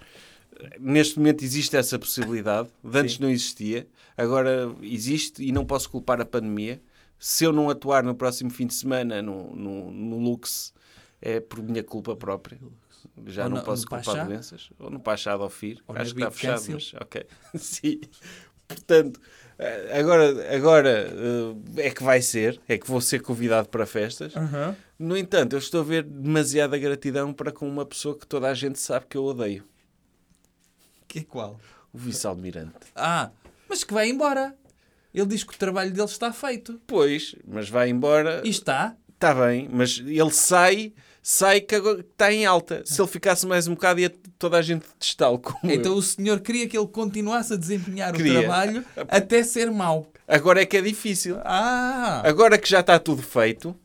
eh, 0.60 0.78
neste 0.80 1.18
momento 1.18 1.44
existe 1.44 1.76
essa 1.76 1.98
possibilidade. 1.98 2.70
De 2.84 2.98
antes 3.00 3.16
Sim. 3.16 3.24
não 3.24 3.30
existia. 3.32 3.88
Agora 4.16 4.72
existe 4.84 5.44
e 5.44 5.52
não 5.52 5.66
posso 5.66 5.90
culpar 5.90 6.22
a 6.22 6.26
pandemia. 6.26 6.80
Se 7.18 7.44
eu 7.44 7.52
não 7.52 7.70
atuar 7.72 8.04
no 8.04 8.14
próximo 8.14 8.52
fim 8.52 8.68
de 8.68 8.74
semana 8.76 9.20
no, 9.22 9.56
no, 9.56 9.90
no 9.92 10.20
Lux, 10.20 10.74
é 11.22 11.40
por 11.40 11.64
minha 11.64 11.84
culpa 11.84 12.16
própria. 12.16 12.60
Já 13.28 13.44
Ou 13.44 13.50
não 13.50 13.58
no- 13.58 13.64
posso 13.64 13.84
no 13.84 13.90
culpar 13.90 14.06
Pachá? 14.06 14.24
doenças. 14.26 14.70
Ou 14.80 14.90
no 14.90 15.00
Pachá 15.00 15.36
de 15.38 15.44
Ofir. 15.44 15.82
Ou 15.88 15.96
Acho 15.98 16.14
que 16.16 16.22
está 16.22 16.32
fechado, 16.32 16.56
Cancel? 16.68 16.74
mas 16.76 16.94
ok. 17.02 17.26
Sim. 17.56 18.02
Portanto, 18.68 19.20
eh, 19.60 20.00
agora, 20.00 20.56
agora 20.56 20.90
eh, 21.78 21.88
é 21.88 21.92
que 21.92 22.04
vai 22.04 22.22
ser. 22.22 22.60
É 22.68 22.78
que 22.78 22.88
vou 22.88 23.00
ser 23.02 23.22
convidado 23.22 23.70
para 23.70 23.86
festas. 23.86 24.36
Aham. 24.36 24.76
No 24.98 25.16
entanto, 25.18 25.54
eu 25.54 25.60
estou 25.60 25.82
a 25.82 25.84
ver 25.84 26.04
demasiada 26.04 26.78
gratidão 26.78 27.32
para 27.34 27.52
com 27.52 27.68
uma 27.68 27.86
pessoa 27.86 28.18
que 28.18 28.26
toda 28.26 28.48
a 28.48 28.54
gente 28.54 28.80
sabe 28.80 29.06
que 29.08 29.18
eu 29.18 29.24
odeio. 29.24 29.64
Que 31.08 31.20
é 31.20 31.24
qual? 31.24 31.60
O 31.94 31.98
vice-almirante. 31.98 32.74
Ah, 32.96 33.32
mas 33.70 33.84
que 33.84 33.94
vai 33.94 34.10
embora. 34.10 34.56
Ele 35.14 35.28
diz 35.28 35.44
que 35.44 35.54
o 35.54 35.58
trabalho 35.58 35.92
dele 35.92 36.08
está 36.08 36.34
feito. 36.34 36.82
Pois, 36.86 37.36
mas 37.48 37.70
vai 37.70 37.90
embora. 37.90 38.42
E 38.44 38.50
está. 38.50 38.96
Está 39.14 39.34
bem, 39.34 39.70
mas 39.72 40.00
ele 40.06 40.32
sai, 40.32 40.94
sai 41.28 41.60
que 41.60 41.74
está 41.76 42.32
em 42.32 42.46
alta. 42.46 42.84
Se 42.86 43.02
ele 43.02 43.08
ficasse 43.10 43.48
mais 43.48 43.68
um 43.68 43.74
bocado, 43.74 44.00
ia 44.00 44.12
toda 44.38 44.58
a 44.60 44.62
gente 44.62 44.86
testá-lo 45.00 45.42
Então 45.64 45.94
eu. 45.94 45.98
o 45.98 46.02
senhor 46.04 46.40
queria 46.40 46.68
que 46.70 46.78
ele 46.78 46.88
continuasse 46.88 47.52
a 47.54 47.56
desempenhar 47.56 48.14
Queria. 48.14 48.32
o 48.32 48.42
trabalho 48.44 48.86
até 48.96 49.42
ser 49.42 49.72
mau. 49.72 50.12
Agora 50.28 50.62
é 50.62 50.66
que 50.68 50.78
é 50.78 50.82
difícil. 50.82 51.38
Ah! 51.44 52.22
Agora 52.24 52.60
que 52.60 52.70
já 52.70 52.82
está 52.82 53.00
tudo 53.00 53.24
feito, 53.24 53.76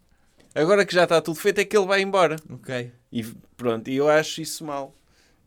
agora 0.55 0.85
que 0.85 0.94
já 0.94 1.05
está 1.05 1.18
tudo 1.22 1.37
feito, 1.40 1.61
é 1.61 1.64
que 1.64 1.74
ele 1.74 1.87
vai 1.87 2.03
embora. 2.03 2.37
Ok. 2.50 2.92
E 3.11 3.24
pronto, 3.57 3.88
e 3.88 3.96
eu 3.96 4.07
acho 4.11 4.42
isso 4.42 4.62
mal. 4.62 4.94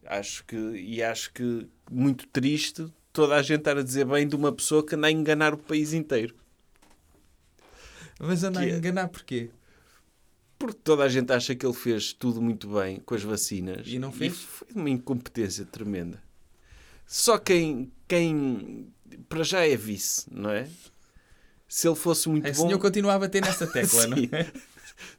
Acho 0.06 0.44
que, 0.46 0.56
e 0.56 1.02
acho 1.04 1.32
que 1.32 1.68
muito 1.92 2.26
triste 2.28 2.88
toda 3.12 3.36
a 3.36 3.42
gente 3.44 3.60
estar 3.60 3.78
a 3.78 3.84
dizer 3.84 4.06
bem 4.06 4.28
de 4.28 4.36
uma 4.36 4.52
pessoa 4.52 4.84
que 4.84 4.96
anda 4.96 5.06
a 5.08 5.12
enganar 5.12 5.54
o 5.54 5.58
país 5.60 5.94
inteiro. 5.94 6.34
Mas 8.20 8.44
anda 8.44 8.60
a 8.62 8.64
Que 8.66 8.72
é- 8.72 8.76
enganar 8.78 9.08
porquê? 9.10 9.50
Porque 10.64 10.80
toda 10.82 11.04
a 11.04 11.10
gente 11.10 11.30
acha 11.34 11.54
que 11.54 11.66
ele 11.66 11.74
fez 11.74 12.14
tudo 12.14 12.42
muito 12.42 12.70
bem 12.70 13.02
com 13.06 13.14
as 13.14 13.22
vacinas. 13.22 13.86
E 13.86 14.00
não 14.00 14.14
fez? 14.14 14.34
foi 14.34 14.70
uma 14.74 14.90
incompetência 14.90 15.66
tremenda. 15.66 16.24
Só 17.06 17.38
quem, 17.38 17.92
quem 18.08 18.88
para 19.28 19.44
já 19.44 19.68
é 19.68 19.76
vice, 19.76 20.26
não 20.32 20.50
é? 20.50 20.70
Se 21.68 21.86
ele 21.86 21.98
fosse 21.98 22.30
muito 22.30 22.46
bom. 22.46 22.52
o 22.52 22.56
senhor 22.56 22.80
continuava 22.80 23.26
a 23.26 23.28
ter 23.28 23.42
nessa 23.42 23.68
tecla, 23.68 24.08
não 24.08 24.18
é? 24.32 24.50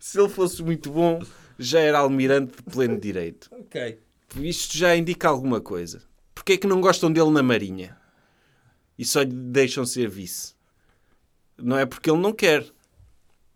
Se 0.01 0.19
ele 0.19 0.31
fosse 0.31 0.63
muito 0.63 0.91
bom, 0.91 1.23
já 1.59 1.81
era 1.81 1.99
almirante 1.99 2.57
de 2.57 2.63
pleno 2.63 2.99
direito. 2.99 3.51
Ok. 3.53 4.01
Isto 4.37 4.79
já 4.79 4.97
indica 4.97 5.29
alguma 5.29 5.61
coisa. 5.61 6.03
Porquê 6.35 6.55
é 6.55 6.57
que 6.57 6.67
não 6.67 6.81
gostam 6.81 7.13
dele 7.13 7.31
na 7.31 7.43
Marinha? 7.43 7.99
E 8.99 9.05
só 9.05 9.21
lhe 9.21 9.31
deixam 9.31 9.85
ser 9.85 10.09
vice? 10.09 10.55
Não 11.59 11.77
é 11.77 11.85
porque 11.85 12.11
ele 12.11 12.23
não 12.23 12.33
quer. 12.33 12.65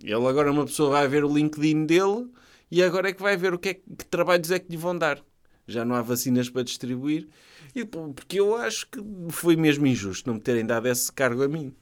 Ele 0.03 0.15
agora 0.15 0.51
uma 0.53 0.65
pessoa 0.65 0.91
vai 0.91 1.09
ver 1.09 1.25
o 1.25 1.33
LinkedIn 1.35 1.87
dele 1.87 2.31
e 2.71 2.83
agora 2.83 3.09
é 3.11 3.13
que 3.13 3.23
vai 3.23 3.37
ver 3.37 3.53
o 3.55 3.59
que, 3.59 3.71
é, 3.71 3.75
que 3.75 4.05
trabalhos 4.09 4.51
é 4.51 4.59
que 4.59 4.71
lhe 4.71 4.77
vão 4.77 4.97
dar. 4.97 5.23
Já 5.67 5.85
não 5.85 5.95
há 5.95 6.03
vacinas 6.03 6.49
para 6.49 6.63
distribuir. 6.63 7.29
E, 7.75 7.85
porque 7.85 8.41
eu 8.41 8.57
acho 8.57 8.87
que 8.89 9.01
foi 9.31 9.57
mesmo 9.57 9.87
injusto 9.87 10.27
não 10.29 10.35
me 10.37 10.41
terem 10.41 10.65
dado 10.65 10.87
esse 10.89 11.13
cargo 11.13 11.43
a 11.43 11.49
mim. 11.49 11.75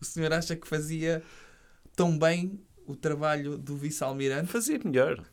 O 0.00 0.04
senhor 0.04 0.32
acha 0.32 0.56
que 0.56 0.66
fazia 0.66 1.22
tão 1.94 2.18
bem 2.18 2.58
o 2.86 2.96
trabalho 2.96 3.56
do 3.56 3.76
vice-almirante? 3.76 4.48
Fazer 4.48 4.84
melhor. 4.84 5.24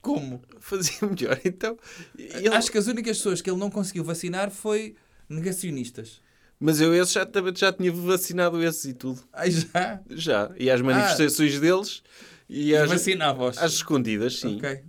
Como? 0.00 0.42
Fazia 0.60 1.08
melhor. 1.08 1.40
Então, 1.44 1.78
ele- 2.18 2.48
Acho 2.48 2.70
que 2.70 2.78
as 2.78 2.86
únicas 2.86 3.16
pessoas 3.16 3.40
que 3.40 3.50
ele 3.50 3.58
não 3.58 3.70
conseguiu 3.70 4.04
vacinar 4.04 4.50
foi 4.50 4.94
negacionistas. 5.28 6.20
Mas 6.60 6.80
eu 6.80 6.94
esse 6.94 7.12
já, 7.12 7.26
já 7.54 7.72
tinha 7.72 7.92
vacinado 7.92 8.62
esses 8.62 8.84
e 8.86 8.94
tudo. 8.94 9.20
Ai, 9.32 9.50
já? 9.50 10.00
Já. 10.10 10.50
E 10.58 10.70
às 10.70 10.80
manifestações 10.80 11.58
deles 11.60 12.02
e 12.48 12.70
E 12.70 12.76
às, 12.76 12.88
vacinava-os. 12.88 13.58
às 13.58 13.72
escondidas, 13.72 14.38
sim. 14.40 14.56
Ok. 14.56 14.80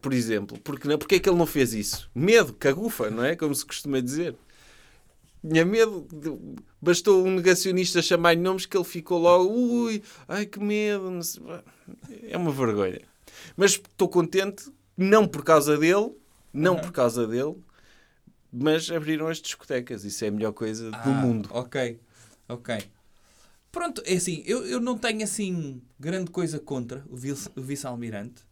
Por 0.00 0.12
exemplo. 0.14 0.58
Porque, 0.62 0.86
não- 0.88 0.96
porque 0.98 1.16
é 1.16 1.18
que 1.18 1.28
ele 1.28 1.36
não 1.38 1.46
fez 1.46 1.74
isso? 1.74 2.08
Medo, 2.14 2.52
cagufa, 2.54 3.10
não 3.10 3.24
é? 3.24 3.34
Como 3.36 3.54
se 3.54 3.66
costuma 3.66 4.00
dizer. 4.00 4.34
Tinha 5.46 5.64
medo. 5.64 6.06
de- 6.12 6.62
Bastou 6.80 7.24
um 7.26 7.34
negacionista 7.36 8.00
chamar-lhe 8.02 8.40
nomes 8.40 8.64
que 8.66 8.76
ele 8.76 8.84
ficou 8.84 9.18
logo. 9.18 9.52
Ui, 9.52 10.02
ai 10.28 10.46
que 10.46 10.58
medo. 10.60 11.18
É 12.28 12.36
uma 12.36 12.50
vergonha. 12.52 13.00
Mas 13.56 13.72
estou 13.72 14.08
contente, 14.08 14.64
não 14.96 15.26
por 15.26 15.44
causa 15.44 15.76
dele, 15.76 16.12
não 16.52 16.76
por 16.76 16.92
causa 16.92 17.26
dele, 17.26 17.56
mas 18.52 18.90
abriram 18.90 19.28
as 19.28 19.38
discotecas. 19.40 20.04
Isso 20.04 20.24
é 20.24 20.28
a 20.28 20.30
melhor 20.30 20.52
coisa 20.52 20.90
do 20.90 20.96
Ah, 20.98 21.12
mundo. 21.12 21.48
Ok, 21.52 21.98
ok. 22.48 22.84
Pronto, 23.70 24.02
é 24.04 24.14
assim, 24.14 24.42
eu, 24.44 24.66
eu 24.66 24.78
não 24.78 24.98
tenho 24.98 25.24
assim 25.24 25.80
grande 25.98 26.30
coisa 26.30 26.58
contra 26.58 27.02
o 27.08 27.16
vice-almirante, 27.16 28.42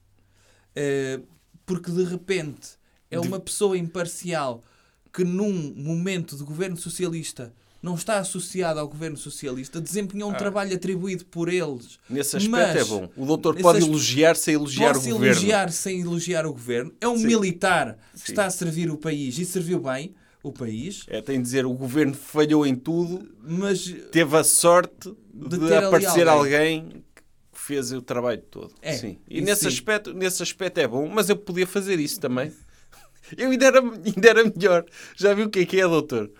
eh, 0.74 1.20
porque 1.66 1.90
de 1.90 2.04
repente 2.04 2.70
é 3.10 3.20
uma 3.20 3.38
pessoa 3.38 3.76
imparcial 3.76 4.64
que 5.12 5.22
num 5.22 5.74
momento 5.74 6.36
de 6.36 6.44
governo 6.44 6.76
socialista 6.76 7.52
não 7.82 7.94
está 7.94 8.18
associado 8.18 8.78
ao 8.78 8.88
governo 8.88 9.16
socialista, 9.16 9.80
desempenhou 9.80 10.30
um 10.30 10.34
trabalho 10.34 10.74
atribuído 10.74 11.24
por 11.24 11.48
eles. 11.48 11.98
Nesse 12.08 12.36
aspecto 12.36 12.50
Mas, 12.52 12.76
é 12.76 12.84
bom. 12.84 13.08
O 13.16 13.24
doutor 13.24 13.56
pode 13.56 13.78
elogiar 13.84 14.36
sem 14.36 14.54
elogiar 14.54 14.90
o 14.96 15.00
governo. 15.00 15.24
elogiar 15.26 15.70
sem 15.72 16.00
elogiar 16.00 16.46
o 16.46 16.52
governo. 16.52 16.92
É 17.00 17.08
um 17.08 17.16
Sim. 17.16 17.26
militar 17.26 17.96
que 18.12 18.18
Sim. 18.20 18.32
está 18.32 18.46
a 18.46 18.50
servir 18.50 18.90
o 18.90 18.98
país 18.98 19.38
e 19.38 19.44
serviu 19.44 19.80
bem 19.80 20.14
o 20.42 20.50
país, 20.52 21.04
É, 21.08 21.20
tem 21.20 21.36
de 21.36 21.42
dizer, 21.42 21.66
o 21.66 21.72
governo 21.74 22.14
falhou 22.14 22.66
em 22.66 22.74
tudo, 22.74 23.28
mas 23.42 23.94
teve 24.10 24.34
a 24.36 24.42
sorte 24.42 25.14
De 25.34 25.58
de, 25.58 25.74
aparecer 25.74 26.26
alguém. 26.26 26.78
alguém 26.80 27.04
que 27.52 27.60
fez 27.60 27.92
o 27.92 28.00
trabalho 28.00 28.40
todo. 28.50 28.72
É, 28.80 28.94
sim. 28.94 29.18
E 29.28 29.36
isso 29.36 29.44
nesse 29.44 29.60
sim. 29.62 29.68
aspecto, 29.68 30.14
nesse 30.14 30.42
aspecto 30.42 30.78
é 30.78 30.88
bom, 30.88 31.06
mas 31.08 31.28
eu 31.28 31.36
podia 31.36 31.66
fazer 31.66 31.98
isso 32.00 32.18
também. 32.20 32.50
Eu 33.36 33.50
ainda 33.50 33.66
era, 33.66 33.80
ainda 33.80 34.28
era 34.28 34.42
melhor. 34.44 34.84
Já 35.14 35.32
viu 35.34 35.46
o 35.46 35.50
que 35.50 35.60
é 35.60 35.64
que 35.66 35.80
é, 35.80 35.86
doutor? 35.86 36.32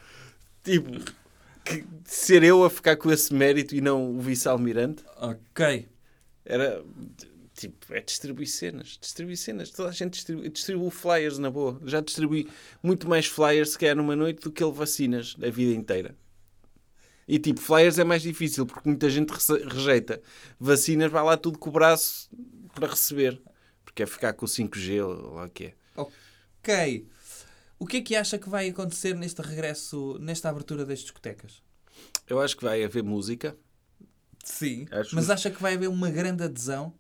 Tipo, 0.65 0.91
que- 1.65 1.85
ser 2.05 2.43
eu 2.43 2.65
a 2.65 2.71
ficar 2.71 2.97
com 2.97 3.11
esse 3.11 3.33
mérito 3.33 3.75
e 3.75 3.81
não 3.81 4.17
o 4.17 4.21
vice-almirante 4.21 5.05
ok. 5.17 5.89
era 6.45 6.83
tipo, 7.55 7.93
é 7.95 8.01
distribuir 8.01 8.49
cenas, 8.49 8.99
distribuir 9.01 9.37
cenas. 9.37 9.71
Toda 9.71 9.91
a 9.91 9.93
gente 9.93 10.15
distribui, 10.15 10.49
distribui 10.49 10.91
flyers 10.91 11.39
na 11.39 11.51
boa. 11.51 11.81
Já 11.85 12.01
distribuí 12.01 12.49
muito 12.83 13.09
mais 13.09 13.27
flyers 13.27 13.71
se 13.71 13.79
calhar 13.79 13.95
numa 13.97 14.17
noite 14.17 14.41
do 14.43 14.51
que 14.51 14.63
ele 14.65 14.73
vacinas 14.73 15.37
a 15.43 15.51
vida 15.51 15.75
inteira. 15.75 16.17
E 17.29 17.39
tipo, 17.39 17.61
flyers 17.61 17.99
é 17.99 18.05
mais 18.05 18.23
difícil 18.23 18.67
porque 18.67 18.89
muita 18.89 19.09
gente 19.09 19.31
rejeita. 19.69 20.21
Vacinas 20.59 21.13
vai 21.13 21.23
lá 21.23 21.37
tudo 21.37 21.59
com 21.59 21.69
o 21.71 21.73
braço 21.73 22.29
para 22.75 22.89
receber. 22.89 23.41
Porque 23.85 24.03
é 24.03 24.07
ficar 24.07 24.33
com 24.33 24.47
o 24.47 24.49
5G 24.49 25.01
ou 25.05 25.35
lá 25.35 25.45
o 25.47 25.51
que 25.51 25.67
é. 25.67 25.75
Ok. 25.97 27.07
O 27.81 27.87
que 27.87 27.97
é 27.97 28.01
que 28.03 28.15
acha 28.15 28.39
que 28.39 28.49
vai 28.49 28.69
acontecer 28.69 29.15
neste 29.17 29.41
regresso, 29.43 30.19
nesta 30.21 30.49
abertura 30.51 30.85
das 30.85 31.01
discotecas? 31.01 31.63
Eu 32.29 32.39
acho 32.41 32.57
que 32.57 32.63
vai 32.63 32.85
haver 32.85 33.03
música. 33.03 33.57
Sim. 34.45 34.87
Acho- 34.91 35.15
Mas 35.17 35.29
acha 35.31 35.51
que 35.51 35.61
vai 35.61 35.75
haver 35.75 35.89
uma 35.89 36.11
grande 36.11 36.45
adesão? 36.45 36.93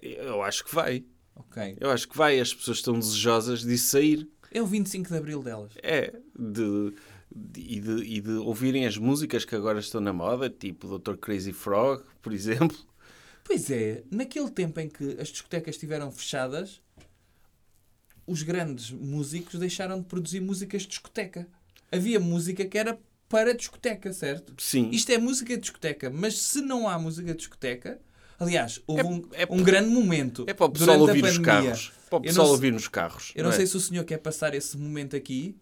Eu 0.00 0.40
acho 0.42 0.64
que 0.64 0.74
vai. 0.74 1.04
Ok. 1.36 1.76
Eu 1.80 1.90
acho 1.90 2.08
que 2.08 2.16
vai. 2.16 2.38
As 2.40 2.54
pessoas 2.54 2.78
estão 2.78 2.98
desejosas 2.98 3.62
de 3.64 3.76
sair. 3.76 4.28
É 4.52 4.62
o 4.62 4.66
25 4.66 5.08
de 5.10 5.16
Abril 5.16 5.42
delas. 5.42 5.72
É, 5.82 6.14
de, 6.38 6.94
de- 7.34 7.60
e, 7.60 7.80
de, 7.80 7.92
e 8.04 8.20
de 8.20 8.30
ouvirem 8.34 8.86
as 8.86 8.96
músicas 8.96 9.44
que 9.44 9.54
agora 9.56 9.80
estão 9.80 10.00
na 10.00 10.12
moda, 10.12 10.48
tipo 10.48 10.86
o 10.86 10.98
Dr. 10.98 11.16
Crazy 11.16 11.52
Frog, 11.52 12.04
por 12.22 12.32
exemplo. 12.32 12.76
Pois 13.42 13.68
é, 13.70 14.04
naquele 14.10 14.50
tempo 14.50 14.78
em 14.80 14.88
que 14.88 15.16
as 15.20 15.28
discotecas 15.28 15.74
estiveram 15.74 16.10
fechadas, 16.10 16.80
os 18.26 18.42
grandes 18.42 18.90
músicos 18.90 19.58
deixaram 19.58 19.98
de 20.00 20.06
produzir 20.06 20.40
músicas 20.40 20.82
de 20.82 20.88
discoteca. 20.88 21.46
Havia 21.92 22.18
música 22.18 22.64
que 22.64 22.78
era 22.78 22.98
para 23.28 23.54
discoteca, 23.54 24.12
certo? 24.12 24.54
Sim. 24.58 24.90
Isto 24.90 25.10
é 25.12 25.18
música 25.18 25.54
de 25.54 25.60
discoteca, 25.60 26.10
mas 26.10 26.38
se 26.38 26.60
não 26.60 26.88
há 26.88 26.98
música 26.98 27.32
de 27.32 27.38
discoteca, 27.38 27.98
aliás, 28.38 28.80
houve 28.86 29.00
É- 29.02 29.04
um, 29.04 29.22
é 29.32 29.46
um 29.50 29.62
grande 29.62 29.90
momento 29.90 30.44
É 30.46 30.54
para 30.54 30.66
o 30.66 30.70
pessoal 30.70 30.98
ouvir 31.00 31.22
nos 31.22 31.38
carros. 31.38 31.92
Para 32.08 32.18
o 32.18 32.22
pessoal 32.22 32.48
ouvir 32.48 32.72
nos 32.72 32.88
carros. 32.88 33.32
Eu 33.34 33.44
não 33.44 33.50
é? 33.50 33.54
sei 33.54 33.66
se 33.66 33.76
o 33.76 33.80
senhor 33.80 34.04
quer 34.04 34.18
passar 34.18 34.54
esse 34.54 34.76
momento 34.76 35.16
aqui, 35.16 35.56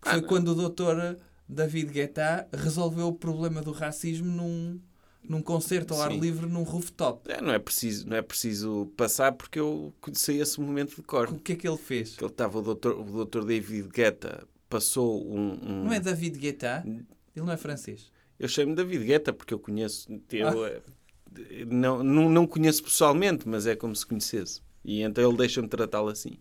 que 0.00 0.08
foi 0.08 0.18
Ah, 0.18 0.20
não. 0.22 0.28
quando 0.28 0.48
o 0.48 0.54
doutor 0.54 1.18
David 1.48 1.92
Guetta 1.92 2.48
resolveu 2.52 3.08
o 3.08 3.12
problema 3.14 3.60
do 3.60 3.72
racismo 3.72 4.26
num, 4.30 4.80
num 5.22 5.42
concerto 5.42 5.94
ao 5.94 6.02
ar 6.02 6.10
Sim. 6.12 6.18
livre 6.20 6.46
num 6.46 6.62
rooftop. 6.62 7.30
É, 7.30 7.40
não, 7.40 7.52
é 7.52 7.58
preciso, 7.58 8.08
não 8.08 8.16
é 8.16 8.22
preciso 8.22 8.90
passar 8.96 9.32
porque 9.32 9.60
eu 9.60 9.92
conheci 10.00 10.38
esse 10.38 10.60
momento 10.60 10.96
de 10.96 11.02
cor. 11.02 11.28
O 11.30 11.38
que 11.38 11.52
é 11.52 11.56
que 11.56 11.68
ele 11.68 11.76
fez? 11.76 12.16
Que 12.16 12.24
ele 12.24 12.30
estava, 12.32 12.58
o 12.58 12.62
Dr. 12.74 12.88
o 12.90 13.24
Dr. 13.24 13.44
David 13.44 13.88
Guetta 13.88 14.46
passou 14.68 15.24
um. 15.30 15.52
um- 15.62 15.84
Não 15.84 15.92
é 15.92 16.00
David 16.00 16.38
Guetta? 16.38 16.82
Ele 16.86 17.04
não 17.46 17.52
é 17.52 17.56
francês. 17.56 18.10
Eu 18.38 18.48
chamo-me 18.48 18.74
David 18.74 19.04
Guetta 19.04 19.32
porque 19.32 19.52
eu 19.54 19.58
conheço. 19.58 20.08
Eu, 20.32 20.48
Ah. 20.64 20.68
eh, 20.68 21.64
não, 21.66 22.02
não, 22.02 22.28
não 22.30 22.46
conheço 22.46 22.82
pessoalmente, 22.82 23.46
mas 23.48 23.66
é 23.66 23.76
como 23.76 23.94
se 23.94 24.06
conhecesse. 24.06 24.60
E 24.84 25.02
então 25.02 25.28
ele 25.28 25.36
deixa-me 25.36 25.68
tratá-lo 25.68 26.08
assim. 26.08 26.38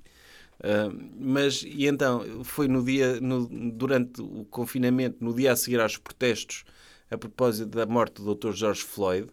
Ah, 0.62 0.90
mas, 1.18 1.64
e 1.66 1.86
então, 1.86 2.44
foi 2.44 2.68
no 2.68 2.84
dia, 2.84 3.20
no- 3.22 3.48
durante 3.72 4.22
o 4.22 4.46
confinamento, 4.50 5.18
no 5.24 5.34
dia 5.34 5.52
a 5.52 5.56
seguir 5.56 5.80
aos 5.80 5.98
protestos, 5.98 6.64
a 7.10 7.18
propósito 7.18 7.70
da 7.70 7.86
morte 7.86 8.22
do 8.22 8.36
Dr. 8.36 8.52
George 8.54 8.82
Floyd, 8.84 9.28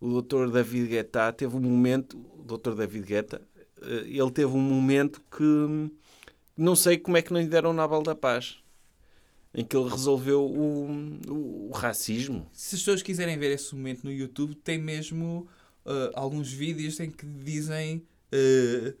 o 0.00 0.20
Dr. 0.20 0.50
David 0.50 0.88
Guetta 0.88 1.32
teve 1.32 1.56
um 1.56 1.60
momento, 1.60 2.16
o 2.38 2.42
Dr. 2.42 2.74
David 2.74 3.06
Guetta, 3.06 3.40
eh, 3.82 4.04
ele 4.06 4.30
teve 4.30 4.52
um 4.52 4.60
momento 4.60 5.20
que 5.30 5.90
não 6.56 6.76
sei 6.76 6.98
como 6.98 7.16
é 7.16 7.22
que 7.22 7.32
não 7.32 7.40
lhe 7.40 7.46
deram 7.48 7.70
o 7.70 7.72
Nobel 7.74 8.02
da 8.02 8.14
Paz. 8.14 8.56
Em 9.56 9.64
que 9.64 9.76
ele 9.76 9.88
resolveu 9.88 10.42
o, 10.44 10.90
o- 11.28 11.68
o 11.68 11.70
racismo. 11.72 12.44
Se 12.52 12.74
as 12.74 12.80
pessoas 12.80 13.02
quiserem 13.02 13.38
ver 13.38 13.52
esse 13.52 13.72
momento 13.72 14.02
no 14.02 14.10
YouTube, 14.12 14.52
tem 14.56 14.78
mesmo 14.78 15.46
uh, 15.86 16.10
alguns 16.14 16.50
vídeos 16.52 16.98
em 16.98 17.08
que 17.08 17.24
dizem 17.24 17.98
uh, 18.32 18.94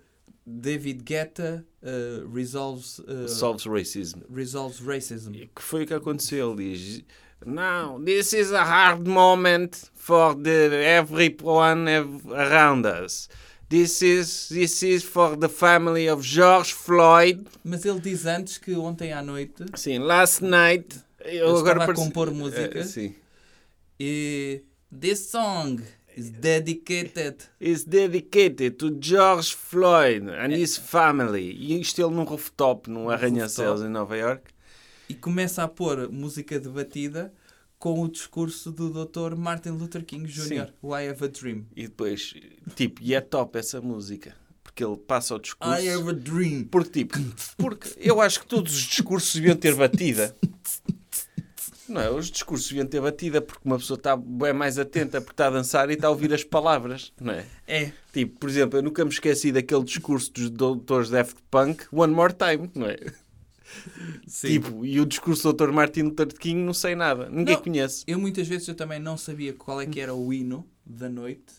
David 0.46 1.02
Guetta 1.02 1.66
uh, 1.82 2.32
resolves, 2.32 3.00
uh, 3.00 3.28
Solves 3.28 3.64
racism. 3.66 4.20
resolves 4.32 4.78
racism. 4.78 5.32
Que 5.32 5.60
foi 5.62 5.82
o 5.82 5.86
que 5.88 5.94
aconteceu? 5.94 6.52
Ele 6.52 6.72
diz: 6.72 7.04
Now, 7.46 7.98
this 8.02 8.32
is 8.32 8.52
a 8.52 8.64
hard 8.64 9.06
moment 9.06 9.90
for 9.94 10.34
the 10.34 10.70
everyone 10.84 11.88
ev- 11.88 12.26
around 12.32 12.86
us. 12.86 13.28
This 13.68 14.02
is, 14.02 14.48
this 14.50 14.82
is 14.82 15.02
for 15.04 15.36
the 15.36 15.48
family 15.48 16.06
of 16.08 16.22
George 16.22 16.72
Floyd. 16.72 17.46
Mas 17.64 17.84
ele 17.84 18.00
diz 18.00 18.24
antes 18.26 18.56
que 18.58 18.74
ontem 18.76 19.12
à 19.12 19.22
noite 19.22 19.64
Sim, 19.74 19.98
last 19.98 20.42
night. 20.42 20.96
Eu 21.24 21.56
estava 21.56 21.72
a 21.84 21.86
parece- 21.86 21.94
compor 22.02 22.30
música. 22.30 22.84
sim. 22.84 23.14
e 23.98 24.62
This 24.92 25.30
song 25.30 25.80
is 26.16 26.30
dedicated 26.30 27.36
Is 27.60 27.84
dedicated 27.84 28.72
to 28.78 28.90
George 29.00 29.54
Floyd 29.54 30.28
and 30.28 30.52
his 30.52 30.76
family. 30.76 31.50
E 31.58 31.80
isto 31.80 32.00
ele 32.00 32.14
num 32.14 32.24
rooftop, 32.24 32.88
num 32.88 33.08
arranha-céus 33.10 33.80
em 33.82 33.88
Nova 33.88 34.16
York. 34.16 34.53
E 35.08 35.14
começa 35.14 35.62
a 35.62 35.68
pôr 35.68 36.10
música 36.10 36.58
debatida 36.58 37.32
com 37.78 38.00
o 38.00 38.08
discurso 38.08 38.72
do 38.72 39.04
Dr. 39.04 39.36
Martin 39.36 39.70
Luther 39.70 40.04
King 40.04 40.26
Jr. 40.26 40.72
O 40.80 40.96
I 40.96 41.08
Have 41.08 41.24
a 41.24 41.28
Dream. 41.28 41.66
E 41.76 41.82
depois, 41.82 42.32
tipo, 42.74 43.02
e 43.02 43.14
é 43.14 43.20
top 43.20 43.58
essa 43.58 43.80
música. 43.80 44.34
Porque 44.62 44.82
ele 44.82 44.96
passa 44.96 45.34
o 45.34 45.38
discurso. 45.38 45.80
I 45.80 45.88
have 45.88 46.08
a 46.08 46.12
dream. 46.12 46.64
Porque, 46.64 47.04
tipo, 47.04 47.18
porque 47.56 47.90
eu 47.96 48.20
acho 48.20 48.40
que 48.40 48.46
todos 48.46 48.74
os 48.74 48.82
discursos 48.82 49.34
deviam 49.34 49.54
ter 49.54 49.74
batida. 49.74 50.34
Não 51.88 52.00
é? 52.00 52.10
Os 52.10 52.30
discursos 52.30 52.68
deviam 52.68 52.86
ter 52.86 53.00
batida 53.00 53.42
porque 53.42 53.60
uma 53.64 53.78
pessoa 53.78 53.98
está 53.98 54.16
bem 54.16 54.52
mais 54.52 54.78
atenta 54.78 55.20
porque 55.20 55.34
está 55.34 55.48
a 55.48 55.50
dançar 55.50 55.90
e 55.90 55.92
está 55.92 56.08
a 56.08 56.10
ouvir 56.10 56.32
as 56.32 56.42
palavras, 56.42 57.12
não 57.20 57.34
é? 57.34 57.44
É. 57.66 57.92
Tipo, 58.12 58.38
por 58.40 58.48
exemplo, 58.48 58.78
eu 58.78 58.82
nunca 58.82 59.04
me 59.04 59.10
esqueci 59.10 59.52
daquele 59.52 59.84
discurso 59.84 60.32
dos 60.32 60.50
doutores 60.50 61.10
Daft 61.10 61.36
Punk, 61.50 61.84
One 61.92 62.14
More 62.14 62.32
Time, 62.32 62.70
não 62.74 62.86
é? 62.86 62.96
Sim. 64.26 64.48
Tipo, 64.48 64.84
e 64.84 65.00
o 65.00 65.06
discurso 65.06 65.52
do 65.52 65.64
Dr. 65.66 65.72
Martin 65.72 66.02
Luther 66.02 66.26
King 66.28 66.60
não 66.62 66.74
sei 66.74 66.94
nada, 66.94 67.28
ninguém 67.28 67.54
Não. 67.54 67.62
conhece. 67.62 68.04
Eu 68.06 68.18
muitas 68.18 68.46
vezes 68.48 68.66
eu 68.68 68.74
também 68.74 68.98
não 68.98 69.16
sabia 69.16 69.52
qual 69.52 69.80
é 69.80 69.86
que 69.86 70.00
era 70.00 70.14
o 70.14 70.32
hino 70.32 70.66
da 70.84 71.08
noite. 71.08 71.52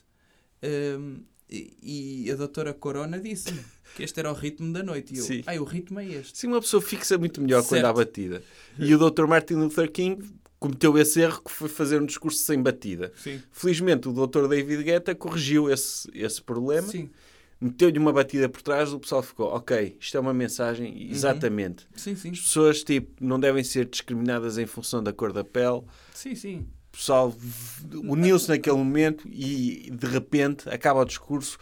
Hum, 0.63 1.21
e, 1.49 2.23
e 2.27 2.31
a 2.31 2.35
doutora 2.35 2.73
Corona 2.73 3.19
disse-me 3.19 3.59
que 3.95 4.03
este 4.03 4.19
era 4.19 4.31
o 4.31 4.33
ritmo 4.33 4.73
da 4.73 4.81
noite. 4.83 5.13
E 5.13 5.17
eu, 5.19 5.23
Sim. 5.23 5.43
o 5.59 5.63
ritmo 5.63 5.99
é 5.99 6.05
este. 6.07 6.37
Sim, 6.39 6.47
uma 6.47 6.61
pessoa 6.61 6.81
fixa 6.81 7.17
muito 7.17 7.39
melhor 7.41 7.61
quando 7.61 7.81
Certo. 7.81 7.85
há 7.85 7.93
batida. 7.93 8.43
E 8.79 8.93
o 8.95 8.97
Dr. 9.09 9.25
Martin 9.27 9.53
Luther 9.55 9.91
King 9.91 10.23
cometeu 10.59 10.97
esse 10.97 11.21
erro 11.21 11.41
que 11.43 11.51
foi 11.51 11.69
fazer 11.69 12.01
um 12.01 12.05
discurso 12.05 12.39
sem 12.39 12.61
batida. 12.61 13.11
Sim. 13.15 13.41
Felizmente 13.51 14.07
o 14.09 14.11
Dr. 14.13 14.47
David 14.47 14.83
Guetta 14.83 15.13
corrigiu 15.13 15.69
esse, 15.69 16.09
esse 16.13 16.41
problema. 16.41 16.87
Sim. 16.87 17.09
Meteu-lhe 17.59 17.97
uma 17.99 18.11
batida 18.13 18.47
por 18.49 18.61
trás, 18.61 18.91
o 18.93 18.99
pessoal 18.99 19.21
ficou, 19.23 19.47
ok, 19.47 19.97
isto 19.99 20.15
é 20.17 20.19
uma 20.19 20.33
mensagem, 20.33 21.09
exatamente. 21.11 21.87
Sim, 21.95 22.15
sim. 22.15 22.31
As 22.31 22.39
pessoas, 22.39 22.83
tipo, 22.83 23.11
não 23.23 23.39
devem 23.39 23.63
ser 23.63 23.85
discriminadas 23.85 24.57
em 24.57 24.65
função 24.65 25.01
da 25.01 25.11
cor 25.13 25.31
da 25.33 25.43
pele. 25.43 25.81
Sim, 26.13 26.35
sim. 26.35 26.67
O 26.93 26.97
pessoal 26.97 27.33
uniu-se 27.93 28.47
naquele 28.49 28.77
momento 28.77 29.27
e, 29.27 29.89
de 29.91 30.07
repente, 30.07 30.69
acaba 30.69 31.01
o 31.01 31.05
discurso. 31.05 31.57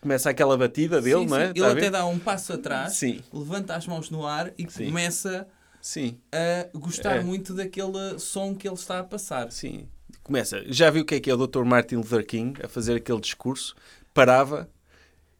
Começa 0.00 0.30
aquela 0.30 0.56
batida 0.56 1.00
dele, 1.00 1.20
Sim, 1.20 1.26
não 1.26 1.36
é? 1.36 1.46
sim. 1.48 1.52
Ele 1.56 1.64
até 1.66 1.90
dá 1.90 2.06
um 2.06 2.18
passo 2.18 2.54
atrás, 2.54 2.94
Sim, 2.94 3.22
levanta 3.32 3.74
as 3.74 3.86
mãos 3.86 4.08
no 4.10 4.26
ar 4.26 4.52
e 4.56 4.64
começa 4.64 5.46
sim, 5.80 6.18
a 6.32 6.76
gostar 6.78 7.16
É. 7.16 7.22
muito 7.22 7.52
daquele 7.54 8.18
som 8.18 8.54
que 8.54 8.66
ele 8.66 8.74
está 8.74 9.00
a 9.00 9.04
passar. 9.04 9.50
sim. 9.52 9.86
Começa. 10.30 10.62
Já 10.68 10.90
viu 10.90 11.02
o 11.02 11.04
que 11.04 11.16
é 11.16 11.20
que 11.20 11.28
é 11.28 11.34
o 11.34 11.46
Dr. 11.46 11.64
Martin 11.64 11.96
Luther 11.96 12.24
King 12.24 12.60
a 12.62 12.68
fazer 12.68 12.94
aquele 12.94 13.18
discurso? 13.20 13.74
Parava 14.14 14.70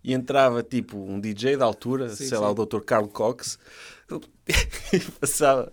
e 0.02 0.12
entrava 0.12 0.64
tipo 0.64 0.96
um 0.98 1.20
DJ 1.20 1.56
da 1.56 1.64
altura, 1.64 2.08
Sim, 2.08 2.26
sei 2.26 2.36
lá, 2.38 2.48
sim. 2.48 2.54
o 2.60 2.66
Dr. 2.66 2.80
Carl 2.80 3.06
Cox, 3.06 3.56
e 4.92 4.98
passava, 5.20 5.72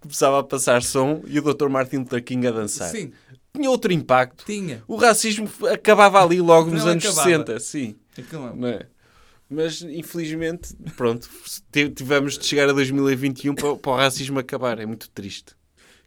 começava 0.00 0.40
a 0.40 0.42
passar 0.42 0.82
som 0.82 1.22
e 1.28 1.38
o 1.38 1.42
Dr. 1.54 1.68
Martin 1.68 1.98
Luther 1.98 2.24
King 2.24 2.44
a 2.48 2.50
dançar. 2.50 2.90
Sim, 2.90 3.12
Tinha 3.54 3.70
outro 3.70 3.92
impacto. 3.92 4.44
tinha. 4.44 4.82
O 4.88 4.96
racismo 4.96 5.48
acabava 5.72 6.20
ali 6.20 6.40
logo 6.40 6.72
nos 6.72 6.82
Não 6.84 6.90
anos 6.90 7.04
acabava. 7.04 7.28
60, 7.28 7.60
sim. 7.60 7.94
Não. 8.32 8.56
Não 8.56 8.66
é? 8.68 8.84
Mas, 9.48 9.80
infelizmente, 9.82 10.74
pronto, 10.96 11.28
ti- 11.70 11.88
tivemos 11.90 12.36
de 12.36 12.44
chegar 12.46 12.68
a 12.68 12.72
2021 12.72 13.54
para, 13.54 13.76
para 13.76 13.92
o 13.92 13.96
racismo 13.96 14.40
acabar. 14.40 14.80
É 14.80 14.86
muito 14.86 15.08
triste. 15.10 15.54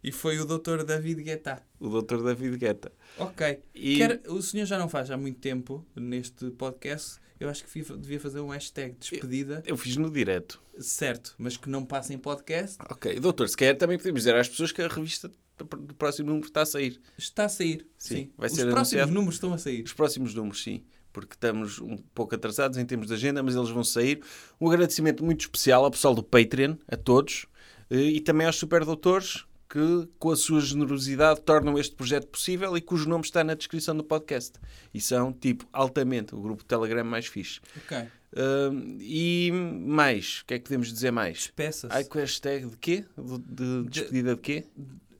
E 0.04 0.12
foi 0.12 0.38
o 0.40 0.46
Dr. 0.46 0.84
David 0.84 1.24
Guetta. 1.24 1.62
O 1.80 2.02
Dr. 2.02 2.22
David 2.24 2.58
Guetta. 2.58 2.92
Ok. 3.18 3.62
E- 3.74 3.98
Quer- 3.98 4.22
o 4.28 4.42
senhor 4.42 4.66
já 4.66 4.78
não 4.78 4.90
faz 4.90 5.10
há 5.10 5.18
muito 5.18 5.40
tempo 5.40 5.86
neste 5.96 6.50
podcast. 6.52 7.20
Eu 7.40 7.50
acho 7.50 7.64
que 7.66 7.82
devia 7.98 8.20
fazer 8.20 8.40
um 8.40 8.50
hashtag 8.50 8.94
de 8.94 9.00
despedida, 9.10 9.64
Eu 9.66 9.76
fiz 9.76 9.98
no 9.98 10.10
direto. 10.10 10.62
certo, 10.80 11.34
mas 11.38 11.58
que 11.58 11.70
não 11.70 11.84
passa 11.86 12.14
em 12.14 12.18
podcast. 12.18 12.78
Ok, 12.90 13.20
doutor, 13.20 13.50
se 13.50 13.58
quer 13.58 13.74
também 13.76 13.98
podemos 13.98 14.22
dizer 14.22 14.36
às 14.36 14.48
pessoas 14.48 14.72
que 14.72 14.82
a 14.82 14.88
revista 14.88 15.30
do 15.58 15.94
próximo 15.96 16.30
número 16.30 16.48
está 16.48 16.62
a 16.62 16.66
sair. 16.66 17.02
Está 17.18 17.46
a 17.46 17.50
sair. 17.50 17.86
Sim, 17.98 18.16
Sim. 18.16 18.32
vai 18.38 18.48
Os 18.50 18.56
ser 18.56 18.62
próximos 18.64 18.78
anunciado. 18.94 19.12
números 19.12 19.36
estão 19.36 19.54
a 19.54 19.58
sair. 19.58 19.84
Os 19.84 19.94
próximos 19.94 20.34
números, 20.34 20.64
sim. 20.64 20.84
Porque 21.12 21.34
estamos 21.36 21.80
um 21.80 21.96
pouco 22.14 22.34
atrasados 22.34 22.78
em 22.78 22.86
termos 22.86 23.08
de 23.08 23.14
agenda, 23.14 23.44
mas 23.44 23.56
eles 23.56 23.70
vão 23.70 23.84
sair. 23.84 24.22
Um 24.60 24.68
agradecimento 24.70 25.24
muito 25.24 25.42
especial 25.42 25.84
ao 25.86 25.92
pessoal 25.92 26.16
do 26.16 26.24
Patreon, 26.24 26.76
a 26.88 26.96
todos, 26.98 27.46
eh, 27.90 27.98
e 27.98 28.20
também 28.22 28.48
aos 28.48 28.56
superdoutores 28.56 29.46
que, 29.74 30.08
com 30.20 30.30
a 30.30 30.36
sua 30.36 30.62
generosidade, 30.62 31.42
tornam 31.42 31.80
este 31.80 31.96
projeto 31.96 32.28
possível 32.28 32.78
e 32.78 32.82
cujo 32.82 33.10
nome 33.10 33.24
está 33.24 33.44
na 33.44 33.56
descrição 33.56 33.98
do 33.98 34.04
podcast. 34.04 34.60
E 34.94 35.02
são, 35.02 35.34
tipo, 35.34 35.68
altamente, 35.74 36.36
o 36.36 36.40
grupo 36.40 36.64
Telegram 36.64 37.04
mais 37.04 37.26
fixe. 37.26 37.60
Ok. 37.78 37.98
Hum, 38.38 38.98
e 39.00 39.52
mais, 39.52 40.42
o 40.42 40.46
que 40.46 40.54
é 40.54 40.60
que 40.60 40.66
podemos 40.66 40.94
dizer 40.94 41.10
mais? 41.10 41.38
Despeça-se. 41.40 41.92
Ai, 41.92 42.04
com 42.04 42.20
hashtag 42.20 42.68
de 42.68 42.78
quê? 42.78 43.04
De, 43.18 43.40
de 43.40 43.90
despedida 43.90 44.36
de 44.36 44.42
quê? 44.42 44.68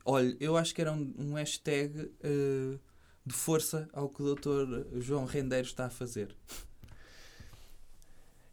Olha, 0.04 0.36
eu 0.38 0.56
acho 0.56 0.72
que 0.72 0.80
era 0.80 0.92
um, 0.92 1.12
um 1.18 1.34
hashtag 1.34 2.12
eh, 2.22 2.78
de 3.26 3.34
força 3.34 3.88
ao 3.92 4.08
que 4.08 4.22
o 4.22 4.36
Dr. 4.36 5.00
João 5.00 5.24
Rendeiro 5.24 5.66
está 5.66 5.86
a 5.86 5.90
fazer. 5.90 6.32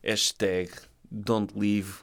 Hashtag 0.04 0.72
don't 1.12 1.54
leave 1.56 1.99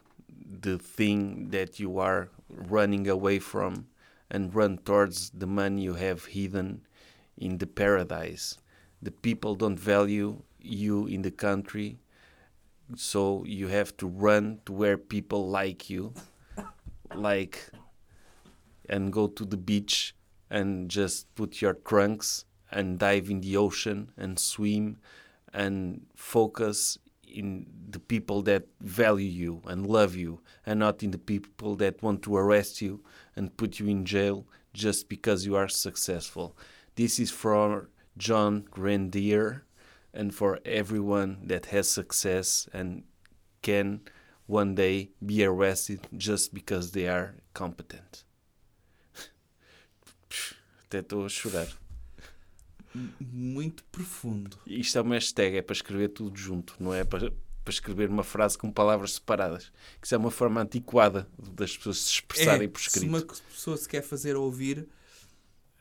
the 0.61 0.79
thing 0.79 1.49
that 1.51 1.83
you 1.83 1.99
are 1.99 2.29
running 2.49 3.09
away 3.09 3.39
from 3.39 3.87
and 4.31 4.55
run 4.55 4.79
towards 4.79 5.31
the 5.31 5.47
man 5.47 5.79
you 5.79 5.95
have 5.95 6.27
hidden 6.27 6.83
in 7.37 7.59
the 7.59 7.67
paradise. 7.67 8.59
The 9.01 9.11
people 9.11 9.55
don't 9.55 9.79
value 9.79 10.43
you 10.61 11.07
in 11.07 11.23
the 11.23 11.31
country, 11.31 11.99
so 12.97 13.45
you 13.45 13.69
have 13.69 13.97
to 13.99 14.07
run 14.07 14.61
to 14.67 14.73
where 14.73 14.99
people 14.99 15.49
like 15.49 15.89
you, 15.89 16.13
like, 17.15 17.71
and 18.89 19.13
go 19.13 19.29
to 19.29 19.45
the 19.45 19.57
beach 19.57 20.15
and 20.51 20.91
just 20.91 21.33
put 21.35 21.61
your 21.61 21.75
trunks 21.75 22.45
and 22.71 22.99
dive 22.99 23.31
in 23.31 23.41
the 23.41 23.57
ocean 23.57 24.11
and 24.17 24.39
swim 24.39 24.99
and 25.53 26.07
focus 26.15 26.99
in 27.33 27.67
the 27.91 27.99
people 27.99 28.43
that 28.43 28.67
value 28.81 29.29
you 29.29 29.63
and 29.67 29.87
love 29.87 30.15
you 30.15 30.41
and 30.67 30.81
not 30.81 31.03
in 31.03 31.11
the 31.11 31.19
people 31.19 31.77
that 31.77 32.03
want 32.03 32.23
to 32.23 32.37
arrest 32.37 32.83
you 32.83 33.03
and 33.37 33.57
put 33.57 33.79
you 33.79 33.87
in 33.87 34.05
jail 34.05 34.47
just 34.73 35.09
because 35.09 35.47
you 35.47 35.57
are 35.57 35.69
successful. 35.69 36.57
This 36.97 37.19
is 37.19 37.31
for 37.31 37.89
John 38.17 38.65
Grandier 38.71 39.65
and 40.13 40.35
for 40.35 40.59
everyone 40.65 41.39
that 41.45 41.67
has 41.67 41.89
success 41.89 42.69
and 42.73 43.05
can 43.63 44.01
one 44.47 44.75
day 44.75 45.11
be 45.25 45.45
arrested 45.45 46.01
just 46.17 46.55
because 46.55 46.93
they 46.93 47.07
are 47.07 47.35
competent. 47.55 48.25
Até 50.89 51.01
estou 51.01 51.27
a 51.27 51.29
chorar. 51.29 51.88
Muito 53.21 53.85
profundo. 53.85 54.59
Isto 54.67 54.99
é 54.99 55.01
uma 55.01 55.15
hashtag, 55.15 55.57
é 55.57 55.63
para 55.63 55.75
escrever 55.75 56.09
tudo 56.09 56.37
junto, 56.39 56.75
não 56.81 56.93
é 56.95 57.05
para, 57.05 57.31
para 57.65 57.73
escrever 57.73 58.09
uma 58.09 58.25
frase 58.25 58.57
com 58.59 58.71
palavras 58.71 59.13
separadas. 59.15 59.71
Que 60.01 60.07
Isso 60.07 60.15
é 60.15 60.19
uma 60.19 60.31
forma 60.31 60.61
antiquada 60.63 61.29
das 61.53 61.77
pessoas 61.77 61.99
se 61.99 62.13
expressarem 62.13 62.67
É, 62.67 62.69
por 62.69 62.81
se 62.81 62.89
escrito. 62.89 63.09
uma 63.09 63.21
pessoa 63.23 63.77
se 63.77 63.89
quer 63.89 64.03
fazer 64.03 64.37
ouvir, 64.37 64.87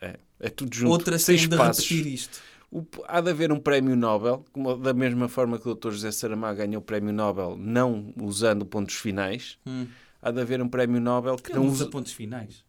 É, 0.02 0.20
é 0.40 0.50
tudo 0.50 0.76
junto, 0.76 0.92
outras 0.92 1.24
sem 1.24 1.38
têm 1.38 1.48
de 1.50 1.56
repetir 1.56 2.06
isto. 2.08 2.40
O- 2.70 2.86
há 3.08 3.22
de 3.22 3.30
haver 3.32 3.52
um 3.52 3.60
prémio 3.60 3.96
Nobel, 3.96 4.44
como 4.52 4.76
da 4.78 4.94
mesma 4.94 5.28
forma 5.30 5.58
que 5.58 5.68
o 5.70 5.74
Dr. 5.74 5.92
José 5.92 6.12
Saramago 6.12 6.58
ganhou 6.58 6.82
o 6.82 6.86
prémio 6.86 7.14
Nobel 7.14 7.56
não 7.58 8.14
usando 8.22 8.66
pontos 8.66 8.96
finais, 8.96 9.58
Hum. 9.66 9.88
há 10.22 10.30
de 10.32 10.42
haver 10.42 10.62
um 10.62 10.68
prémio 10.68 11.00
Nobel 11.00 11.38
que 11.38 11.52
Ele 11.52 11.60
não 11.60 11.66
usa 11.68 11.84
usa 11.84 11.90
pontos 11.90 12.12
finais. 12.12 12.64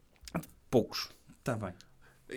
poucos. 0.71 1.09
Está 1.41 1.57
bem. 1.57 1.73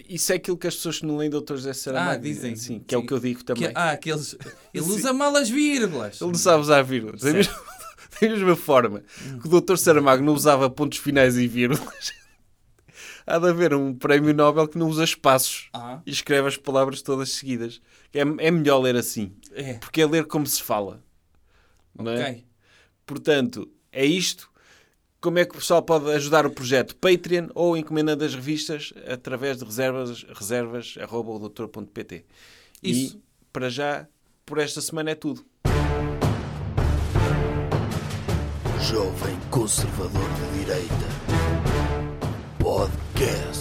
Isso 0.08 0.32
é 0.32 0.36
aquilo 0.36 0.58
que 0.58 0.68
as 0.68 0.76
pessoas 0.76 1.00
que 1.00 1.06
não 1.06 1.18
leem 1.18 1.30
Dr. 1.30 1.56
José 1.56 1.74
Saramago 1.74 2.12
Ah, 2.12 2.18
dizem. 2.18 2.56
Sim, 2.56 2.80
que 2.80 2.96
é 2.96 2.98
o 2.98 3.06
que 3.06 3.12
eu 3.14 3.20
digo 3.20 3.44
também. 3.44 3.68
Que- 3.68 3.74
ah, 3.76 3.92
aqueles. 3.92 4.36
Ele 4.74 4.86
Sim. 4.86 4.92
usa 4.92 5.12
mal 5.14 5.36
as 5.36 5.50
vírgulas. 5.50 6.22
Ele 6.22 6.32
não 6.32 6.38
sabe 6.40 6.62
usar 6.62 6.82
vírgulas. 6.82 7.22
Da 7.22 7.34
mesma, 7.34 7.54
da 8.22 8.30
mesma 8.30 8.56
forma 8.56 9.04
que 9.42 9.48
o 9.48 9.62
Dr. 9.62 9.76
Saramago 9.76 10.24
não 10.24 10.34
usava 10.34 10.70
pontos 10.70 10.98
finais 11.00 11.38
e 11.38 11.46
vírgulas, 11.48 12.14
há 13.28 13.38
de 13.38 13.50
haver 13.50 13.74
um 13.74 13.94
prémio 13.94 14.34
Nobel 14.34 14.68
que 14.68 14.78
não 14.78 14.88
usa 14.88 15.04
espaços 15.04 15.70
Ah, 15.74 16.00
e 16.06 16.12
escreve 16.12 16.48
as 16.48 16.56
palavras 16.58 17.02
todas 17.02 17.30
seguidas. 17.34 17.82
É, 18.14 18.20
é 18.22 18.52
melhor 18.52 18.80
ler 18.80 18.96
assim, 18.96 19.34
é. 19.54 19.74
porque 19.76 20.02
é 20.02 20.06
ler 20.06 20.26
como 20.26 20.46
se 20.48 20.62
fala. 20.64 21.04
Não 21.94 22.10
é? 22.12 22.30
Ok. 22.30 22.46
Portanto, 23.06 23.70
é 23.92 24.06
isto. 24.06 24.50
Como 25.22 25.38
é 25.38 25.46
que 25.46 25.52
o 25.52 25.60
pessoal 25.60 25.84
pode 25.84 26.10
ajudar 26.14 26.48
o 26.48 26.50
projeto? 26.50 26.96
Patreon 26.96 27.50
ou 27.54 27.78
encomenda 27.78 28.16
das 28.16 28.34
revistas 28.34 28.92
através 29.08 29.60
de 29.60 29.64
reservas, 29.64 30.24
reservas 30.24 30.96
arroba 31.00 31.38
doutor.pt. 31.38 32.26
Isso. 32.82 33.18
E 33.18 33.22
para 33.54 33.70
já, 33.70 34.08
por 34.44 34.58
esta 34.58 34.82
semana 34.82 35.12
é 35.12 35.16
tudo. 35.16 35.46
Jovem 38.82 39.40
Conservador 39.52 40.28
de 40.34 40.60
Direita. 40.60 41.08
Podcast. 42.58 43.61